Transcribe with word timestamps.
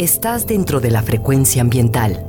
estás 0.00 0.46
dentro 0.46 0.80
de 0.80 0.90
la 0.90 1.02
frecuencia 1.02 1.60
ambiental. 1.60 2.24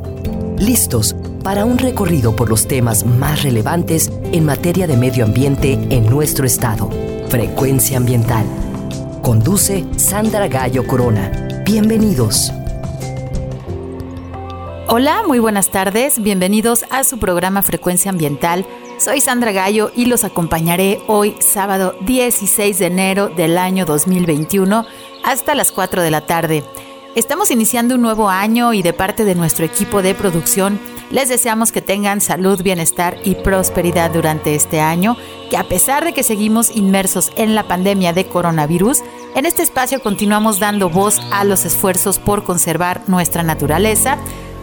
Listos 0.57 1.15
para 1.41 1.63
un 1.63 1.77
recorrido 1.77 2.35
por 2.35 2.49
los 2.49 2.67
temas 2.67 3.05
más 3.05 3.43
relevantes 3.43 4.11
en 4.33 4.43
materia 4.43 4.87
de 4.87 4.97
medio 4.97 5.23
ambiente 5.23 5.79
en 5.89 6.09
nuestro 6.09 6.45
estado. 6.45 6.89
Frecuencia 7.29 7.95
ambiental. 7.95 8.45
Conduce 9.21 9.85
Sandra 9.95 10.49
Gallo 10.49 10.85
Corona. 10.85 11.63
Bienvenidos. 11.65 12.51
Hola, 14.87 15.23
muy 15.25 15.39
buenas 15.39 15.69
tardes. 15.69 16.21
Bienvenidos 16.21 16.83
a 16.89 17.05
su 17.05 17.19
programa 17.19 17.61
Frecuencia 17.61 18.11
Ambiental. 18.11 18.65
Soy 18.99 19.21
Sandra 19.21 19.53
Gallo 19.53 19.91
y 19.95 20.07
los 20.07 20.25
acompañaré 20.25 20.99
hoy 21.07 21.37
sábado 21.39 21.95
16 22.01 22.79
de 22.79 22.85
enero 22.87 23.29
del 23.29 23.57
año 23.57 23.85
2021 23.85 24.85
hasta 25.23 25.55
las 25.55 25.71
4 25.71 26.01
de 26.01 26.11
la 26.11 26.25
tarde. 26.25 26.65
Estamos 27.13 27.51
iniciando 27.51 27.95
un 27.95 28.01
nuevo 28.01 28.29
año 28.29 28.73
y 28.73 28.83
de 28.83 28.93
parte 28.93 29.25
de 29.25 29.35
nuestro 29.35 29.65
equipo 29.65 30.01
de 30.01 30.15
producción 30.15 30.79
les 31.09 31.27
deseamos 31.27 31.73
que 31.73 31.81
tengan 31.81 32.21
salud, 32.21 32.63
bienestar 32.63 33.17
y 33.25 33.35
prosperidad 33.35 34.11
durante 34.11 34.55
este 34.55 34.79
año, 34.79 35.17
que 35.49 35.57
a 35.57 35.65
pesar 35.65 36.05
de 36.05 36.13
que 36.13 36.23
seguimos 36.23 36.73
inmersos 36.73 37.33
en 37.35 37.53
la 37.53 37.67
pandemia 37.67 38.13
de 38.13 38.27
coronavirus, 38.27 38.99
en 39.35 39.45
este 39.45 39.61
espacio 39.61 40.01
continuamos 40.01 40.59
dando 40.59 40.89
voz 40.89 41.19
a 41.33 41.43
los 41.43 41.65
esfuerzos 41.65 42.17
por 42.17 42.45
conservar 42.45 43.01
nuestra 43.07 43.43
naturaleza. 43.43 44.17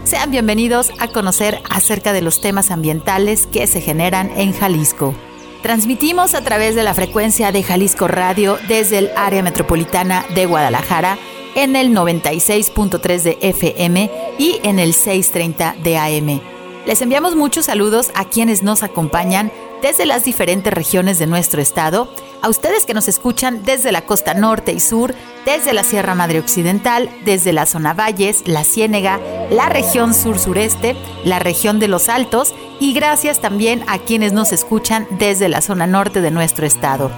Sean 0.05 0.31
bienvenidos 0.31 0.91
a 0.99 1.09
conocer 1.09 1.61
acerca 1.69 2.15
de 2.15 2.23
los 2.23 2.41
temas 2.41 2.71
ambientales 2.71 3.47
que 3.47 3.67
se 3.67 3.83
generan 3.83 4.31
en 4.37 4.55
Jalisco. 4.55 5.15
Transmitimos 5.61 6.35
a 6.35 6.41
través 6.41 6.75
de 6.75 6.83
la 6.83 6.95
frecuencia 6.95 7.53
de 7.53 7.63
Jalisco 7.63 8.09
Radio 8.09 8.57
desde 8.69 8.97
el 8.97 9.11
área 9.17 9.43
metropolitana 9.43 10.25
de 10.35 10.47
Guadalajara 10.47 11.19
en 11.55 11.77
el 11.77 11.91
96.3 11.95 13.23
de 13.23 13.39
FM 13.41 14.11
y 14.39 14.61
en 14.63 14.79
el 14.79 14.95
630 14.95 15.77
de 15.83 15.97
AM. 15.97 16.41
Les 16.87 17.03
enviamos 17.03 17.37
muchos 17.37 17.67
saludos 17.67 18.11
a 18.15 18.25
quienes 18.25 18.63
nos 18.63 18.83
acompañan 18.83 19.53
desde 19.83 20.07
las 20.07 20.25
diferentes 20.25 20.73
regiones 20.73 21.19
de 21.19 21.27
nuestro 21.27 21.61
estado, 21.61 22.09
a 22.43 22.49
ustedes 22.49 22.85
que 22.85 22.95
nos 22.95 23.09
escuchan 23.09 23.63
desde 23.65 23.93
la 23.93 24.03
costa 24.03 24.35
norte 24.35 24.73
y 24.73 24.81
sur, 24.81 25.15
desde 25.45 25.73
la 25.73 25.85
Sierra 25.85 26.15
Madre 26.15 26.39
Occidental, 26.41 27.11
desde 27.25 27.53
la 27.53 27.67
zona 27.67 27.95
Valles, 27.95 28.47
la 28.47 28.65
Ciénega, 28.65 29.21
la 29.51 29.69
región 29.69 30.15
sur-sureste, 30.15 30.97
la 31.25 31.39
región 31.39 31.79
de 31.79 31.89
los 31.89 32.09
Altos 32.09 32.55
y 32.81 32.93
gracias 32.93 33.41
también 33.41 33.85
a 33.87 33.99
quienes 33.99 34.33
nos 34.33 34.53
escuchan 34.53 35.07
desde 35.19 35.49
la 35.49 35.61
zona 35.61 35.87
norte 35.87 36.21
de 36.21 36.31
nuestro 36.31 36.67
estado. 36.67 37.11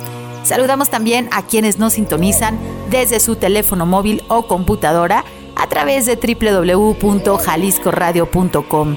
Saludamos 0.42 0.90
también 0.90 1.28
a 1.32 1.46
quienes 1.46 1.78
nos 1.78 1.94
sintonizan 1.94 2.58
desde 2.90 3.20
su 3.20 3.36
teléfono 3.36 3.86
móvil 3.86 4.22
o 4.28 4.46
computadora 4.46 5.24
a 5.56 5.66
través 5.68 6.04
de 6.06 6.16
www.jaliscoradio.com. 6.16 8.96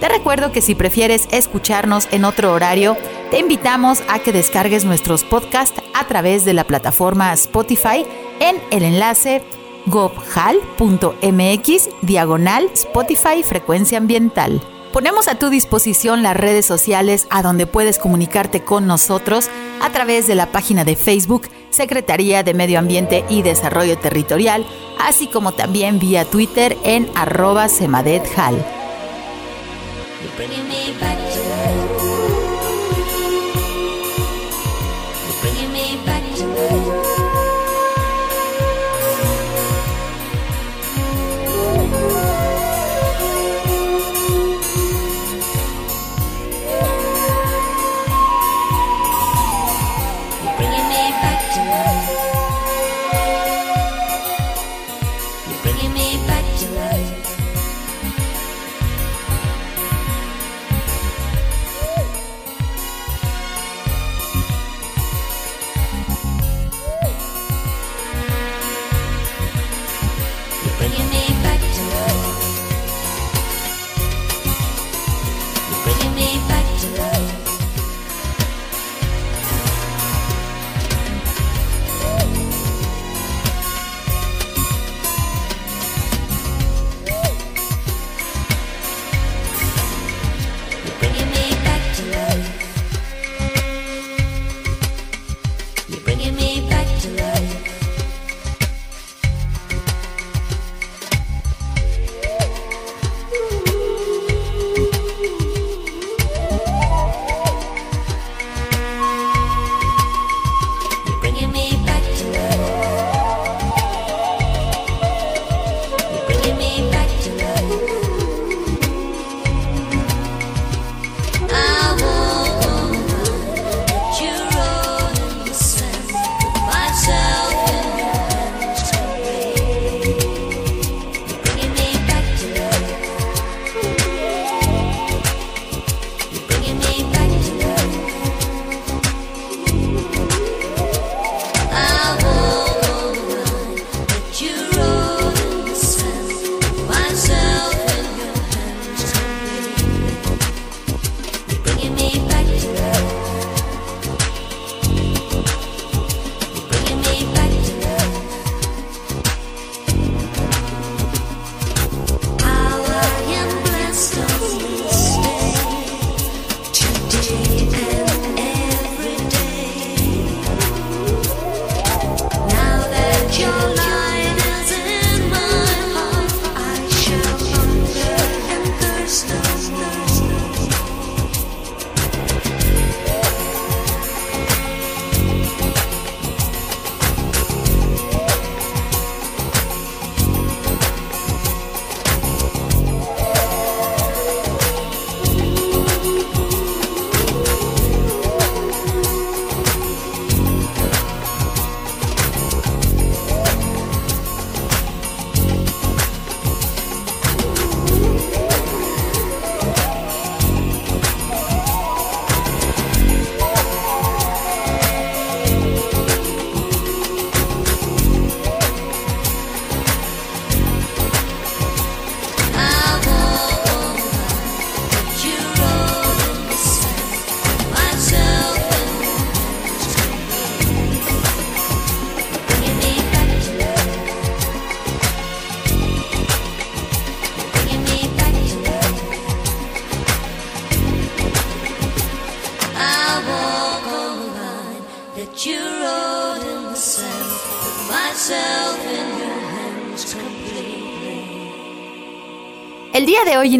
Te 0.00 0.08
recuerdo 0.08 0.50
que 0.50 0.62
si 0.62 0.74
prefieres 0.74 1.28
escucharnos 1.30 2.08
en 2.10 2.24
otro 2.24 2.52
horario, 2.52 2.96
te 3.30 3.38
invitamos 3.38 4.02
a 4.08 4.18
que 4.18 4.32
descargues 4.32 4.84
nuestros 4.84 5.22
podcasts 5.24 5.80
a 5.94 6.06
través 6.06 6.44
de 6.44 6.54
la 6.54 6.64
plataforma 6.64 7.32
Spotify 7.34 8.04
en 8.40 8.56
el 8.70 8.82
enlace 8.82 9.42
gobhal.mx 9.86 11.88
diagonal 12.02 12.68
Spotify 12.72 13.42
Frecuencia 13.42 13.98
Ambiental. 13.98 14.60
Ponemos 14.92 15.28
a 15.28 15.36
tu 15.36 15.50
disposición 15.50 16.22
las 16.22 16.36
redes 16.36 16.66
sociales 16.66 17.26
a 17.30 17.42
donde 17.42 17.66
puedes 17.66 17.98
comunicarte 17.98 18.64
con 18.64 18.86
nosotros 18.86 19.48
a 19.80 19.90
través 19.90 20.26
de 20.26 20.34
la 20.34 20.46
página 20.52 20.84
de 20.84 20.96
Facebook 20.96 21.48
Secretaría 21.70 22.42
de 22.42 22.54
Medio 22.54 22.78
Ambiente 22.78 23.24
y 23.28 23.42
Desarrollo 23.42 23.98
Territorial, 23.98 24.66
así 25.00 25.26
como 25.26 25.52
también 25.52 25.98
vía 25.98 26.24
Twitter 26.24 26.76
en 26.84 27.08
arroba 27.14 27.68
semadethal. 27.68 28.64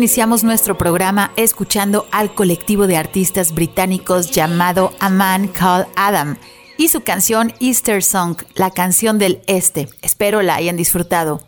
Iniciamos 0.00 0.44
nuestro 0.44 0.78
programa 0.78 1.30
escuchando 1.36 2.06
al 2.10 2.34
colectivo 2.34 2.86
de 2.86 2.96
artistas 2.96 3.52
británicos 3.54 4.30
llamado 4.30 4.94
A 4.98 5.10
Man 5.10 5.46
Called 5.48 5.88
Adam 5.94 6.38
y 6.78 6.88
su 6.88 7.02
canción 7.02 7.52
Easter 7.60 8.02
Song, 8.02 8.38
la 8.54 8.70
canción 8.70 9.18
del 9.18 9.42
Este. 9.46 9.90
Espero 10.00 10.40
la 10.40 10.54
hayan 10.54 10.78
disfrutado. 10.78 11.46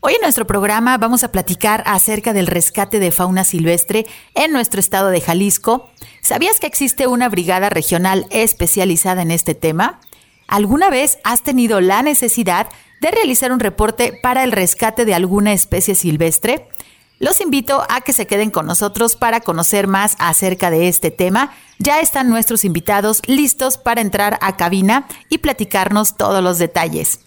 Hoy 0.00 0.12
en 0.12 0.20
nuestro 0.20 0.46
programa 0.46 0.98
vamos 0.98 1.24
a 1.24 1.32
platicar 1.32 1.84
acerca 1.86 2.34
del 2.34 2.48
rescate 2.48 2.98
de 2.98 3.12
fauna 3.12 3.44
silvestre 3.44 4.04
en 4.34 4.52
nuestro 4.52 4.78
estado 4.78 5.08
de 5.08 5.22
Jalisco. 5.22 5.88
¿Sabías 6.20 6.60
que 6.60 6.66
existe 6.66 7.06
una 7.06 7.30
brigada 7.30 7.70
regional 7.70 8.26
especializada 8.28 9.22
en 9.22 9.30
este 9.30 9.54
tema? 9.54 10.00
¿Alguna 10.48 10.90
vez 10.90 11.16
has 11.24 11.42
tenido 11.42 11.80
la 11.80 12.02
necesidad 12.02 12.68
de 13.00 13.10
realizar 13.10 13.52
un 13.52 13.60
reporte 13.60 14.12
para 14.22 14.44
el 14.44 14.52
rescate 14.52 15.06
de 15.06 15.14
alguna 15.14 15.54
especie 15.54 15.94
silvestre? 15.94 16.68
Los 17.18 17.40
invito 17.40 17.82
a 17.88 18.02
que 18.02 18.12
se 18.12 18.26
queden 18.26 18.50
con 18.50 18.66
nosotros 18.66 19.16
para 19.16 19.40
conocer 19.40 19.86
más 19.86 20.16
acerca 20.18 20.70
de 20.70 20.88
este 20.88 21.10
tema. 21.10 21.52
Ya 21.78 22.00
están 22.00 22.28
nuestros 22.28 22.64
invitados 22.64 23.22
listos 23.26 23.78
para 23.78 24.02
entrar 24.02 24.38
a 24.42 24.56
cabina 24.56 25.06
y 25.30 25.38
platicarnos 25.38 26.16
todos 26.16 26.42
los 26.42 26.58
detalles. 26.58 27.20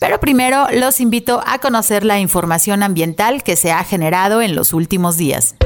Pero 0.00 0.18
primero 0.18 0.66
los 0.72 1.00
invito 1.00 1.42
a 1.46 1.58
conocer 1.58 2.04
la 2.04 2.20
información 2.20 2.82
ambiental 2.82 3.42
que 3.42 3.56
se 3.56 3.70
ha 3.70 3.84
generado 3.84 4.40
en 4.40 4.54
los 4.54 4.72
últimos 4.72 5.18
días. 5.18 5.56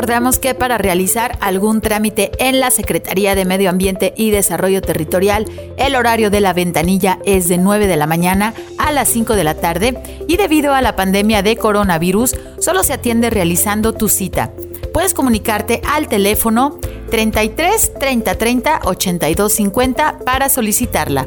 Recordamos 0.00 0.38
que 0.38 0.54
para 0.54 0.78
realizar 0.78 1.36
algún 1.42 1.82
trámite 1.82 2.30
en 2.38 2.58
la 2.58 2.70
Secretaría 2.70 3.34
de 3.34 3.44
Medio 3.44 3.68
Ambiente 3.68 4.14
y 4.16 4.30
Desarrollo 4.30 4.80
Territorial, 4.80 5.44
el 5.76 5.94
horario 5.94 6.30
de 6.30 6.40
la 6.40 6.54
ventanilla 6.54 7.18
es 7.26 7.48
de 7.48 7.58
9 7.58 7.86
de 7.86 7.98
la 7.98 8.06
mañana 8.06 8.54
a 8.78 8.92
las 8.92 9.10
5 9.10 9.36
de 9.36 9.44
la 9.44 9.56
tarde 9.56 10.24
y 10.26 10.38
debido 10.38 10.72
a 10.72 10.80
la 10.80 10.96
pandemia 10.96 11.42
de 11.42 11.56
coronavirus 11.56 12.34
solo 12.60 12.82
se 12.82 12.94
atiende 12.94 13.28
realizando 13.28 13.92
tu 13.92 14.08
cita. 14.08 14.52
Puedes 14.94 15.12
comunicarte 15.12 15.82
al 15.86 16.08
teléfono 16.08 16.78
33 17.10 17.92
30 18.00 18.34
30 18.36 18.80
82 18.84 19.52
50 19.52 20.20
para 20.24 20.48
solicitarla. 20.48 21.26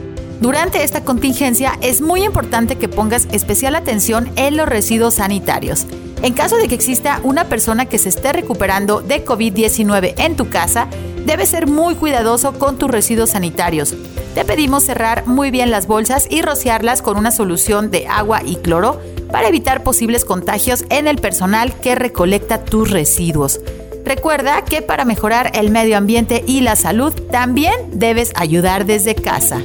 Durante 0.45 0.85
esta 0.85 1.03
contingencia 1.03 1.79
es 1.81 2.03
muy 2.03 2.23
importante 2.23 2.77
que 2.77 2.87
pongas 2.87 3.27
especial 3.33 3.75
atención 3.75 4.31
en 4.37 4.59
los 4.59 4.69
residuos 4.69 5.15
sanitarios. 5.15 5.87
En 6.23 6.35
caso 6.35 6.59
de 6.59 6.69
que 6.69 6.75
exista 6.75 7.19
una 7.23 7.45
persona 7.45 7.87
que 7.87 7.97
se 7.97 8.11
esté 8.11 8.31
recuperando 8.35 9.01
de 9.01 9.25
COVID-19 9.25 10.13
en 10.19 10.37
tu 10.37 10.51
casa, 10.51 10.89
debes 11.25 11.49
ser 11.49 11.67
muy 11.67 11.95
cuidadoso 11.95 12.59
con 12.59 12.77
tus 12.77 12.91
residuos 12.91 13.31
sanitarios. 13.31 13.95
Te 14.35 14.45
pedimos 14.45 14.85
cerrar 14.85 15.27
muy 15.27 15.51
bien 15.51 15.71
las 15.71 15.87
bolsas 15.87 16.27
y 16.29 16.43
rociarlas 16.43 17.01
con 17.01 17.17
una 17.17 17.31
solución 17.31 17.91
de 17.91 18.07
agua 18.07 18.43
y 18.45 18.57
cloro 18.57 19.01
para 19.33 19.49
evitar 19.49 19.83
posibles 19.83 20.27
contagios 20.27 20.85
en 20.91 21.09
el 21.09 21.17
personal 21.17 21.73
que 21.81 21.95
recolecta 21.95 22.63
tus 22.67 22.91
residuos. 22.91 23.63
Recuerda 24.05 24.63
que 24.67 24.83
para 24.83 25.07
mejorar 25.07 25.53
el 25.55 25.71
medio 25.71 25.97
ambiente 25.97 26.45
y 26.47 26.61
la 26.61 26.77
salud 26.77 27.15
también 27.31 27.73
debes 27.95 28.33
ayudar 28.37 28.85
desde 28.85 29.15
casa. 29.15 29.63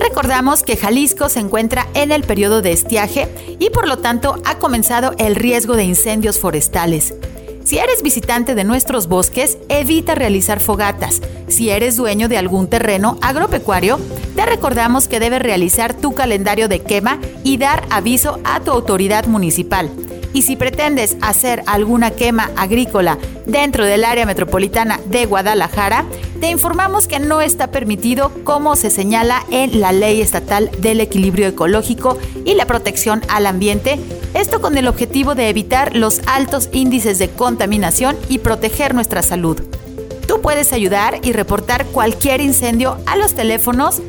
Recordamos 0.00 0.62
que 0.62 0.78
Jalisco 0.78 1.28
se 1.28 1.40
encuentra 1.40 1.86
en 1.92 2.10
el 2.10 2.24
periodo 2.24 2.62
de 2.62 2.72
estiaje 2.72 3.28
y 3.58 3.68
por 3.68 3.86
lo 3.86 3.98
tanto 3.98 4.40
ha 4.46 4.58
comenzado 4.58 5.14
el 5.18 5.36
riesgo 5.36 5.76
de 5.76 5.84
incendios 5.84 6.38
forestales. 6.38 7.14
Si 7.64 7.78
eres 7.78 8.02
visitante 8.02 8.54
de 8.54 8.64
nuestros 8.64 9.06
bosques, 9.06 9.58
evita 9.68 10.14
realizar 10.14 10.58
fogatas. 10.58 11.20
Si 11.48 11.68
eres 11.68 11.96
dueño 11.96 12.28
de 12.28 12.38
algún 12.38 12.68
terreno 12.68 13.18
agropecuario, 13.20 14.00
te 14.34 14.46
recordamos 14.46 15.06
que 15.06 15.20
debes 15.20 15.42
realizar 15.42 15.92
tu 15.92 16.14
calendario 16.14 16.66
de 16.66 16.80
quema 16.80 17.20
y 17.44 17.58
dar 17.58 17.86
aviso 17.90 18.40
a 18.42 18.60
tu 18.60 18.70
autoridad 18.70 19.26
municipal. 19.26 19.90
Y 20.32 20.42
si 20.42 20.56
pretendes 20.56 21.16
hacer 21.20 21.62
alguna 21.66 22.12
quema 22.12 22.50
agrícola 22.56 23.18
dentro 23.46 23.84
del 23.84 24.04
área 24.04 24.26
metropolitana 24.26 25.00
de 25.06 25.26
Guadalajara, 25.26 26.04
te 26.40 26.50
informamos 26.50 27.06
que 27.06 27.18
no 27.18 27.40
está 27.40 27.70
permitido 27.70 28.32
como 28.44 28.76
se 28.76 28.90
señala 28.90 29.44
en 29.50 29.80
la 29.80 29.92
Ley 29.92 30.20
Estatal 30.22 30.70
del 30.78 31.00
Equilibrio 31.00 31.48
Ecológico 31.48 32.16
y 32.44 32.54
la 32.54 32.66
Protección 32.66 33.22
al 33.28 33.46
Ambiente, 33.46 33.98
esto 34.34 34.60
con 34.60 34.78
el 34.78 34.88
objetivo 34.88 35.34
de 35.34 35.48
evitar 35.48 35.96
los 35.96 36.20
altos 36.26 36.70
índices 36.72 37.18
de 37.18 37.28
contaminación 37.28 38.16
y 38.28 38.38
proteger 38.38 38.94
nuestra 38.94 39.22
salud. 39.22 39.60
Tú 40.26 40.40
puedes 40.40 40.72
ayudar 40.72 41.18
y 41.22 41.32
reportar 41.32 41.86
cualquier 41.86 42.40
incendio 42.40 42.98
a 43.06 43.16
los 43.16 43.34
teléfonos 43.34 44.00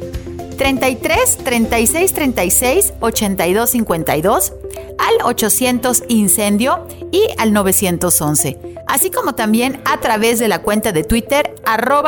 33 0.58 1.38
36 1.44 2.13
36 2.13 2.94
82 3.00 3.70
52 3.72 4.54
al 4.98 5.25
800 5.25 6.03
Incendio 6.07 6.88
y 7.12 7.24
al 7.38 7.53
911, 7.53 8.57
así 8.88 9.12
como 9.12 9.36
también 9.36 9.81
a 9.86 10.00
través 10.00 10.39
de 10.39 10.48
la 10.48 10.62
cuenta 10.62 10.91
de 10.91 11.03
Twitter 11.03 11.55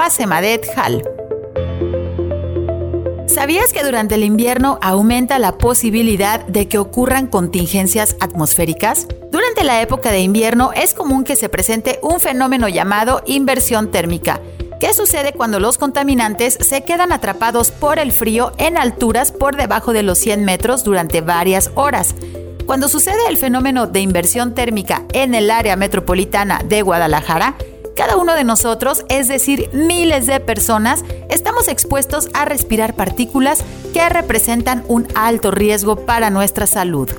semadethal. 0.09 1.03
¿Sabías 3.27 3.73
que 3.73 3.83
durante 3.83 4.15
el 4.15 4.23
invierno 4.23 4.77
aumenta 4.81 5.39
la 5.39 5.57
posibilidad 5.57 6.45
de 6.45 6.67
que 6.67 6.77
ocurran 6.77 7.27
contingencias 7.27 8.15
atmosféricas? 8.19 9.07
Durante 9.31 9.63
la 9.63 9.81
época 9.81 10.11
de 10.11 10.19
invierno 10.19 10.71
es 10.73 10.93
común 10.93 11.23
que 11.23 11.35
se 11.35 11.49
presente 11.49 11.99
un 12.03 12.19
fenómeno 12.19 12.67
llamado 12.67 13.23
inversión 13.25 13.89
térmica. 13.89 14.39
¿Qué 14.79 14.93
sucede 14.93 15.33
cuando 15.33 15.59
los 15.59 15.77
contaminantes 15.77 16.57
se 16.61 16.83
quedan 16.83 17.11
atrapados 17.11 17.71
por 17.71 17.97
el 17.97 18.11
frío 18.11 18.51
en 18.57 18.77
alturas 18.77 19.31
por 19.31 19.55
debajo 19.55 19.93
de 19.93 20.03
los 20.03 20.19
100 20.19 20.45
metros 20.45 20.83
durante 20.83 21.21
varias 21.21 21.71
horas? 21.73 22.13
Cuando 22.65 22.87
sucede 22.87 23.27
el 23.27 23.37
fenómeno 23.37 23.87
de 23.87 23.99
inversión 23.99 24.53
térmica 24.53 25.03
en 25.13 25.35
el 25.35 25.51
área 25.51 25.75
metropolitana 25.75 26.61
de 26.63 26.81
Guadalajara, 26.81 27.55
cada 27.95 28.15
uno 28.15 28.33
de 28.33 28.43
nosotros, 28.43 29.05
es 29.09 29.27
decir, 29.27 29.69
miles 29.73 30.25
de 30.25 30.39
personas, 30.39 31.03
estamos 31.29 31.67
expuestos 31.67 32.29
a 32.33 32.45
respirar 32.45 32.95
partículas 32.95 33.63
que 33.93 34.07
representan 34.09 34.83
un 34.87 35.07
alto 35.13 35.51
riesgo 35.51 36.05
para 36.05 36.29
nuestra 36.29 36.65
salud. 36.65 37.09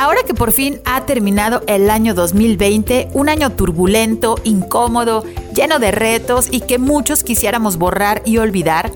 Ahora 0.00 0.22
que 0.26 0.32
por 0.32 0.52
fin 0.52 0.80
ha 0.86 1.04
terminado 1.04 1.62
el 1.66 1.90
año 1.90 2.14
2020, 2.14 3.08
un 3.12 3.28
año 3.28 3.50
turbulento, 3.50 4.36
incómodo, 4.44 5.24
lleno 5.54 5.78
de 5.78 5.90
retos 5.90 6.48
y 6.50 6.62
que 6.62 6.78
muchos 6.78 7.22
quisiéramos 7.22 7.76
borrar 7.76 8.22
y 8.24 8.38
olvidar, 8.38 8.90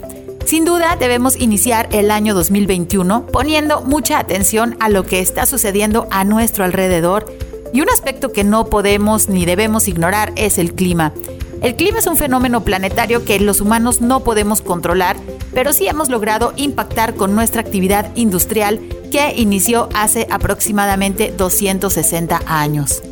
sin 0.47 0.65
duda 0.65 0.97
debemos 0.99 1.39
iniciar 1.39 1.91
el 1.93 2.11
año 2.11 2.33
2021 2.33 3.27
poniendo 3.27 3.83
mucha 3.83 4.19
atención 4.19 4.79
a 4.81 4.89
lo 4.89 5.03
que 5.03 5.21
está 5.21 5.45
sucediendo 5.45 6.07
a 6.11 6.25
nuestro 6.25 6.65
alrededor 6.65 7.31
y 7.75 7.83
un 7.83 7.91
aspecto 7.91 8.33
que 8.33 8.43
no 8.43 8.71
podemos 8.71 9.29
ni 9.29 9.45
debemos 9.45 9.89
ignorar 9.89 10.33
es 10.37 10.57
el 10.57 10.73
clima. 10.73 11.13
El 11.61 11.77
clima 11.77 11.99
es 11.99 12.07
un 12.07 12.17
fenómeno 12.17 12.65
planetario 12.65 13.27
que 13.27 13.39
los 13.41 13.61
humanos 13.61 14.01
no 14.01 14.21
podemos 14.21 14.63
controlar, 14.63 15.19
pero 15.55 15.73
sí 15.73 15.87
hemos 15.87 16.09
logrado 16.09 16.53
impactar 16.57 17.15
con 17.15 17.35
nuestra 17.35 17.61
actividad 17.61 18.11
industrial 18.17 18.81
que 19.11 19.33
inició 19.37 19.89
hace 19.95 20.27
aproximadamente 20.31 21.33
260 21.37 22.43
años. 22.47 23.03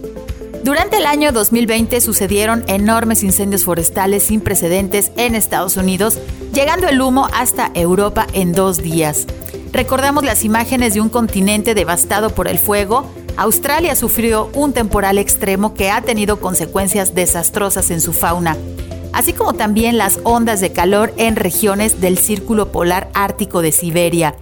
Durante 0.65 0.99
el 0.99 1.07
año 1.07 1.33
2020 1.33 2.01
sucedieron 2.01 2.63
enormes 2.69 3.25
incendios 3.25 3.65
forestales 3.65 4.23
sin 4.23 4.41
precedentes 4.41 5.11
en 5.17 5.35
Estados 5.35 5.77
Unidos, 5.77 6.19
llegando 6.53 6.89
el 6.89 7.01
humo 7.01 7.29
hasta 7.35 7.73
Europa 7.75 8.29
en 8.33 8.53
dos 8.53 8.79
días. 8.79 9.27
Recordamos 9.73 10.23
las 10.23 10.45
imágenes 10.45 10.95
de 10.95 11.01
un 11.01 11.09
continente 11.09 11.75
devastado 11.75 12.31
por 12.31 12.47
el 12.47 12.61
fuego. 12.61 13.11
Australia 13.37 13.97
sufrió 13.97 14.51
un 14.55 14.73
temporal 14.73 15.19
extremo 15.19 15.75
que 15.75 15.91
ha 15.91 16.03
tenido 16.03 16.39
consecuencias 16.39 17.13
desastrosas 17.13 17.91
en 17.91 18.01
su 18.01 18.13
fauna, 18.13 18.57
así 19.13 19.33
como 19.33 19.55
también 19.55 19.99
las 19.99 20.21
ondas 20.25 20.61
de 20.61 20.73
calor 20.73 21.13
en 21.17 21.37
regiones 21.37 22.01
del 22.01 22.19
Círculo 22.19 22.73
Polar 22.73 23.11
Ártico 23.15 23.63
de 23.63 23.73
Siberia. 23.73 24.37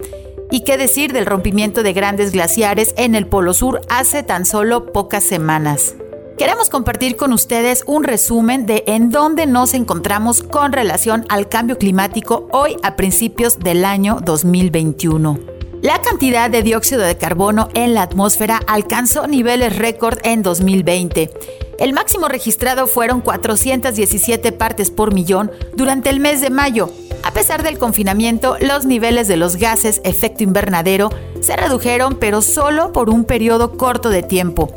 Y 0.51 0.63
qué 0.63 0.77
decir 0.77 1.13
del 1.13 1.25
rompimiento 1.25 1.83
de 1.83 1.93
grandes 1.93 2.31
glaciares 2.31 2.93
en 2.97 3.15
el 3.15 3.27
Polo 3.27 3.53
Sur 3.53 3.81
hace 3.89 4.23
tan 4.23 4.45
solo 4.45 4.91
pocas 4.91 5.23
semanas. 5.23 5.95
Queremos 6.37 6.69
compartir 6.69 7.17
con 7.17 7.33
ustedes 7.33 7.83
un 7.85 8.03
resumen 8.03 8.65
de 8.65 8.83
en 8.87 9.11
dónde 9.11 9.45
nos 9.45 9.73
encontramos 9.73 10.41
con 10.41 10.71
relación 10.71 11.25
al 11.29 11.47
cambio 11.47 11.77
climático 11.77 12.47
hoy 12.51 12.77
a 12.83 12.95
principios 12.95 13.59
del 13.59 13.85
año 13.85 14.19
2021. 14.25 15.39
La 15.83 16.01
cantidad 16.01 16.49
de 16.49 16.63
dióxido 16.63 17.01
de 17.01 17.17
carbono 17.17 17.69
en 17.73 17.93
la 17.93 18.03
atmósfera 18.03 18.59
alcanzó 18.67 19.27
niveles 19.27 19.75
récord 19.75 20.19
en 20.23 20.43
2020. 20.43 21.31
El 21.81 21.93
máximo 21.93 22.27
registrado 22.27 22.85
fueron 22.85 23.21
417 23.21 24.51
partes 24.51 24.91
por 24.91 25.15
millón 25.15 25.49
durante 25.75 26.11
el 26.11 26.19
mes 26.19 26.39
de 26.39 26.51
mayo. 26.51 26.91
A 27.23 27.31
pesar 27.33 27.63
del 27.63 27.79
confinamiento, 27.79 28.55
los 28.61 28.85
niveles 28.85 29.27
de 29.27 29.35
los 29.35 29.55
gases 29.55 29.99
efecto 30.03 30.43
invernadero 30.43 31.09
se 31.39 31.55
redujeron, 31.55 32.17
pero 32.19 32.43
solo 32.43 32.93
por 32.93 33.09
un 33.09 33.23
periodo 33.23 33.77
corto 33.77 34.09
de 34.09 34.21
tiempo. 34.21 34.71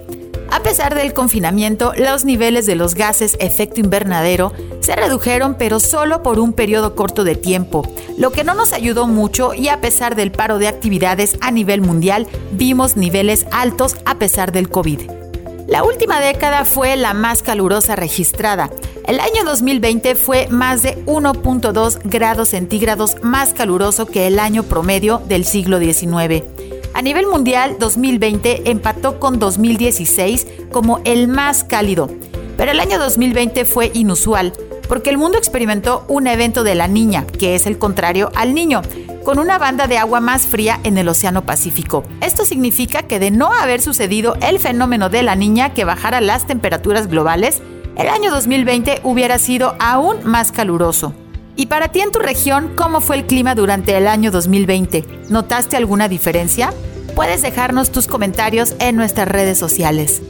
A 0.51 0.63
pesar 0.63 0.95
del 0.95 1.13
confinamiento, 1.13 1.93
los 1.95 2.25
niveles 2.25 2.65
de 2.65 2.75
los 2.75 2.95
gases 2.95 3.37
efecto 3.39 3.81
invernadero 3.81 4.55
se 4.81 4.97
redujeron 4.97 5.57
pero 5.57 5.81
solo 5.81 6.23
por 6.23 6.39
un 6.39 6.55
periodo 6.55 6.95
corto 6.95 7.23
de 7.23 7.35
tiempo, 7.35 7.87
lo 8.17 8.31
que 8.31 8.45
no 8.45 8.55
nos 8.55 8.73
ayudó 8.73 9.07
mucho 9.07 9.53
y 9.53 9.69
a 9.69 9.83
pesar 9.83 10.17
del 10.17 10.33
paro 10.33 10.57
de 10.57 10.69
actividades 10.69 11.37
a 11.43 11.51
nivel 11.51 11.83
mundial, 11.83 12.27
vimos 12.53 12.97
niveles 12.97 13.45
altos 13.51 13.97
a 14.07 14.15
pesar 14.15 14.53
del 14.53 14.71
COVID. 14.71 15.24
La 15.67 15.83
última 15.83 16.21
década 16.21 16.67
fue 16.67 16.95
la 16.97 17.15
más 17.15 17.43
calurosa 17.43 17.97
registrada. 17.97 18.71
El 19.07 19.19
año 19.19 19.45
2020 19.45 20.15
fue 20.15 20.47
más 20.49 20.83
de 20.83 21.03
1.2 21.07 22.01
grados 22.05 22.51
centígrados 22.51 23.17
más 23.23 23.55
caluroso 23.55 24.07
que 24.07 24.27
el 24.27 24.39
año 24.39 24.65
promedio 24.65 25.23
del 25.27 25.47
siglo 25.47 25.79
XIX. 25.79 26.45
A 26.93 27.01
nivel 27.01 27.27
mundial, 27.27 27.77
2020 27.79 28.71
empató 28.71 29.19
con 29.19 29.39
2016 29.39 30.47
como 30.71 31.01
el 31.05 31.29
más 31.29 31.65
cálido, 31.65 32.11
pero 32.59 32.71
el 32.71 32.79
año 32.79 32.99
2020 32.99 33.65
fue 33.65 33.91
inusual 33.95 34.53
porque 34.89 35.11
el 35.11 35.19
mundo 35.19 35.39
experimentó 35.39 36.05
un 36.09 36.27
evento 36.27 36.63
de 36.63 36.75
la 36.75 36.89
niña, 36.89 37.27
que 37.27 37.55
es 37.55 37.67
el 37.67 37.79
contrario 37.79 38.31
al 38.35 38.55
niño, 38.55 38.83
con 39.25 39.39
una 39.39 39.59
banda 39.59 39.87
de 39.87 39.99
agua 39.99 40.21
más 40.21 40.47
fría 40.47 40.79
en 40.85 40.99
el 40.99 41.09
Océano 41.09 41.45
Pacífico. 41.45 42.05
Esto 42.21 42.45
significa 42.45 43.05
que 43.05 43.19
de 43.19 43.31
no 43.31 43.53
haber 43.53 43.81
sucedido 43.81 44.37
el 44.43 44.59
fenómeno 44.61 45.09
de 45.09 45.23
la 45.23 45.35
niña 45.35 45.73
que 45.73 45.85
bajara 45.85 46.21
las 46.21 46.47
temperaturas 46.47 47.09
globales, 47.09 47.63
el 47.97 48.09
año 48.09 48.31
2020 48.31 49.01
hubiera 49.03 49.39
sido 49.39 49.77
aún 49.81 50.19
más 50.25 50.53
caluroso. 50.53 51.15
Y 51.57 51.67
para 51.67 51.89
ti 51.89 52.01
en 52.01 52.11
tu 52.11 52.19
región, 52.19 52.73
¿cómo 52.77 53.01
fue 53.01 53.17
el 53.17 53.27
clima 53.27 53.55
durante 53.55 53.97
el 53.97 54.09
año 54.09 54.31
2020? 54.31 55.05
¿Notaste 55.31 55.77
alguna 55.77 56.09
diferencia? 56.09 56.73
Puedes 57.15 57.43
dejarnos 57.43 57.93
tus 57.93 58.09
comentarios 58.09 58.75
en 58.81 58.97
nuestras 58.97 59.29
redes 59.29 59.57
sociales. 59.57 60.21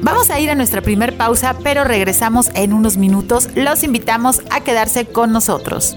Vamos 0.00 0.30
a 0.30 0.38
ir 0.38 0.50
a 0.50 0.54
nuestra 0.54 0.80
primer 0.80 1.16
pausa, 1.16 1.56
pero 1.62 1.82
regresamos 1.82 2.50
en 2.54 2.72
unos 2.72 2.96
minutos. 2.96 3.48
Los 3.54 3.82
invitamos 3.82 4.42
a 4.50 4.60
quedarse 4.60 5.06
con 5.06 5.32
nosotros. 5.32 5.96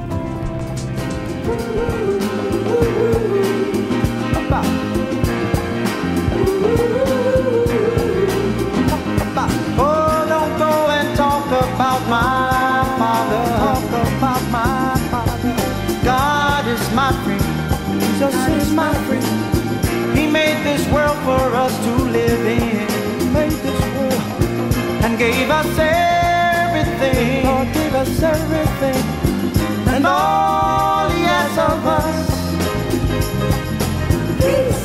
Everything. 28.81 29.93
And 29.93 30.05
all 30.05 31.09
he 31.09 31.23
asks 31.23 31.57
of 31.57 31.85
us 31.85 32.29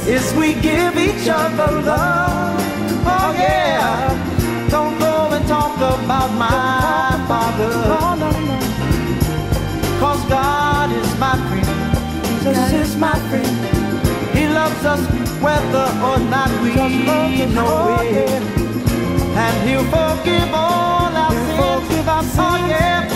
is 0.08 0.34
we 0.34 0.54
give 0.54 0.96
each 0.96 1.28
other 1.28 1.80
love. 1.80 2.60
Oh 3.06 3.32
yeah. 3.38 4.68
Don't 4.68 4.98
go 4.98 5.28
and 5.32 5.46
talk 5.46 5.76
about 5.76 6.30
my 6.34 7.24
father. 7.28 7.70
No, 7.92 8.14
no, 8.22 8.30
no. 8.30 8.58
Cause 10.00 10.24
God 10.28 10.90
is 10.92 11.18
my 11.18 11.36
friend. 11.48 11.66
Jesus 12.42 12.72
is 12.72 12.96
my 12.96 13.18
friend. 13.28 13.56
He 14.36 14.48
loves 14.48 14.84
us 14.84 15.00
whether 15.40 15.86
or 16.08 16.18
not 16.18 16.50
we 16.62 16.74
know 16.74 17.98
it. 18.02 18.42
Oh, 18.42 18.62
and 19.38 19.68
he'll 19.68 19.84
forgive 19.84 20.54
all 20.54 21.12
our 21.14 21.30
sins. 21.30 21.88
Forgive 21.88 22.08
our 22.08 22.18
oh, 22.18 22.22
sins. 22.22 22.38
Oh 22.38 22.66
yeah. 22.68 23.15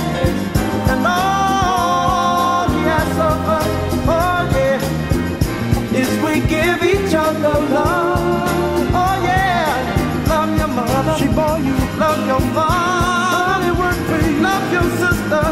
We 6.30 6.38
give 6.46 6.80
each 6.82 7.12
other 7.14 7.56
love. 7.75 8.87
Oh 9.02 9.14
yeah. 9.26 10.25
Love 10.28 10.56
your 10.58 10.68
mother. 10.68 11.14
She 11.18 11.26
bore 11.26 11.58
you. 11.58 11.76
Love 11.99 12.22
your 12.30 12.42
father. 12.54 13.64
They 13.64 13.72
work 13.82 13.99
for 14.08 14.20
you. 14.26 14.34
Love 14.49 14.66
your 14.76 14.88
sister. 15.02 15.44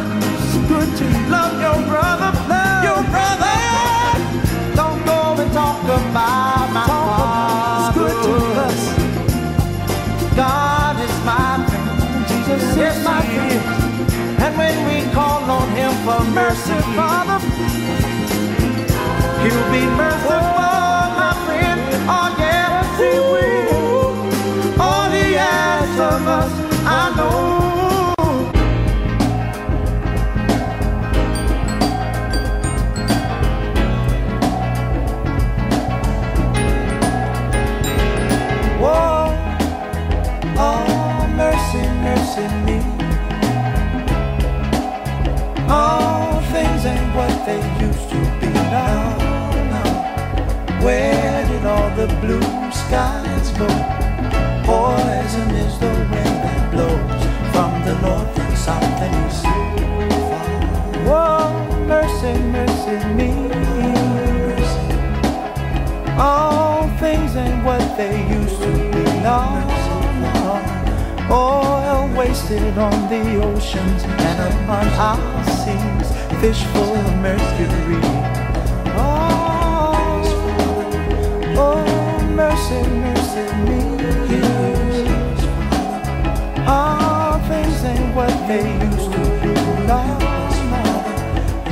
She's 0.51 0.67
good 0.71 0.89
to 0.99 1.05
you. 1.15 1.23
Love 1.37 1.55
your 1.67 1.79
brother. 1.91 2.31
Love 2.53 2.85
your 2.89 3.03
brother. 3.13 3.57
Don't 4.81 5.01
go 5.05 5.21
and 5.43 5.51
talk 5.53 5.83
about 5.83 6.67
my 6.79 6.87
father. 6.87 7.89
It's 7.89 7.99
good 7.99 8.17
to 8.27 8.35
us. 8.67 8.81
God 10.37 10.95
is 11.07 11.17
my 11.27 11.51
friend. 11.67 12.29
Jesus 12.31 12.65
is 12.87 12.97
my 13.05 13.21
friend. 13.35 13.63
And 14.45 14.53
when 14.57 14.77
we 14.89 15.13
call 15.13 15.43
on 15.51 15.69
him 15.75 15.93
for 16.07 16.23
mercy, 16.31 16.79
Father, 16.95 17.38
be 19.71 19.85
merciful, 19.97 20.78
skies 52.89 53.51
go. 53.59 53.69
Poison 54.65 55.51
is 55.65 55.79
the 55.79 55.93
wind 56.13 56.37
that 56.45 56.71
blows 56.73 57.23
from 57.53 57.71
the 57.85 57.95
north 58.01 58.39
and 58.39 58.57
south 58.57 59.03
and 59.05 59.15
east. 59.27 59.45
Whoa, 61.07 61.53
mercy, 61.87 62.33
mercy 62.57 62.97
me. 63.19 63.31
All 66.19 66.89
things 66.99 67.37
ain't 67.37 67.63
what 67.63 67.85
they 67.99 68.17
used 68.39 68.59
to 68.63 68.73
be. 68.93 69.05
No. 69.27 69.39
Oil 71.31 72.09
wasted 72.17 72.79
on 72.79 72.97
the 73.13 73.25
oceans 73.45 74.03
and 74.05 74.39
upon 74.49 74.87
our 75.09 75.45
seas, 75.61 76.09
fish 76.41 76.65
full 76.73 76.95
of 76.97 77.17
mercury. 77.21 78.48
Mercy, 82.39 82.83
mercy 83.05 83.47
me. 83.67 83.81
All 86.69 87.35
things 87.51 87.79
ain't 87.91 88.15
what 88.15 88.35
they 88.47 88.65
used 88.87 89.11
to. 89.13 89.23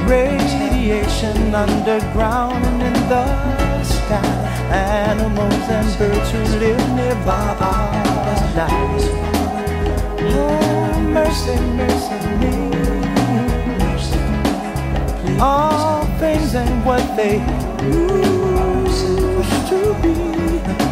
Radiation 0.09 1.55
underground 1.55 2.65
and 2.65 2.83
in 2.89 2.99
the 3.09 3.27
sky. 3.85 4.33
Animals 4.73 5.67
and 5.77 5.89
birds 5.99 6.31
who 6.33 6.43
live 6.65 6.85
nearby 6.99 7.49
are 7.73 7.93
nice. 8.61 9.07
Oh, 10.35 11.01
mercy, 11.17 11.57
mercy 11.79 12.19
me. 12.41 12.55
All 15.41 16.05
things 16.19 16.55
ain't 16.57 16.85
what 16.85 17.05
they 17.17 17.37
used 17.87 18.46
to 19.69 19.95
be. 20.03 20.15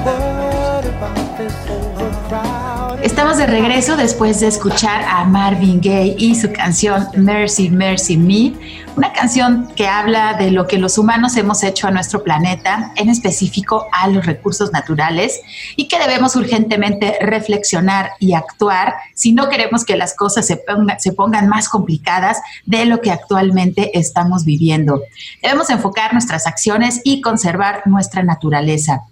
What 0.05 0.85
about 0.85 1.38
this 1.38 1.55
overcrowded? 1.71 2.84
Estamos 3.02 3.37
de 3.37 3.46
regreso 3.46 3.96
después 3.96 4.40
de 4.40 4.46
escuchar 4.46 5.04
a 5.07 5.24
Marvin 5.24 5.80
Gaye 5.80 6.14
y 6.18 6.35
su 6.35 6.52
canción 6.52 7.07
Mercy, 7.16 7.68
Mercy 7.68 8.16
Me, 8.16 8.54
una 8.96 9.12
canción 9.12 9.68
que 9.76 9.87
habla 9.87 10.35
de 10.35 10.50
lo 10.50 10.66
que 10.66 10.78
los 10.78 10.96
humanos 10.96 11.37
hemos 11.37 11.62
hecho 11.62 11.87
a 11.87 11.90
nuestro 11.90 12.22
planeta, 12.22 12.92
en 12.96 13.11
específico 13.11 13.87
a 13.92 14.09
los 14.09 14.24
recursos 14.24 14.72
naturales, 14.72 15.40
y 15.76 15.88
que 15.88 15.98
debemos 15.98 16.35
urgentemente 16.37 17.18
reflexionar 17.20 18.12
y 18.20 18.33
actuar 18.35 18.94
si 19.14 19.33
no 19.33 19.48
queremos 19.48 19.85
que 19.85 19.96
las 19.96 20.14
cosas 20.16 20.46
se, 20.46 20.64
ponga- 20.64 20.98
se 20.98 21.12
pongan 21.12 21.48
más 21.48 21.68
complicadas 21.68 22.38
de 22.64 22.87
lo 22.87 23.00
que 23.00 23.11
actualmente 23.11 23.98
estamos 23.98 24.44
viviendo. 24.44 25.02
Debemos 25.42 25.68
enfocar 25.70 26.12
nuestras 26.12 26.46
acciones 26.46 27.00
y 27.04 27.20
conservar 27.20 27.83
nuestra 27.87 28.22
naturaleza. 28.22 29.02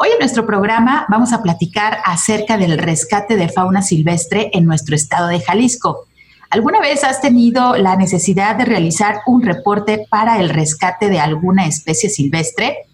Hoy 0.00 0.10
en 0.12 0.20
nuestro 0.20 0.46
programa 0.46 1.06
vamos 1.08 1.32
a 1.32 1.42
platicar 1.42 1.98
acerca 2.04 2.56
del 2.56 2.78
rescate 2.78 3.34
de 3.34 3.48
fauna 3.48 3.82
silvestre 3.82 4.48
en 4.52 4.64
nuestro 4.64 4.94
estado 4.94 5.26
de 5.26 5.40
Jalisco. 5.40 6.06
¿Alguna 6.50 6.80
vez 6.80 7.02
has 7.02 7.20
tenido 7.20 7.76
la 7.76 7.96
necesidad 7.96 8.54
de 8.54 8.64
realizar 8.64 9.22
un 9.26 9.42
reporte 9.42 10.06
para 10.08 10.38
el 10.38 10.50
rescate 10.50 11.08
de 11.08 11.18
alguna 11.18 11.66
especie 11.66 12.10
silvestre? 12.10 12.86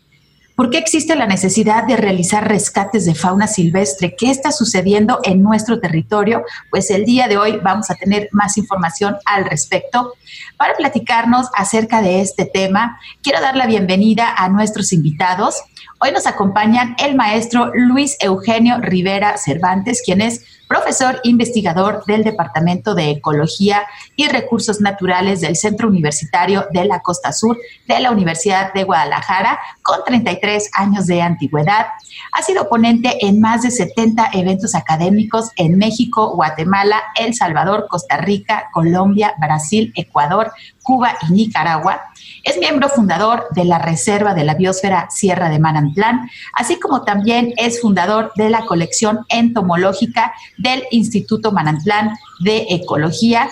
¿Por 0.56 0.70
qué 0.70 0.78
existe 0.78 1.14
la 1.14 1.26
necesidad 1.26 1.84
de 1.84 1.96
realizar 1.96 2.48
rescates 2.48 3.04
de 3.04 3.14
fauna 3.14 3.48
silvestre? 3.48 4.14
¿Qué 4.16 4.30
está 4.30 4.50
sucediendo 4.50 5.18
en 5.24 5.42
nuestro 5.42 5.80
territorio? 5.80 6.42
Pues 6.70 6.90
el 6.90 7.04
día 7.04 7.28
de 7.28 7.36
hoy 7.36 7.58
vamos 7.62 7.90
a 7.90 7.96
tener 7.96 8.30
más 8.32 8.56
información 8.56 9.16
al 9.26 9.44
respecto. 9.44 10.14
Para 10.56 10.72
platicarnos 10.72 11.48
acerca 11.54 12.00
de 12.00 12.22
este 12.22 12.46
tema, 12.46 12.98
quiero 13.20 13.42
dar 13.42 13.56
la 13.56 13.66
bienvenida 13.66 14.32
a 14.34 14.48
nuestros 14.48 14.94
invitados. 14.94 15.56
Hoy 16.04 16.12
nos 16.12 16.26
acompañan 16.26 16.96
el 16.98 17.14
maestro 17.14 17.70
Luis 17.72 18.18
Eugenio 18.20 18.76
Rivera 18.78 19.38
Cervantes, 19.38 20.02
quien 20.04 20.20
es 20.20 20.44
profesor 20.68 21.18
investigador 21.24 22.04
del 22.04 22.24
Departamento 22.24 22.94
de 22.94 23.08
Ecología 23.08 23.86
y 24.14 24.28
Recursos 24.28 24.82
Naturales 24.82 25.40
del 25.40 25.56
Centro 25.56 25.88
Universitario 25.88 26.66
de 26.72 26.84
la 26.84 27.00
Costa 27.00 27.32
Sur 27.32 27.56
de 27.88 28.00
la 28.00 28.10
Universidad 28.10 28.74
de 28.74 28.84
Guadalajara, 28.84 29.58
con 29.80 30.04
33 30.04 30.72
años 30.74 31.06
de 31.06 31.22
antigüedad. 31.22 31.86
Ha 32.32 32.42
sido 32.42 32.68
ponente 32.68 33.26
en 33.26 33.40
más 33.40 33.62
de 33.62 33.70
70 33.70 34.28
eventos 34.34 34.74
académicos 34.74 35.52
en 35.56 35.78
México, 35.78 36.34
Guatemala, 36.34 37.02
El 37.18 37.32
Salvador, 37.32 37.86
Costa 37.88 38.18
Rica, 38.18 38.68
Colombia, 38.74 39.32
Brasil, 39.40 39.90
Ecuador, 39.96 40.52
Cuba 40.82 41.16
y 41.26 41.32
Nicaragua. 41.32 42.02
Es 42.44 42.58
miembro 42.58 42.90
fundador 42.90 43.46
de 43.52 43.64
la 43.64 43.78
Reserva 43.78 44.34
de 44.34 44.44
la 44.44 44.54
Biosfera 44.54 45.08
Sierra 45.10 45.48
de 45.48 45.58
Manantlán, 45.58 46.30
así 46.52 46.78
como 46.78 47.02
también 47.02 47.54
es 47.56 47.80
fundador 47.80 48.32
de 48.36 48.50
la 48.50 48.66
colección 48.66 49.20
entomológica 49.30 50.34
del 50.58 50.84
Instituto 50.90 51.52
Manantlán 51.52 52.14
de 52.40 52.66
Ecología, 52.68 53.48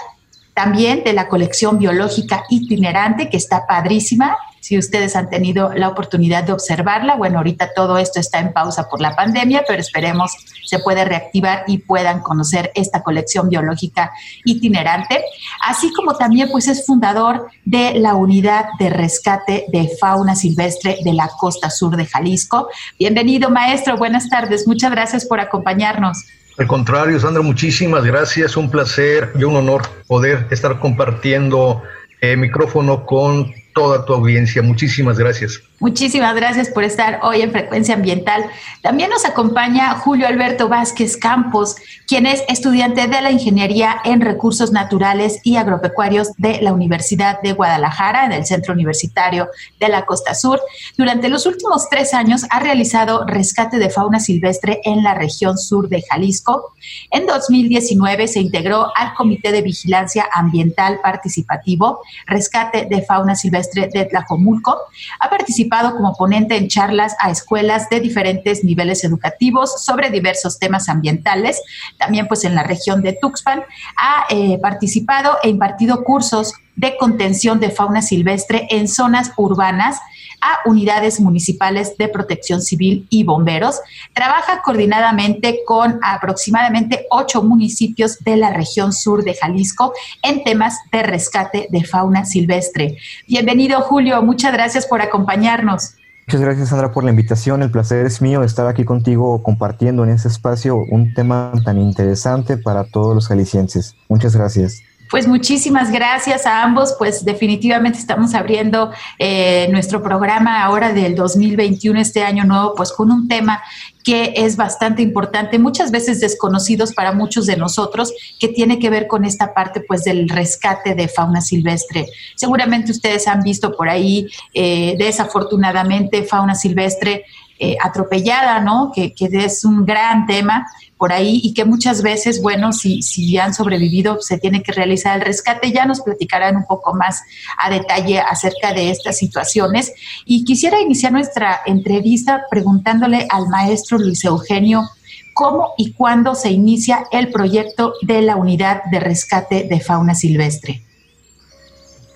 también 0.52 1.04
de 1.04 1.14
la 1.14 1.28
colección 1.28 1.78
biológica 1.78 2.44
itinerante, 2.50 3.30
que 3.30 3.38
está 3.38 3.66
padrísima. 3.66 4.36
Si 4.62 4.78
ustedes 4.78 5.16
han 5.16 5.28
tenido 5.28 5.72
la 5.74 5.88
oportunidad 5.88 6.44
de 6.44 6.52
observarla, 6.52 7.16
bueno, 7.16 7.38
ahorita 7.38 7.74
todo 7.74 7.98
esto 7.98 8.20
está 8.20 8.38
en 8.38 8.52
pausa 8.52 8.88
por 8.88 9.00
la 9.00 9.16
pandemia, 9.16 9.64
pero 9.66 9.80
esperemos 9.80 10.36
se 10.64 10.78
pueda 10.78 11.04
reactivar 11.04 11.64
y 11.66 11.78
puedan 11.78 12.20
conocer 12.20 12.70
esta 12.76 13.02
colección 13.02 13.48
biológica 13.48 14.12
itinerante, 14.44 15.20
así 15.66 15.92
como 15.92 16.16
también 16.16 16.48
pues 16.52 16.68
es 16.68 16.86
fundador 16.86 17.48
de 17.64 17.94
la 17.94 18.14
unidad 18.14 18.66
de 18.78 18.90
rescate 18.90 19.64
de 19.72 19.90
fauna 20.00 20.36
silvestre 20.36 20.98
de 21.04 21.12
la 21.12 21.28
costa 21.40 21.68
sur 21.68 21.96
de 21.96 22.06
Jalisco. 22.06 22.68
Bienvenido, 23.00 23.50
maestro, 23.50 23.96
buenas 23.96 24.28
tardes, 24.28 24.68
muchas 24.68 24.92
gracias 24.92 25.26
por 25.26 25.40
acompañarnos. 25.40 26.24
Al 26.56 26.68
contrario, 26.68 27.18
Sandra, 27.18 27.42
muchísimas 27.42 28.04
gracias. 28.04 28.56
Un 28.56 28.70
placer 28.70 29.32
y 29.34 29.42
un 29.42 29.56
honor 29.56 29.82
poder 30.06 30.46
estar 30.52 30.78
compartiendo 30.78 31.82
eh, 32.20 32.36
micrófono 32.36 33.04
con 33.04 33.52
toda 33.74 34.04
tu 34.04 34.14
audiencia. 34.14 34.62
Muchísimas 34.62 35.18
gracias. 35.18 35.62
Muchísimas 35.82 36.36
gracias 36.36 36.68
por 36.68 36.84
estar 36.84 37.18
hoy 37.24 37.42
en 37.42 37.50
Frecuencia 37.50 37.96
Ambiental. 37.96 38.44
También 38.82 39.10
nos 39.10 39.24
acompaña 39.24 39.96
Julio 39.96 40.28
Alberto 40.28 40.68
Vázquez 40.68 41.16
Campos, 41.16 41.74
quien 42.06 42.24
es 42.24 42.44
estudiante 42.46 43.08
de 43.08 43.20
la 43.20 43.32
Ingeniería 43.32 43.96
en 44.04 44.20
Recursos 44.20 44.70
Naturales 44.70 45.40
y 45.42 45.56
Agropecuarios 45.56 46.34
de 46.36 46.62
la 46.62 46.72
Universidad 46.72 47.42
de 47.42 47.54
Guadalajara, 47.54 48.26
en 48.26 48.30
el 48.30 48.46
Centro 48.46 48.74
Universitario 48.74 49.48
de 49.80 49.88
la 49.88 50.06
Costa 50.06 50.36
Sur. 50.36 50.60
Durante 50.96 51.28
los 51.28 51.46
últimos 51.46 51.88
tres 51.90 52.14
años 52.14 52.46
ha 52.50 52.60
realizado 52.60 53.26
rescate 53.26 53.80
de 53.80 53.90
fauna 53.90 54.20
silvestre 54.20 54.82
en 54.84 55.02
la 55.02 55.14
región 55.14 55.58
sur 55.58 55.88
de 55.88 56.04
Jalisco. 56.08 56.74
En 57.10 57.26
2019 57.26 58.28
se 58.28 58.38
integró 58.38 58.86
al 58.94 59.14
Comité 59.14 59.50
de 59.50 59.62
Vigilancia 59.62 60.28
Ambiental 60.32 61.00
Participativo, 61.02 62.02
Rescate 62.28 62.84
de 62.84 63.02
Fauna 63.02 63.34
Silvestre 63.34 63.88
de 63.92 64.04
Tlajomulco. 64.04 64.78
Ha 65.18 65.28
participado 65.28 65.71
como 65.80 66.14
ponente 66.14 66.56
en 66.56 66.68
charlas 66.68 67.16
a 67.18 67.30
escuelas 67.30 67.88
de 67.88 68.00
diferentes 68.00 68.62
niveles 68.62 69.04
educativos 69.04 69.82
sobre 69.84 70.10
diversos 70.10 70.58
temas 70.58 70.88
ambientales. 70.88 71.60
También 71.98 72.28
pues 72.28 72.44
en 72.44 72.54
la 72.54 72.62
región 72.62 73.02
de 73.02 73.14
Tuxpan 73.14 73.64
ha 73.96 74.26
eh, 74.28 74.58
participado 74.60 75.38
e 75.42 75.48
impartido 75.48 76.04
cursos 76.04 76.52
de 76.76 76.96
contención 76.96 77.58
de 77.58 77.70
fauna 77.70 78.02
silvestre 78.02 78.66
en 78.70 78.86
zonas 78.88 79.32
urbanas 79.36 79.98
a 80.42 80.68
unidades 80.68 81.20
municipales 81.20 81.96
de 81.96 82.08
protección 82.08 82.60
civil 82.60 83.06
y 83.08 83.24
bomberos. 83.24 83.80
Trabaja 84.12 84.60
coordinadamente 84.62 85.60
con 85.66 85.98
aproximadamente 86.02 87.06
ocho 87.10 87.42
municipios 87.42 88.18
de 88.18 88.36
la 88.36 88.52
región 88.52 88.92
sur 88.92 89.24
de 89.24 89.34
Jalisco 89.34 89.94
en 90.22 90.44
temas 90.44 90.76
de 90.92 91.02
rescate 91.04 91.68
de 91.70 91.84
fauna 91.84 92.24
silvestre. 92.24 92.98
Bienvenido, 93.26 93.80
Julio. 93.82 94.20
Muchas 94.22 94.52
gracias 94.52 94.86
por 94.86 95.00
acompañarnos. 95.00 95.94
Muchas 96.26 96.40
gracias, 96.40 96.68
Sandra, 96.68 96.92
por 96.92 97.04
la 97.04 97.10
invitación. 97.10 97.62
El 97.62 97.70
placer 97.70 98.06
es 98.06 98.22
mío 98.22 98.42
estar 98.42 98.66
aquí 98.66 98.84
contigo 98.84 99.42
compartiendo 99.42 100.04
en 100.04 100.10
este 100.10 100.28
espacio 100.28 100.76
un 100.76 101.14
tema 101.14 101.52
tan 101.64 101.78
interesante 101.78 102.56
para 102.56 102.84
todos 102.84 103.14
los 103.14 103.28
jaliscienses. 103.28 103.96
Muchas 104.08 104.36
gracias. 104.36 104.82
Pues 105.12 105.28
muchísimas 105.28 105.92
gracias 105.92 106.46
a 106.46 106.62
ambos, 106.62 106.94
pues 106.98 107.22
definitivamente 107.22 107.98
estamos 107.98 108.34
abriendo 108.34 108.90
eh, 109.18 109.68
nuestro 109.70 110.02
programa 110.02 110.64
ahora 110.64 110.94
del 110.94 111.14
2021, 111.14 112.00
este 112.00 112.22
año 112.22 112.44
nuevo, 112.44 112.74
pues 112.74 112.92
con 112.92 113.10
un 113.12 113.28
tema 113.28 113.62
que 114.02 114.32
es 114.34 114.56
bastante 114.56 115.02
importante, 115.02 115.58
muchas 115.58 115.90
veces 115.90 116.18
desconocidos 116.20 116.94
para 116.94 117.12
muchos 117.12 117.44
de 117.44 117.58
nosotros, 117.58 118.10
que 118.40 118.48
tiene 118.48 118.78
que 118.78 118.88
ver 118.88 119.06
con 119.06 119.26
esta 119.26 119.52
parte 119.52 119.84
pues 119.86 120.02
del 120.02 120.30
rescate 120.30 120.94
de 120.94 121.08
fauna 121.08 121.42
silvestre. 121.42 122.06
Seguramente 122.34 122.90
ustedes 122.90 123.28
han 123.28 123.42
visto 123.42 123.76
por 123.76 123.90
ahí, 123.90 124.28
eh, 124.54 124.96
desafortunadamente, 124.98 126.22
fauna 126.22 126.54
silvestre 126.54 127.26
eh, 127.58 127.76
atropellada, 127.80 128.60
¿no? 128.60 128.90
Que, 128.92 129.12
que, 129.12 129.26
es 129.26 129.64
un 129.64 129.84
gran 129.84 130.26
tema 130.26 130.66
por 131.02 131.12
ahí 131.12 131.40
y 131.42 131.52
que 131.52 131.64
muchas 131.64 132.00
veces, 132.00 132.40
bueno, 132.40 132.72
si, 132.72 133.02
si 133.02 133.36
han 133.36 133.54
sobrevivido, 133.54 134.20
se 134.20 134.38
tiene 134.38 134.62
que 134.62 134.70
realizar 134.70 135.18
el 135.18 135.24
rescate. 135.24 135.72
Ya 135.72 135.84
nos 135.84 136.00
platicarán 136.00 136.54
un 136.54 136.64
poco 136.64 136.94
más 136.94 137.22
a 137.58 137.70
detalle 137.70 138.20
acerca 138.20 138.72
de 138.72 138.88
estas 138.88 139.18
situaciones. 139.18 139.92
Y 140.26 140.44
quisiera 140.44 140.80
iniciar 140.80 141.10
nuestra 141.10 141.60
entrevista 141.66 142.44
preguntándole 142.48 143.26
al 143.30 143.48
maestro 143.48 143.98
Luis 143.98 144.24
Eugenio 144.24 144.88
cómo 145.34 145.74
y 145.76 145.92
cuándo 145.92 146.36
se 146.36 146.50
inicia 146.50 147.04
el 147.10 147.32
proyecto 147.32 147.94
de 148.02 148.22
la 148.22 148.36
unidad 148.36 148.84
de 148.92 149.00
rescate 149.00 149.66
de 149.68 149.80
fauna 149.80 150.14
silvestre. 150.14 150.82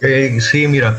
Eh, 0.00 0.38
sí, 0.40 0.68
mira, 0.68 0.96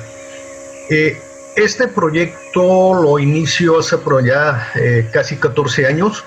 eh, 0.89 1.17
este 1.55 1.87
proyecto 1.87 2.95
lo 2.95 3.17
inicio 3.17 3.79
hace 3.79 3.97
por 3.97 4.25
ya 4.25 4.73
eh, 4.75 5.09
casi 5.13 5.37
14 5.37 5.85
años. 5.85 6.25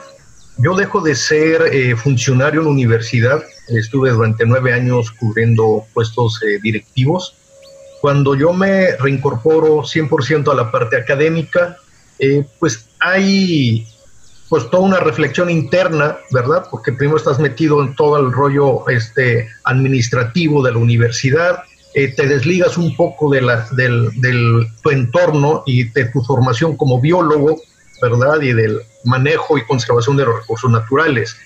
Yo 0.63 0.75
dejo 0.75 1.01
de 1.01 1.15
ser 1.15 1.97
funcionario 1.97 2.61
en 2.61 2.67
la 2.67 2.73
universidad, 2.73 3.43
estuve 3.69 4.11
durante 4.11 4.45
nueve 4.45 4.73
años 4.73 5.11
cubriendo 5.11 5.87
puestos 5.95 6.41
directivos. 6.63 7.35
Cuando 8.01 8.35
yo 8.35 8.53
me 8.53 8.97
reincorporo 8.97 9.83
100% 9.83 10.51
a 10.51 10.55
la 10.55 10.71
parte 10.71 10.97
académica, 10.97 11.77
pues 12.59 12.89
hay 13.01 13.87
pues 14.51 14.69
toda 14.69 14.83
una 14.83 14.99
reflexión 14.99 15.49
interna, 15.49 16.19
¿verdad? 16.33 16.67
Porque 16.71 16.93
primero 16.93 17.17
estás 17.17 17.39
metido 17.39 17.81
en 17.83 17.95
todo 17.95 18.19
el 18.19 18.33
rollo 18.33 18.87
este, 18.89 19.49
administrativo 19.63 20.61
de 20.63 20.73
la 20.73 20.79
universidad, 20.79 21.63
eh, 21.95 22.13
te 22.15 22.27
desligas 22.27 22.77
un 22.77 22.97
poco 22.97 23.31
de 23.31 23.43
la, 23.43 23.69
del, 23.71 24.11
del, 24.21 24.67
tu 24.83 24.91
entorno 24.91 25.63
y 25.67 25.85
de 25.85 26.07
tu 26.07 26.23
formación 26.25 26.77
como 26.77 27.01
biólogo, 27.01 27.61
¿verdad? 28.01 28.41
Y 28.41 28.53
del 28.53 28.83
manejo 29.05 29.59
y 29.59 29.65
conservación 29.65 30.17
de 30.17 30.25
los 30.25 30.41
recursos 30.41 30.71
naturales. 30.71 31.37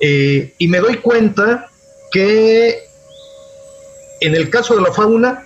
Eh, 0.00 0.54
y 0.58 0.68
me 0.68 0.78
doy 0.78 0.96
cuenta 0.96 1.70
que 2.12 2.78
en 4.20 4.34
el 4.34 4.50
caso 4.50 4.74
de 4.74 4.82
la 4.82 4.92
fauna 4.92 5.44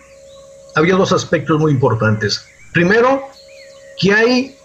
había 0.74 0.94
dos 0.94 1.12
aspectos 1.12 1.59
muy 1.59 1.72
importantes. 1.72 2.44
Primero, 2.72 3.28
que 4.00 4.12
hay 4.12 4.57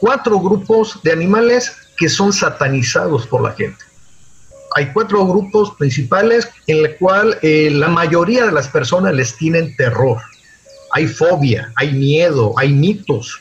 cuatro 0.00 0.38
grupos 0.40 1.00
de 1.02 1.12
animales 1.12 1.72
que 1.96 2.08
son 2.08 2.32
satanizados 2.32 3.26
por 3.26 3.42
la 3.42 3.52
gente. 3.52 3.84
Hay 4.76 4.92
cuatro 4.92 5.26
grupos 5.26 5.72
principales 5.76 6.48
en 6.66 6.84
el 6.84 6.96
cual 6.96 7.38
eh, 7.42 7.70
la 7.72 7.88
mayoría 7.88 8.46
de 8.46 8.52
las 8.52 8.68
personas 8.68 9.14
les 9.14 9.36
tienen 9.36 9.74
terror. 9.76 10.18
Hay 10.92 11.06
fobia, 11.06 11.72
hay 11.76 11.92
miedo, 11.92 12.54
hay 12.56 12.72
mitos 12.72 13.40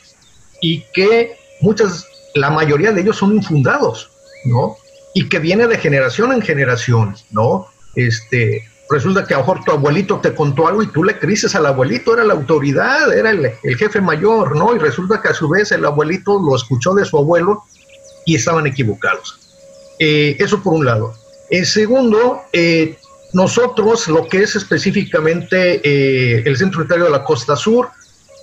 y 0.62 0.84
que 0.94 1.37
muchas, 1.62 2.06
la 2.36 2.50
mayoría 2.50 2.92
de 2.92 3.02
ellos 3.02 3.18
son 3.18 3.36
infundados, 3.36 4.10
¿no? 4.46 4.78
Y 5.14 5.30
que 5.30 5.40
viene 5.40 5.68
de 5.68 5.78
generación 5.78 6.32
en 6.32 6.42
generación, 6.42 7.16
¿no? 7.32 7.68
Este, 7.96 8.64
resulta 8.90 9.26
que 9.26 9.34
a 9.34 9.38
lo 9.38 9.44
mejor 9.44 9.64
tu 9.64 9.72
abuelito 9.72 10.20
te 10.20 10.34
contó 10.34 10.68
algo 10.68 10.84
y 10.84 10.88
tú 10.88 11.04
le 11.04 11.18
crisis 11.18 11.56
al 11.56 11.66
abuelito, 11.66 12.14
era 12.14 12.24
la 12.24 12.34
autoridad, 12.34 13.12
era 13.16 13.32
el, 13.32 13.52
jefe 13.78 14.02
mayor, 14.02 14.56
¿no? 14.56 14.76
Y 14.76 14.80
resulta 14.80 15.22
que 15.22 15.30
a 15.30 15.34
su 15.34 15.50
vez 15.50 15.72
el 15.72 15.86
abuelito 15.86 16.40
lo 16.40 16.56
escuchó 16.56 16.94
de 16.94 17.06
su 17.06 17.18
abuelo 17.18 17.64
y 18.26 18.36
estaban 18.36 18.68
equivocados. 18.68 19.40
Eh, 20.00 20.36
eso 20.40 20.62
por 20.62 20.74
un 20.74 20.86
lado. 20.86 21.14
En 21.50 21.66
segundo, 21.66 22.42
eh, 22.54 22.98
nosotros, 23.34 24.08
lo 24.08 24.28
que 24.28 24.44
es 24.44 24.56
específicamente 24.56 25.82
eh, 25.84 26.44
el 26.46 26.58
Centro 26.58 26.80
Unitario 26.80 27.06
de 27.06 27.12
la 27.12 27.24
Costa 27.24 27.56
Sur, 27.56 27.90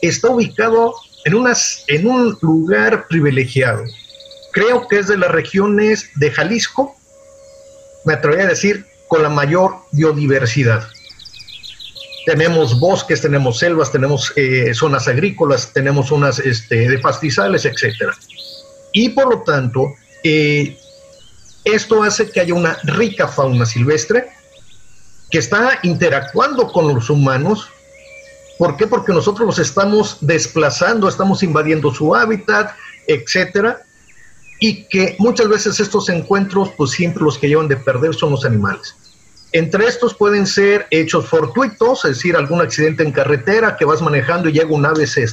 está 0.02 0.30
ubicado 0.30 0.94
en, 1.24 1.34
unas, 1.34 1.84
en 1.88 2.06
un 2.06 2.36
lugar 2.40 3.06
privilegiado. 3.08 3.84
Creo 4.52 4.86
que 4.86 4.98
es 5.00 5.08
de 5.08 5.18
las 5.18 5.30
regiones 5.30 6.10
de 6.16 6.30
Jalisco, 6.30 6.94
me 8.04 8.14
atrevería 8.14 8.46
a 8.46 8.50
decir 8.50 8.86
con 9.08 9.22
la 9.22 9.28
mayor 9.28 9.76
biodiversidad. 9.92 10.86
Tenemos 12.26 12.78
bosques, 12.80 13.20
tenemos 13.20 13.58
selvas, 13.58 13.92
tenemos 13.92 14.32
eh, 14.36 14.72
zonas 14.74 15.08
agrícolas, 15.08 15.72
tenemos 15.72 16.08
zonas 16.08 16.38
este, 16.38 16.88
de 16.88 16.98
pastizales, 16.98 17.64
etc. 17.64 18.12
Y 18.92 19.10
por 19.10 19.28
lo 19.28 19.42
tanto, 19.42 19.94
eh, 20.22 20.78
esto 21.64 22.02
hace 22.02 22.30
que 22.30 22.40
haya 22.40 22.54
una 22.54 22.78
rica 22.84 23.28
fauna 23.28 23.66
silvestre 23.66 24.28
que 25.30 25.38
está 25.38 25.80
interactuando 25.82 26.70
con 26.70 26.94
los 26.94 27.10
humanos. 27.10 27.68
¿Por 28.58 28.76
qué? 28.76 28.86
Porque 28.86 29.12
nosotros 29.12 29.46
los 29.46 29.58
estamos 29.58 30.18
desplazando, 30.20 31.08
estamos 31.08 31.42
invadiendo 31.42 31.92
su 31.92 32.14
hábitat, 32.14 32.72
etcétera 33.06 33.84
y 34.60 34.84
que 34.84 35.16
muchas 35.18 35.48
veces 35.48 35.80
estos 35.80 36.08
encuentros, 36.08 36.70
pues 36.76 36.92
siempre 36.92 37.22
los 37.22 37.36
que 37.36 37.48
llevan 37.48 37.68
de 37.68 37.76
perder 37.76 38.14
son 38.14 38.30
los 38.30 38.46
animales. 38.46 38.96
Entre 39.52 39.86
estos 39.86 40.14
pueden 40.14 40.46
ser 40.46 40.86
hechos 40.90 41.26
fortuitos, 41.26 42.04
es 42.06 42.16
decir, 42.16 42.34
algún 42.34 42.62
accidente 42.62 43.02
en 43.02 43.12
carretera 43.12 43.76
que 43.76 43.84
vas 43.84 44.00
manejando 44.00 44.48
y 44.48 44.52
llega 44.52 44.74
un 44.74 44.86
ave, 44.86 45.06
se, 45.06 45.26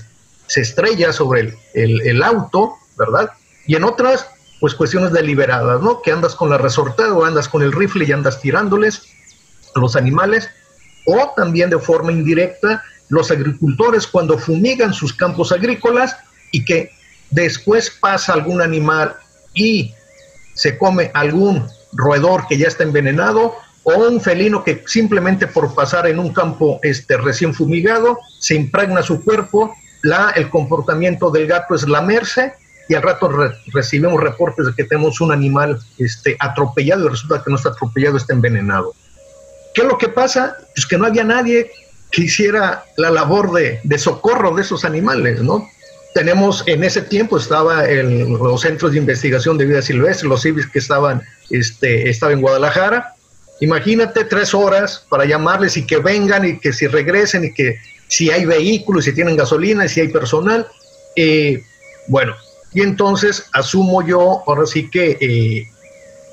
estrella 0.55 1.13
sobre 1.13 1.57
el, 1.73 2.01
el, 2.01 2.21
auto, 2.21 2.73
¿verdad? 2.97 3.31
Y 3.65 3.75
en 3.75 3.85
otras, 3.85 4.27
pues 4.59 4.75
cuestiones 4.75 5.13
deliberadas, 5.13 5.81
¿no? 5.81 6.01
Que 6.01 6.11
andas 6.11 6.35
con 6.35 6.49
la 6.49 6.57
resortada 6.57 7.13
o 7.13 7.23
andas 7.23 7.47
con 7.47 7.63
el 7.63 7.71
rifle 7.71 8.03
y 8.05 8.11
andas 8.11 8.41
tirándoles 8.41 9.03
a 9.73 9.79
los 9.79 9.95
animales, 9.95 10.49
o 11.05 11.31
también 11.37 11.69
de 11.69 11.79
forma 11.79 12.11
indirecta, 12.11 12.83
los 13.11 13.29
agricultores 13.29 14.07
cuando 14.07 14.39
fumigan 14.39 14.93
sus 14.93 15.13
campos 15.13 15.51
agrícolas 15.51 16.15
y 16.51 16.63
que 16.63 16.91
después 17.29 17.89
pasa 17.89 18.33
algún 18.33 18.61
animal 18.61 19.15
y 19.53 19.93
se 20.55 20.77
come 20.77 21.11
algún 21.13 21.67
roedor 21.91 22.47
que 22.47 22.57
ya 22.57 22.67
está 22.67 22.83
envenenado 22.83 23.55
o 23.83 23.95
un 24.07 24.21
felino 24.21 24.63
que 24.63 24.83
simplemente 24.85 25.45
por 25.47 25.75
pasar 25.75 26.07
en 26.07 26.19
un 26.19 26.33
campo 26.33 26.79
este, 26.83 27.17
recién 27.17 27.53
fumigado 27.53 28.17
se 28.39 28.55
impregna 28.55 29.03
su 29.03 29.21
cuerpo, 29.23 29.75
la, 30.03 30.31
el 30.35 30.49
comportamiento 30.49 31.31
del 31.31 31.47
gato 31.47 31.75
es 31.75 31.87
lamerse 31.87 32.53
y 32.87 32.95
al 32.95 33.01
rato 33.01 33.29
recibimos 33.73 34.21
reportes 34.21 34.67
de 34.67 34.73
que 34.73 34.85
tenemos 34.85 35.19
un 35.19 35.33
animal 35.33 35.79
este, 35.97 36.37
atropellado 36.39 37.05
y 37.05 37.09
resulta 37.09 37.43
que 37.43 37.49
no 37.49 37.57
está 37.57 37.69
atropellado, 37.69 38.15
está 38.15 38.33
envenenado. 38.33 38.93
¿Qué 39.73 39.81
es 39.81 39.87
lo 39.87 39.97
que 39.97 40.09
pasa? 40.09 40.57
Pues 40.73 40.85
que 40.85 40.97
no 40.97 41.05
había 41.05 41.23
nadie 41.23 41.71
que 42.11 42.23
hiciera 42.23 42.83
la 42.97 43.09
labor 43.09 43.51
de, 43.53 43.97
socorro 43.97 44.55
de 44.55 44.61
esos 44.63 44.85
animales, 44.85 45.41
¿no? 45.41 45.67
tenemos 46.13 46.63
en 46.67 46.83
ese 46.83 47.01
tiempo 47.03 47.37
estaba 47.37 47.85
el, 47.85 48.27
los 48.27 48.61
centros 48.61 48.91
de 48.91 48.97
investigación 48.97 49.57
de 49.57 49.65
vida 49.65 49.81
silvestre, 49.81 50.27
los 50.27 50.41
civis 50.41 50.67
que 50.67 50.79
estaban, 50.79 51.21
este, 51.49 52.09
estaba 52.09 52.33
en 52.33 52.41
Guadalajara. 52.41 53.13
Imagínate 53.61 54.25
tres 54.25 54.53
horas 54.53 55.05
para 55.09 55.25
llamarles 55.25 55.77
y 55.77 55.85
que 55.85 55.97
vengan 55.97 56.45
y 56.45 56.59
que 56.59 56.73
si 56.73 56.87
regresen 56.87 57.45
y 57.45 57.53
que 57.53 57.77
si 58.07 58.29
hay 58.29 58.45
vehículos, 58.45 59.05
si 59.05 59.13
tienen 59.13 59.37
gasolina, 59.37 59.85
y 59.85 59.89
si 59.89 60.01
hay 60.01 60.09
personal. 60.09 60.67
Eh, 61.15 61.63
bueno, 62.07 62.35
y 62.73 62.81
entonces 62.81 63.45
asumo 63.53 64.05
yo 64.05 64.43
ahora 64.47 64.65
sí 64.65 64.89
que 64.89 65.17
eh, 65.21 65.67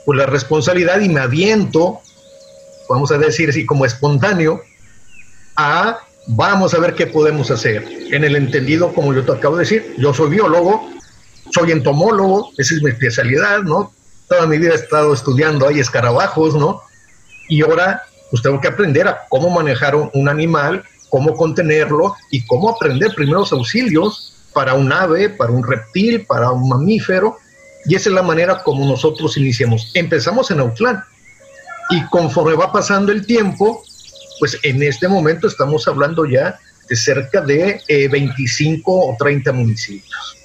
pues 0.04 0.18
la 0.18 0.26
responsabilidad 0.26 1.00
y 1.00 1.08
me 1.08 1.20
aviento, 1.20 2.00
vamos 2.88 3.12
a 3.12 3.18
decir 3.18 3.50
así 3.50 3.64
como 3.64 3.84
espontáneo, 3.84 4.62
a 5.58 5.98
vamos 6.28 6.72
a 6.72 6.78
ver 6.78 6.94
qué 6.94 7.06
podemos 7.06 7.50
hacer. 7.50 7.84
En 8.10 8.24
el 8.24 8.36
entendido, 8.36 8.94
como 8.94 9.12
yo 9.12 9.24
te 9.24 9.32
acabo 9.32 9.56
de 9.56 9.64
decir, 9.64 9.94
yo 9.98 10.14
soy 10.14 10.30
biólogo, 10.30 10.88
soy 11.52 11.72
entomólogo, 11.72 12.52
esa 12.56 12.74
es 12.74 12.82
mi 12.82 12.90
especialidad, 12.90 13.62
¿no? 13.62 13.92
Toda 14.28 14.46
mi 14.46 14.58
vida 14.58 14.72
he 14.72 14.76
estado 14.76 15.12
estudiando 15.12 15.66
ahí 15.66 15.80
escarabajos, 15.80 16.54
¿no? 16.54 16.82
Y 17.48 17.62
ahora, 17.62 18.02
pues 18.30 18.42
tengo 18.42 18.60
que 18.60 18.68
aprender 18.68 19.08
a 19.08 19.26
cómo 19.28 19.50
manejar 19.50 19.96
un 19.96 20.28
animal, 20.28 20.84
cómo 21.08 21.34
contenerlo 21.34 22.14
y 22.30 22.46
cómo 22.46 22.70
aprender 22.70 23.14
primeros 23.14 23.52
auxilios 23.52 24.34
para 24.52 24.74
un 24.74 24.92
ave, 24.92 25.30
para 25.30 25.50
un 25.50 25.66
reptil, 25.66 26.26
para 26.26 26.50
un 26.50 26.68
mamífero. 26.68 27.38
Y 27.86 27.94
esa 27.94 28.10
es 28.10 28.14
la 28.14 28.22
manera 28.22 28.62
como 28.62 28.84
nosotros 28.84 29.36
iniciamos. 29.38 29.90
Empezamos 29.94 30.50
en 30.50 30.60
Autlán. 30.60 31.02
Y 31.90 32.04
conforme 32.08 32.54
va 32.54 32.70
pasando 32.70 33.12
el 33.12 33.24
tiempo, 33.24 33.82
pues 34.38 34.58
en 34.62 34.82
este 34.82 35.08
momento 35.08 35.46
estamos 35.46 35.86
hablando 35.88 36.24
ya 36.24 36.58
de 36.88 36.96
cerca 36.96 37.40
de 37.40 37.80
25 38.10 38.90
eh, 38.90 39.12
o 39.12 39.16
30 39.18 39.52
municipios. 39.52 40.38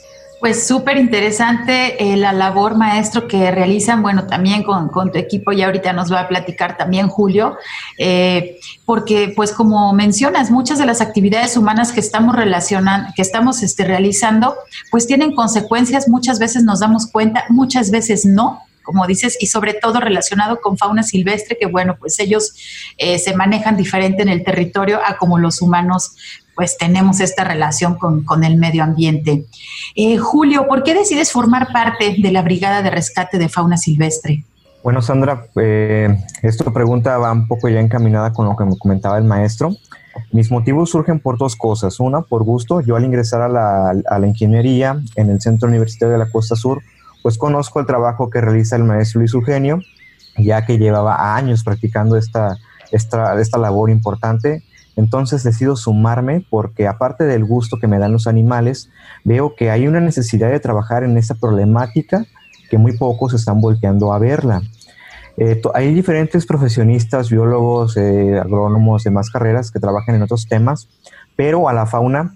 Pues 0.43 0.67
súper 0.67 0.97
interesante 0.97 2.03
eh, 2.03 2.17
la 2.17 2.33
labor, 2.33 2.75
maestro, 2.75 3.29
que 3.29 3.49
realizan, 3.49 4.01
bueno, 4.01 4.27
también 4.27 4.63
con, 4.63 4.91
tu 4.91 5.17
equipo, 5.17 5.53
y 5.53 5.61
ahorita 5.61 5.93
nos 5.93 6.11
va 6.11 6.19
a 6.19 6.27
platicar 6.27 6.75
también 6.75 7.07
Julio, 7.07 7.55
eh, 7.97 8.59
porque 8.85 9.31
pues 9.33 9.53
como 9.53 9.93
mencionas, 9.93 10.51
muchas 10.51 10.79
de 10.79 10.85
las 10.85 10.99
actividades 10.99 11.55
humanas 11.55 11.93
que 11.93 12.01
estamos 12.01 12.35
relacionando, 12.35 13.07
que 13.15 13.21
estamos 13.21 13.63
este, 13.63 13.85
realizando, 13.85 14.57
pues 14.91 15.07
tienen 15.07 15.33
consecuencias, 15.33 16.09
muchas 16.09 16.39
veces 16.39 16.65
nos 16.65 16.81
damos 16.81 17.07
cuenta, 17.07 17.45
muchas 17.47 17.89
veces 17.89 18.25
no, 18.25 18.63
como 18.83 19.07
dices, 19.07 19.37
y 19.39 19.47
sobre 19.47 19.73
todo 19.73 19.99
relacionado 19.99 20.59
con 20.61 20.77
fauna 20.77 21.03
silvestre, 21.03 21.57
que 21.59 21.67
bueno, 21.67 21.95
pues 21.99 22.19
ellos 22.19 22.53
eh, 22.97 23.17
se 23.17 23.35
manejan 23.35 23.77
diferente 23.77 24.21
en 24.21 24.29
el 24.29 24.43
territorio 24.43 24.99
a 25.05 25.17
como 25.17 25.39
los 25.39 25.61
humanos 25.61 26.15
pues 26.55 26.77
tenemos 26.77 27.19
esta 27.19 27.43
relación 27.43 27.95
con, 27.95 28.43
el 28.43 28.57
medio 28.57 28.83
ambiente. 28.83 29.45
Eh, 29.95 30.17
Julio, 30.17 30.67
¿por 30.67 30.83
qué 30.83 30.93
decides 30.93 31.31
formar 31.31 31.71
parte 31.73 32.15
de 32.19 32.31
la 32.31 32.41
Brigada 32.41 32.81
de 32.81 32.89
Rescate 32.91 33.37
de 33.37 33.49
Fauna 33.49 33.77
Silvestre? 33.77 34.45
Bueno, 34.83 35.01
Sandra, 35.01 35.47
eh, 35.55 36.15
esta 36.41 36.71
pregunta 36.71 37.17
va 37.17 37.31
un 37.31 37.47
poco 37.47 37.69
ya 37.69 37.79
encaminada 37.79 38.33
con 38.33 38.45
lo 38.45 38.55
que 38.55 38.65
me 38.65 38.77
comentaba 38.77 39.17
el 39.17 39.23
maestro. 39.23 39.75
Mis 40.31 40.51
motivos 40.51 40.91
surgen 40.91 41.19
por 41.19 41.37
dos 41.37 41.55
cosas. 41.55 41.99
Una, 41.99 42.21
por 42.21 42.43
gusto. 42.43 42.81
Yo 42.81 42.95
al 42.95 43.05
ingresar 43.05 43.41
a 43.41 43.49
la, 43.49 43.95
a 44.07 44.19
la 44.19 44.27
ingeniería 44.27 44.99
en 45.15 45.29
el 45.29 45.41
Centro 45.41 45.69
Universitario 45.69 46.11
de 46.11 46.19
la 46.19 46.29
Costa 46.29 46.55
Sur, 46.55 46.83
pues 47.23 47.37
conozco 47.37 47.79
el 47.79 47.87
trabajo 47.87 48.29
que 48.29 48.41
realiza 48.41 48.75
el 48.75 48.83
maestro 48.83 49.19
Luis 49.19 49.33
Eugenio, 49.33 49.79
ya 50.37 50.65
que 50.65 50.77
llevaba 50.77 51.35
años 51.35 51.63
practicando 51.63 52.17
esta, 52.17 52.57
esta, 52.91 53.57
labor 53.57 53.89
importante. 53.89 54.61
Entonces 54.95 55.41
decido 55.41 55.75
sumarme 55.75 56.45
porque 56.49 56.85
aparte 56.85 57.23
del 57.23 57.45
gusto 57.45 57.77
que 57.79 57.87
me 57.87 57.97
dan 57.97 58.11
los 58.11 58.27
animales, 58.27 58.91
veo 59.23 59.55
que 59.55 59.71
hay 59.71 59.87
una 59.87 60.01
necesidad 60.01 60.51
de 60.51 60.59
trabajar 60.59 61.03
en 61.03 61.17
esta 61.17 61.33
problemática 61.33 62.25
que 62.69 62.77
muy 62.77 62.95
pocos 62.97 63.33
están 63.33 63.61
volteando 63.61 64.13
a 64.13 64.19
verla. 64.19 64.61
Eh, 65.37 65.61
hay 65.73 65.93
diferentes 65.93 66.45
profesionistas, 66.45 67.29
biólogos, 67.29 67.97
eh, 67.97 68.37
agrónomos, 68.37 69.03
demás 69.03 69.31
carreras 69.31 69.71
que 69.71 69.79
trabajan 69.79 70.15
en 70.15 70.21
otros 70.21 70.45
temas, 70.47 70.89
pero 71.35 71.69
a 71.69 71.73
la 71.73 71.87
fauna 71.87 72.35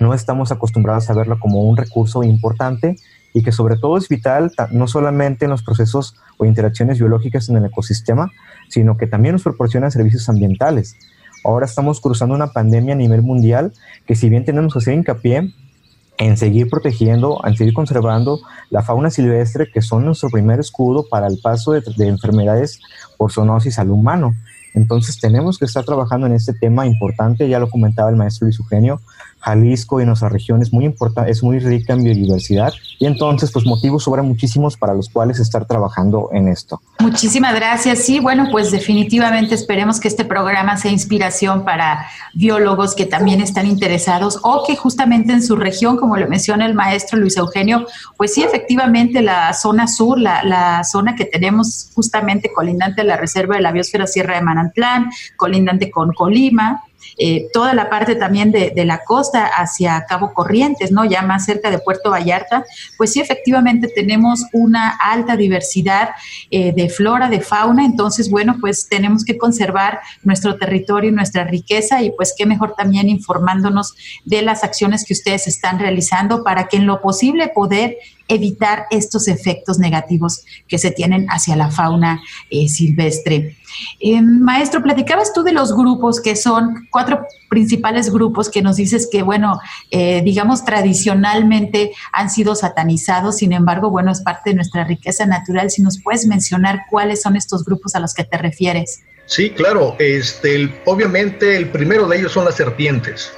no 0.00 0.14
estamos 0.14 0.50
acostumbrados 0.50 1.10
a 1.10 1.14
verla 1.14 1.36
como 1.38 1.62
un 1.62 1.76
recurso 1.76 2.22
importante 2.22 2.96
y 3.32 3.42
que 3.42 3.52
sobre 3.52 3.76
todo 3.76 3.96
es 3.96 4.08
vital 4.08 4.52
no 4.70 4.86
solamente 4.86 5.44
en 5.44 5.50
los 5.50 5.62
procesos 5.62 6.16
o 6.36 6.44
interacciones 6.44 6.98
biológicas 6.98 7.48
en 7.48 7.56
el 7.56 7.64
ecosistema, 7.64 8.30
sino 8.68 8.96
que 8.96 9.06
también 9.06 9.34
nos 9.34 9.42
proporciona 9.42 9.90
servicios 9.90 10.28
ambientales. 10.28 10.96
Ahora 11.44 11.66
estamos 11.66 12.00
cruzando 12.00 12.34
una 12.34 12.52
pandemia 12.52 12.94
a 12.94 12.96
nivel 12.96 13.22
mundial 13.22 13.72
que 14.06 14.14
si 14.14 14.28
bien 14.28 14.44
tenemos 14.44 14.72
que 14.72 14.78
hacer 14.78 14.94
hincapié 14.94 15.52
en 16.18 16.36
seguir 16.36 16.68
protegiendo, 16.68 17.40
en 17.44 17.56
seguir 17.56 17.74
conservando 17.74 18.40
la 18.70 18.82
fauna 18.82 19.10
silvestre, 19.10 19.70
que 19.72 19.82
son 19.82 20.04
nuestro 20.04 20.28
primer 20.30 20.60
escudo 20.60 21.08
para 21.08 21.26
el 21.26 21.38
paso 21.42 21.72
de, 21.72 21.82
de 21.96 22.06
enfermedades 22.06 22.80
por 23.16 23.32
zoonosis 23.32 23.78
al 23.78 23.90
humano. 23.90 24.34
Entonces 24.74 25.18
tenemos 25.20 25.58
que 25.58 25.64
estar 25.64 25.84
trabajando 25.84 26.26
en 26.26 26.34
este 26.34 26.54
tema 26.54 26.86
importante, 26.86 27.48
ya 27.48 27.58
lo 27.58 27.68
comentaba 27.68 28.10
el 28.10 28.16
maestro 28.16 28.46
Luis 28.46 28.58
Eugenio, 28.58 29.00
Jalisco 29.42 30.00
y 30.00 30.06
nuestra 30.06 30.28
región 30.28 30.62
es 30.62 30.72
muy 30.72 30.84
importante, 30.84 31.30
es 31.30 31.42
muy 31.42 31.58
rica 31.58 31.92
en 31.92 32.04
biodiversidad 32.04 32.72
y 32.98 33.06
entonces 33.06 33.50
pues 33.52 33.66
motivos 33.66 34.04
sobran 34.04 34.26
muchísimos 34.26 34.76
para 34.76 34.94
los 34.94 35.08
cuales 35.08 35.40
estar 35.40 35.66
trabajando 35.66 36.30
en 36.32 36.48
esto. 36.48 36.80
Muchísimas 37.00 37.54
gracias. 37.54 38.00
Sí, 38.00 38.20
bueno, 38.20 38.48
pues 38.52 38.70
definitivamente 38.70 39.54
esperemos 39.54 39.98
que 39.98 40.08
este 40.08 40.24
programa 40.24 40.76
sea 40.76 40.92
inspiración 40.92 41.64
para 41.64 42.06
biólogos 42.34 42.94
que 42.94 43.04
también 43.04 43.40
están 43.40 43.66
interesados 43.66 44.38
o 44.42 44.64
que 44.64 44.76
justamente 44.76 45.32
en 45.32 45.42
su 45.42 45.56
región, 45.56 45.96
como 45.96 46.16
lo 46.16 46.28
menciona 46.28 46.64
el 46.64 46.74
maestro 46.74 47.18
Luis 47.18 47.36
Eugenio, 47.36 47.86
pues 48.16 48.34
sí, 48.34 48.42
efectivamente 48.42 49.22
la 49.22 49.52
zona 49.54 49.88
sur, 49.88 50.18
la, 50.18 50.44
la 50.44 50.84
zona 50.84 51.16
que 51.16 51.24
tenemos 51.24 51.90
justamente 51.94 52.52
colindante 52.52 53.00
a 53.00 53.04
la 53.04 53.16
Reserva 53.16 53.56
de 53.56 53.62
la 53.62 53.72
Biosfera 53.72 54.06
Sierra 54.06 54.36
de 54.36 54.42
Manantlán, 54.42 55.10
colindante 55.36 55.90
con 55.90 56.12
Colima, 56.12 56.82
eh, 57.18 57.48
toda 57.52 57.74
la 57.74 57.90
parte 57.90 58.14
también 58.14 58.52
de, 58.52 58.72
la 58.82 59.04
costa 59.04 59.46
hacia 59.46 60.04
Cabo 60.08 60.32
Corrientes, 60.34 60.90
¿no? 60.90 61.04
Ya 61.04 61.22
más 61.22 61.44
cerca 61.44 61.70
de 61.70 61.78
Puerto 61.78 62.10
Vallarta, 62.10 62.64
pues 62.96 63.12
sí, 63.12 63.20
efectivamente 63.20 63.88
tenemos 63.94 64.44
una 64.52 64.90
alta 64.90 65.36
diversidad 65.36 66.10
eh, 66.50 66.72
de 66.72 66.88
flora, 66.88 67.28
de 67.28 67.40
fauna, 67.40 67.84
entonces, 67.84 68.28
bueno, 68.28 68.56
pues 68.60 68.88
tenemos 68.88 69.24
que 69.24 69.38
conservar 69.38 70.00
nuestro 70.22 70.56
territorio 70.56 71.10
y 71.10 71.14
nuestra 71.14 71.44
riqueza 71.44 72.02
y 72.02 72.10
pues 72.10 72.34
qué 72.36 72.44
mejor 72.44 72.74
también 72.76 73.08
informándonos 73.08 73.94
de 74.24 74.42
las 74.42 74.64
acciones 74.64 75.04
que 75.04 75.12
ustedes 75.12 75.46
están 75.46 75.78
realizando 75.78 76.42
para 76.42 76.66
que 76.66 76.78
en 76.78 76.86
lo 76.86 77.00
posible 77.00 77.48
poder 77.48 77.98
evitar 78.34 78.86
estos 78.90 79.28
efectos 79.28 79.78
negativos 79.78 80.44
que 80.68 80.78
se 80.78 80.90
tienen 80.90 81.26
hacia 81.28 81.56
la 81.56 81.70
fauna 81.70 82.22
eh, 82.50 82.68
silvestre. 82.68 83.56
Eh, 84.00 84.20
maestro, 84.20 84.82
platicabas 84.82 85.32
tú 85.32 85.42
de 85.42 85.52
los 85.52 85.74
grupos 85.74 86.20
que 86.20 86.36
son 86.36 86.88
cuatro 86.90 87.26
principales 87.48 88.10
grupos 88.10 88.48
que 88.48 88.62
nos 88.62 88.76
dices 88.76 89.08
que, 89.10 89.22
bueno, 89.22 89.60
eh, 89.90 90.22
digamos, 90.22 90.64
tradicionalmente 90.64 91.92
han 92.12 92.30
sido 92.30 92.54
satanizados, 92.54 93.36
sin 93.36 93.52
embargo, 93.52 93.90
bueno, 93.90 94.10
es 94.10 94.20
parte 94.22 94.50
de 94.50 94.56
nuestra 94.56 94.84
riqueza 94.84 95.26
natural. 95.26 95.70
Si 95.70 95.82
nos 95.82 96.02
puedes 96.02 96.26
mencionar 96.26 96.82
cuáles 96.90 97.22
son 97.22 97.36
estos 97.36 97.64
grupos 97.64 97.94
a 97.94 98.00
los 98.00 98.14
que 98.14 98.24
te 98.24 98.38
refieres. 98.38 99.00
Sí, 99.26 99.50
claro. 99.50 99.96
Este, 99.98 100.82
obviamente, 100.84 101.56
el 101.56 101.70
primero 101.70 102.08
de 102.08 102.18
ellos 102.18 102.32
son 102.32 102.44
las 102.44 102.56
serpientes. 102.56 103.32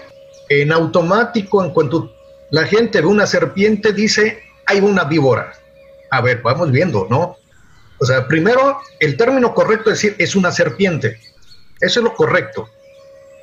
En 0.48 0.72
automático, 0.72 1.64
en 1.64 1.70
cuanto 1.70 2.12
la 2.50 2.64
gente 2.66 3.00
ve 3.00 3.06
una 3.06 3.26
serpiente, 3.26 3.92
dice, 3.92 4.43
hay 4.66 4.80
una 4.80 5.04
víbora. 5.04 5.52
A 6.10 6.20
ver, 6.20 6.42
vamos 6.42 6.70
viendo, 6.70 7.06
¿no? 7.10 7.36
O 7.98 8.04
sea, 8.06 8.26
primero, 8.26 8.78
el 9.00 9.16
término 9.16 9.54
correcto 9.54 9.90
es 9.90 10.00
decir 10.00 10.16
es 10.18 10.36
una 10.36 10.50
serpiente. 10.50 11.20
Eso 11.80 12.00
es 12.00 12.04
lo 12.04 12.14
correcto. 12.14 12.68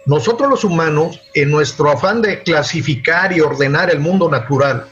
Nosotros 0.06 0.50
los 0.50 0.64
humanos, 0.64 1.22
en 1.34 1.52
nuestro 1.52 1.92
afán 1.92 2.22
de 2.22 2.42
clasificar 2.44 3.32
y 3.34 3.42
ordenar 3.42 3.92
el 3.92 4.00
mundo 4.00 4.30
natural, 4.30 4.88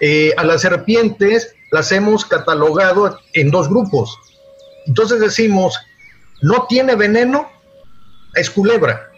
eh, 0.00 0.32
a 0.36 0.44
las 0.44 0.62
serpientes 0.62 1.54
las 1.70 1.90
hemos 1.92 2.24
catalogado 2.24 3.18
en 3.32 3.50
dos 3.50 3.68
grupos. 3.68 4.16
Entonces 4.86 5.20
decimos, 5.20 5.78
no 6.42 6.66
tiene 6.68 6.94
veneno, 6.94 7.48
es 8.34 8.50
culebra. 8.50 9.08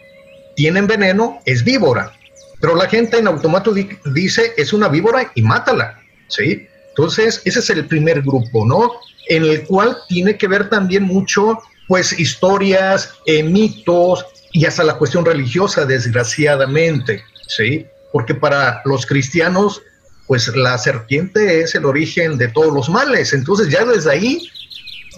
Tienen 0.55 0.87
veneno, 0.87 1.39
es 1.45 1.63
víbora. 1.63 2.13
Pero 2.59 2.75
la 2.75 2.87
gente 2.87 3.17
en 3.17 3.27
automático 3.27 3.77
dice, 4.11 4.53
es 4.57 4.73
una 4.73 4.87
víbora 4.87 5.31
y 5.35 5.41
mátala. 5.41 5.99
¿Sí? 6.27 6.67
Entonces, 6.89 7.41
ese 7.43 7.59
es 7.59 7.69
el 7.69 7.85
primer 7.87 8.21
grupo, 8.21 8.65
¿no? 8.65 8.91
En 9.27 9.43
el 9.43 9.63
cual 9.65 9.97
tiene 10.07 10.37
que 10.37 10.47
ver 10.47 10.69
también 10.69 11.03
mucho, 11.03 11.59
pues, 11.87 12.17
historias, 12.17 13.13
eh, 13.25 13.43
mitos 13.43 14.25
y 14.53 14.65
hasta 14.65 14.83
la 14.83 14.97
cuestión 14.97 15.25
religiosa, 15.25 15.85
desgraciadamente, 15.85 17.21
¿sí? 17.47 17.85
Porque 18.13 18.33
para 18.33 18.81
los 18.85 19.05
cristianos, 19.05 19.81
pues, 20.25 20.47
la 20.55 20.77
serpiente 20.77 21.61
es 21.61 21.75
el 21.75 21.85
origen 21.85 22.37
de 22.37 22.47
todos 22.47 22.73
los 22.73 22.87
males. 22.87 23.33
Entonces, 23.33 23.67
ya 23.69 23.83
desde 23.83 24.11
ahí, 24.11 24.49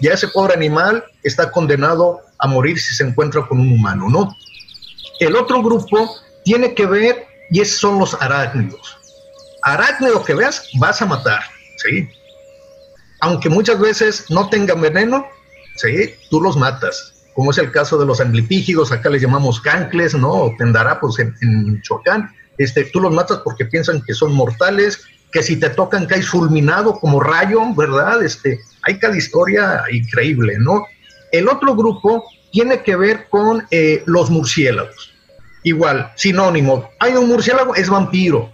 ya 0.02 0.14
ese 0.14 0.28
pobre 0.28 0.54
animal 0.54 1.04
está 1.22 1.52
condenado 1.52 2.22
a 2.38 2.48
morir 2.48 2.78
si 2.80 2.94
se 2.94 3.04
encuentra 3.04 3.46
con 3.46 3.60
un 3.60 3.70
humano, 3.70 4.08
¿no? 4.08 4.36
El 5.20 5.36
otro 5.36 5.62
grupo 5.62 6.10
tiene 6.44 6.74
que 6.74 6.86
ver, 6.86 7.24
y 7.50 7.60
esos 7.60 7.78
son 7.78 7.98
los 8.00 8.14
arácnidos 8.20 8.97
arácnido 9.74 10.24
que 10.24 10.34
veas, 10.34 10.68
vas 10.78 11.00
a 11.02 11.06
matar, 11.06 11.42
¿sí? 11.76 12.08
Aunque 13.20 13.48
muchas 13.48 13.78
veces 13.78 14.26
no 14.30 14.48
tengan 14.48 14.80
veneno, 14.80 15.26
¿sí? 15.76 16.14
Tú 16.30 16.40
los 16.40 16.56
matas, 16.56 17.14
como 17.34 17.50
es 17.50 17.58
el 17.58 17.70
caso 17.72 17.98
de 17.98 18.06
los 18.06 18.20
anglipígidos, 18.20 18.92
acá 18.92 19.10
les 19.10 19.22
llamamos 19.22 19.60
cancles, 19.60 20.14
¿no? 20.14 20.30
O 20.30 20.54
tendarapos 20.56 21.18
en, 21.18 21.34
en 21.42 21.72
Michoacán, 21.72 22.34
este, 22.58 22.84
tú 22.84 23.00
los 23.00 23.12
matas 23.12 23.40
porque 23.44 23.64
piensan 23.64 24.02
que 24.02 24.14
son 24.14 24.32
mortales, 24.34 25.04
que 25.32 25.42
si 25.42 25.56
te 25.56 25.70
tocan 25.70 26.06
caes 26.06 26.28
fulminado 26.28 26.94
como 26.98 27.20
rayo, 27.20 27.60
¿verdad? 27.74 28.22
Este, 28.22 28.60
hay 28.82 28.98
cada 28.98 29.16
historia 29.16 29.84
increíble, 29.90 30.56
¿no? 30.58 30.84
El 31.32 31.48
otro 31.48 31.74
grupo 31.74 32.24
tiene 32.50 32.82
que 32.82 32.96
ver 32.96 33.26
con 33.28 33.66
eh, 33.70 34.02
los 34.06 34.30
murciélagos. 34.30 35.12
Igual, 35.64 36.12
sinónimo. 36.16 36.88
Hay 36.98 37.12
un 37.14 37.28
murciélago, 37.28 37.74
es 37.74 37.90
vampiro 37.90 38.50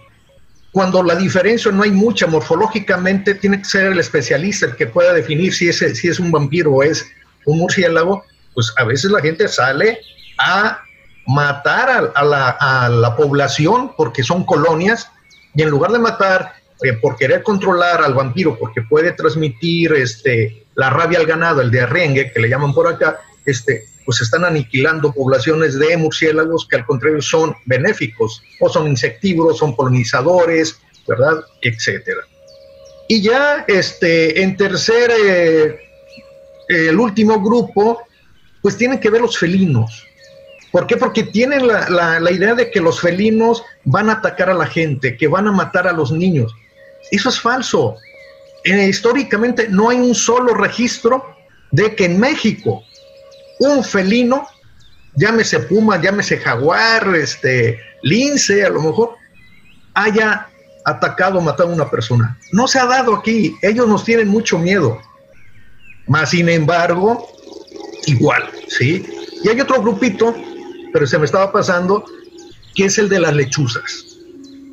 cuando 0.75 1.01
la 1.01 1.15
diferencia 1.15 1.71
no 1.71 1.83
hay 1.83 1.91
mucha 1.91 2.27
morfológicamente, 2.27 3.35
tiene 3.35 3.59
que 3.59 3.63
ser 3.63 3.93
el 3.93 3.97
especialista 3.97 4.65
el 4.65 4.75
que 4.75 4.87
pueda 4.87 5.13
definir 5.13 5.53
si 5.53 5.69
es, 5.69 5.77
si 5.77 6.09
es 6.09 6.19
un 6.19 6.31
vampiro 6.31 6.73
o 6.73 6.83
es 6.83 7.07
un 7.45 7.59
murciélago, 7.59 8.25
pues 8.53 8.73
a 8.75 8.83
veces 8.83 9.09
la 9.09 9.21
gente 9.21 9.47
sale 9.47 9.99
a 10.37 10.81
matar 11.27 12.11
a, 12.13 12.89
la, 12.89 13.15
población 13.15 13.93
porque 13.95 14.21
son 14.21 14.45
colonias 14.45 15.09
y 15.53 15.61
en 15.61 15.69
lugar 15.69 15.93
de 15.93 15.99
matar 15.99 16.55
eh, 16.83 16.91
por 16.91 17.15
querer 17.15 17.41
controlar 17.41 18.03
al 18.03 18.13
vampiro 18.13 18.59
porque 18.59 18.81
puede 18.81 19.13
transmitir 19.13 19.93
este, 19.93 20.65
la 20.75 20.89
rabia 20.89 21.19
al 21.19 21.25
ganado, 21.25 21.61
el 21.61 21.71
de 21.71 21.83
arrengue, 21.83 22.33
que 22.33 22.41
le 22.41 22.49
llaman 22.49 22.73
por 22.73 22.89
acá, 22.89 23.21
este, 23.45 23.85
pues 24.05 24.21
están 24.21 24.45
aniquilando 24.45 25.11
poblaciones 25.11 25.77
de 25.79 25.97
murciélagos 25.97 26.67
que 26.67 26.77
al 26.77 26.85
contrario 26.85 27.21
son 27.21 27.55
benéficos, 27.65 28.41
o 28.59 28.69
son 28.69 28.87
insectívoros, 28.87 29.57
son 29.57 29.75
polinizadores, 29.75 30.79
¿verdad? 31.07 31.43
Etcétera. 31.61 32.21
Y 33.07 33.21
ya 33.21 33.65
este, 33.67 34.41
en 34.41 34.55
tercer, 34.57 35.11
eh, 35.25 35.79
el 36.69 36.99
último 36.99 37.41
grupo, 37.41 38.01
pues 38.61 38.77
tienen 38.77 38.99
que 38.99 39.09
ver 39.09 39.21
los 39.21 39.37
felinos. 39.37 40.05
¿Por 40.71 40.87
qué? 40.87 40.97
Porque 40.97 41.23
tienen 41.23 41.67
la, 41.67 42.19
la, 42.19 42.31
idea 42.31 42.53
de 42.53 42.69
que 42.69 42.81
los 42.81 42.99
felinos 42.99 43.63
van 43.85 44.09
a 44.09 44.13
atacar 44.13 44.49
a 44.49 44.53
la 44.53 44.65
gente, 44.65 45.15
que 45.15 45.27
van 45.27 45.47
a 45.47 45.51
matar 45.51 45.87
a 45.87 45.93
los 45.93 46.11
niños. 46.11 46.53
Eso 47.11 47.29
es 47.29 47.39
falso. 47.39 47.95
Eh, 48.65 48.87
históricamente 48.87 49.67
no 49.69 49.89
hay 49.89 49.97
un 49.97 50.15
solo 50.15 50.53
registro 50.53 51.23
de 51.71 51.95
que 51.95 52.05
en 52.05 52.19
México 52.19 52.83
un 53.59 53.83
felino, 53.83 54.47
llámese 55.15 55.59
puma, 55.59 56.01
llámese 56.01 56.37
jaguar, 56.37 57.15
este, 57.15 57.79
lince 58.03 58.65
a 58.65 58.69
lo 58.69 58.81
mejor, 58.81 59.15
haya 59.93 60.47
atacado, 60.85 61.41
matado 61.41 61.69
a 61.69 61.73
una 61.73 61.89
persona. 61.89 62.37
No 62.51 62.67
se 62.67 62.79
ha 62.79 62.85
dado 62.85 63.15
aquí, 63.15 63.55
ellos 63.61 63.87
nos 63.87 64.03
tienen 64.03 64.27
mucho 64.27 64.59
miedo. 64.59 64.99
Más 66.07 66.29
sin 66.29 66.47
embargo, 66.49 67.27
igual, 68.05 68.43
¿sí? 68.67 69.05
Y 69.43 69.49
hay 69.49 69.59
otro 69.59 69.81
grupito, 69.81 70.35
pero 70.93 71.07
se 71.07 71.17
me 71.17 71.25
estaba 71.25 71.51
pasando, 71.51 72.05
que 72.75 72.85
es 72.85 72.97
el 72.97 73.09
de 73.09 73.19
las 73.19 73.33
lechuzas 73.33 74.05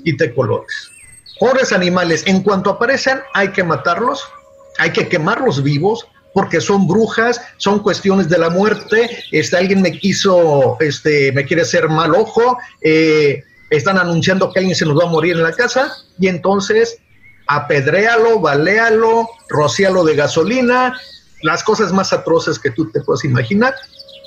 y 0.05 0.17
tecolores. 0.17 0.91
Pobres 1.39 1.73
animales, 1.73 2.25
en 2.27 2.43
cuanto 2.43 2.71
aparecen, 2.71 3.21
hay 3.35 3.49
que 3.53 3.65
matarlos, 3.65 4.23
hay 4.79 4.91
que 4.91 5.09
quemarlos 5.09 5.63
vivos, 5.63 6.07
porque 6.35 6.61
son 6.61 6.87
brujas, 6.87 7.41
son 7.59 7.81
cuestiones 7.81 8.29
de 8.29 8.39
la 8.39 8.51
muerte, 8.51 9.11
este, 9.31 9.57
alguien 9.57 9.83
me 9.83 9.99
quiso, 9.99 10.77
este, 10.81 11.33
me 11.33 11.45
quiere 11.45 11.63
hacer 11.63 11.89
mal 11.89 12.15
ojo, 12.15 12.57
eh, 12.81 13.43
están 13.71 13.99
anunciando 13.99 14.53
que 14.53 14.61
alguien 14.61 14.77
se 14.77 14.85
nos 14.85 14.99
va 14.99 15.05
a 15.05 15.11
morir 15.11 15.37
en 15.37 15.43
la 15.43 15.53
casa, 15.53 15.93
y 16.19 16.29
entonces 16.29 16.99
apedréalo, 17.47 18.41
baléalo, 18.41 19.29
rocíalo 19.49 20.05
de 20.05 20.17
gasolina, 20.17 20.99
las 21.43 21.63
cosas 21.63 21.93
más 21.93 22.13
atroces 22.13 22.59
que 22.59 22.71
tú 22.71 22.91
te 22.91 23.01
puedas 23.01 23.25
imaginar. 23.25 23.75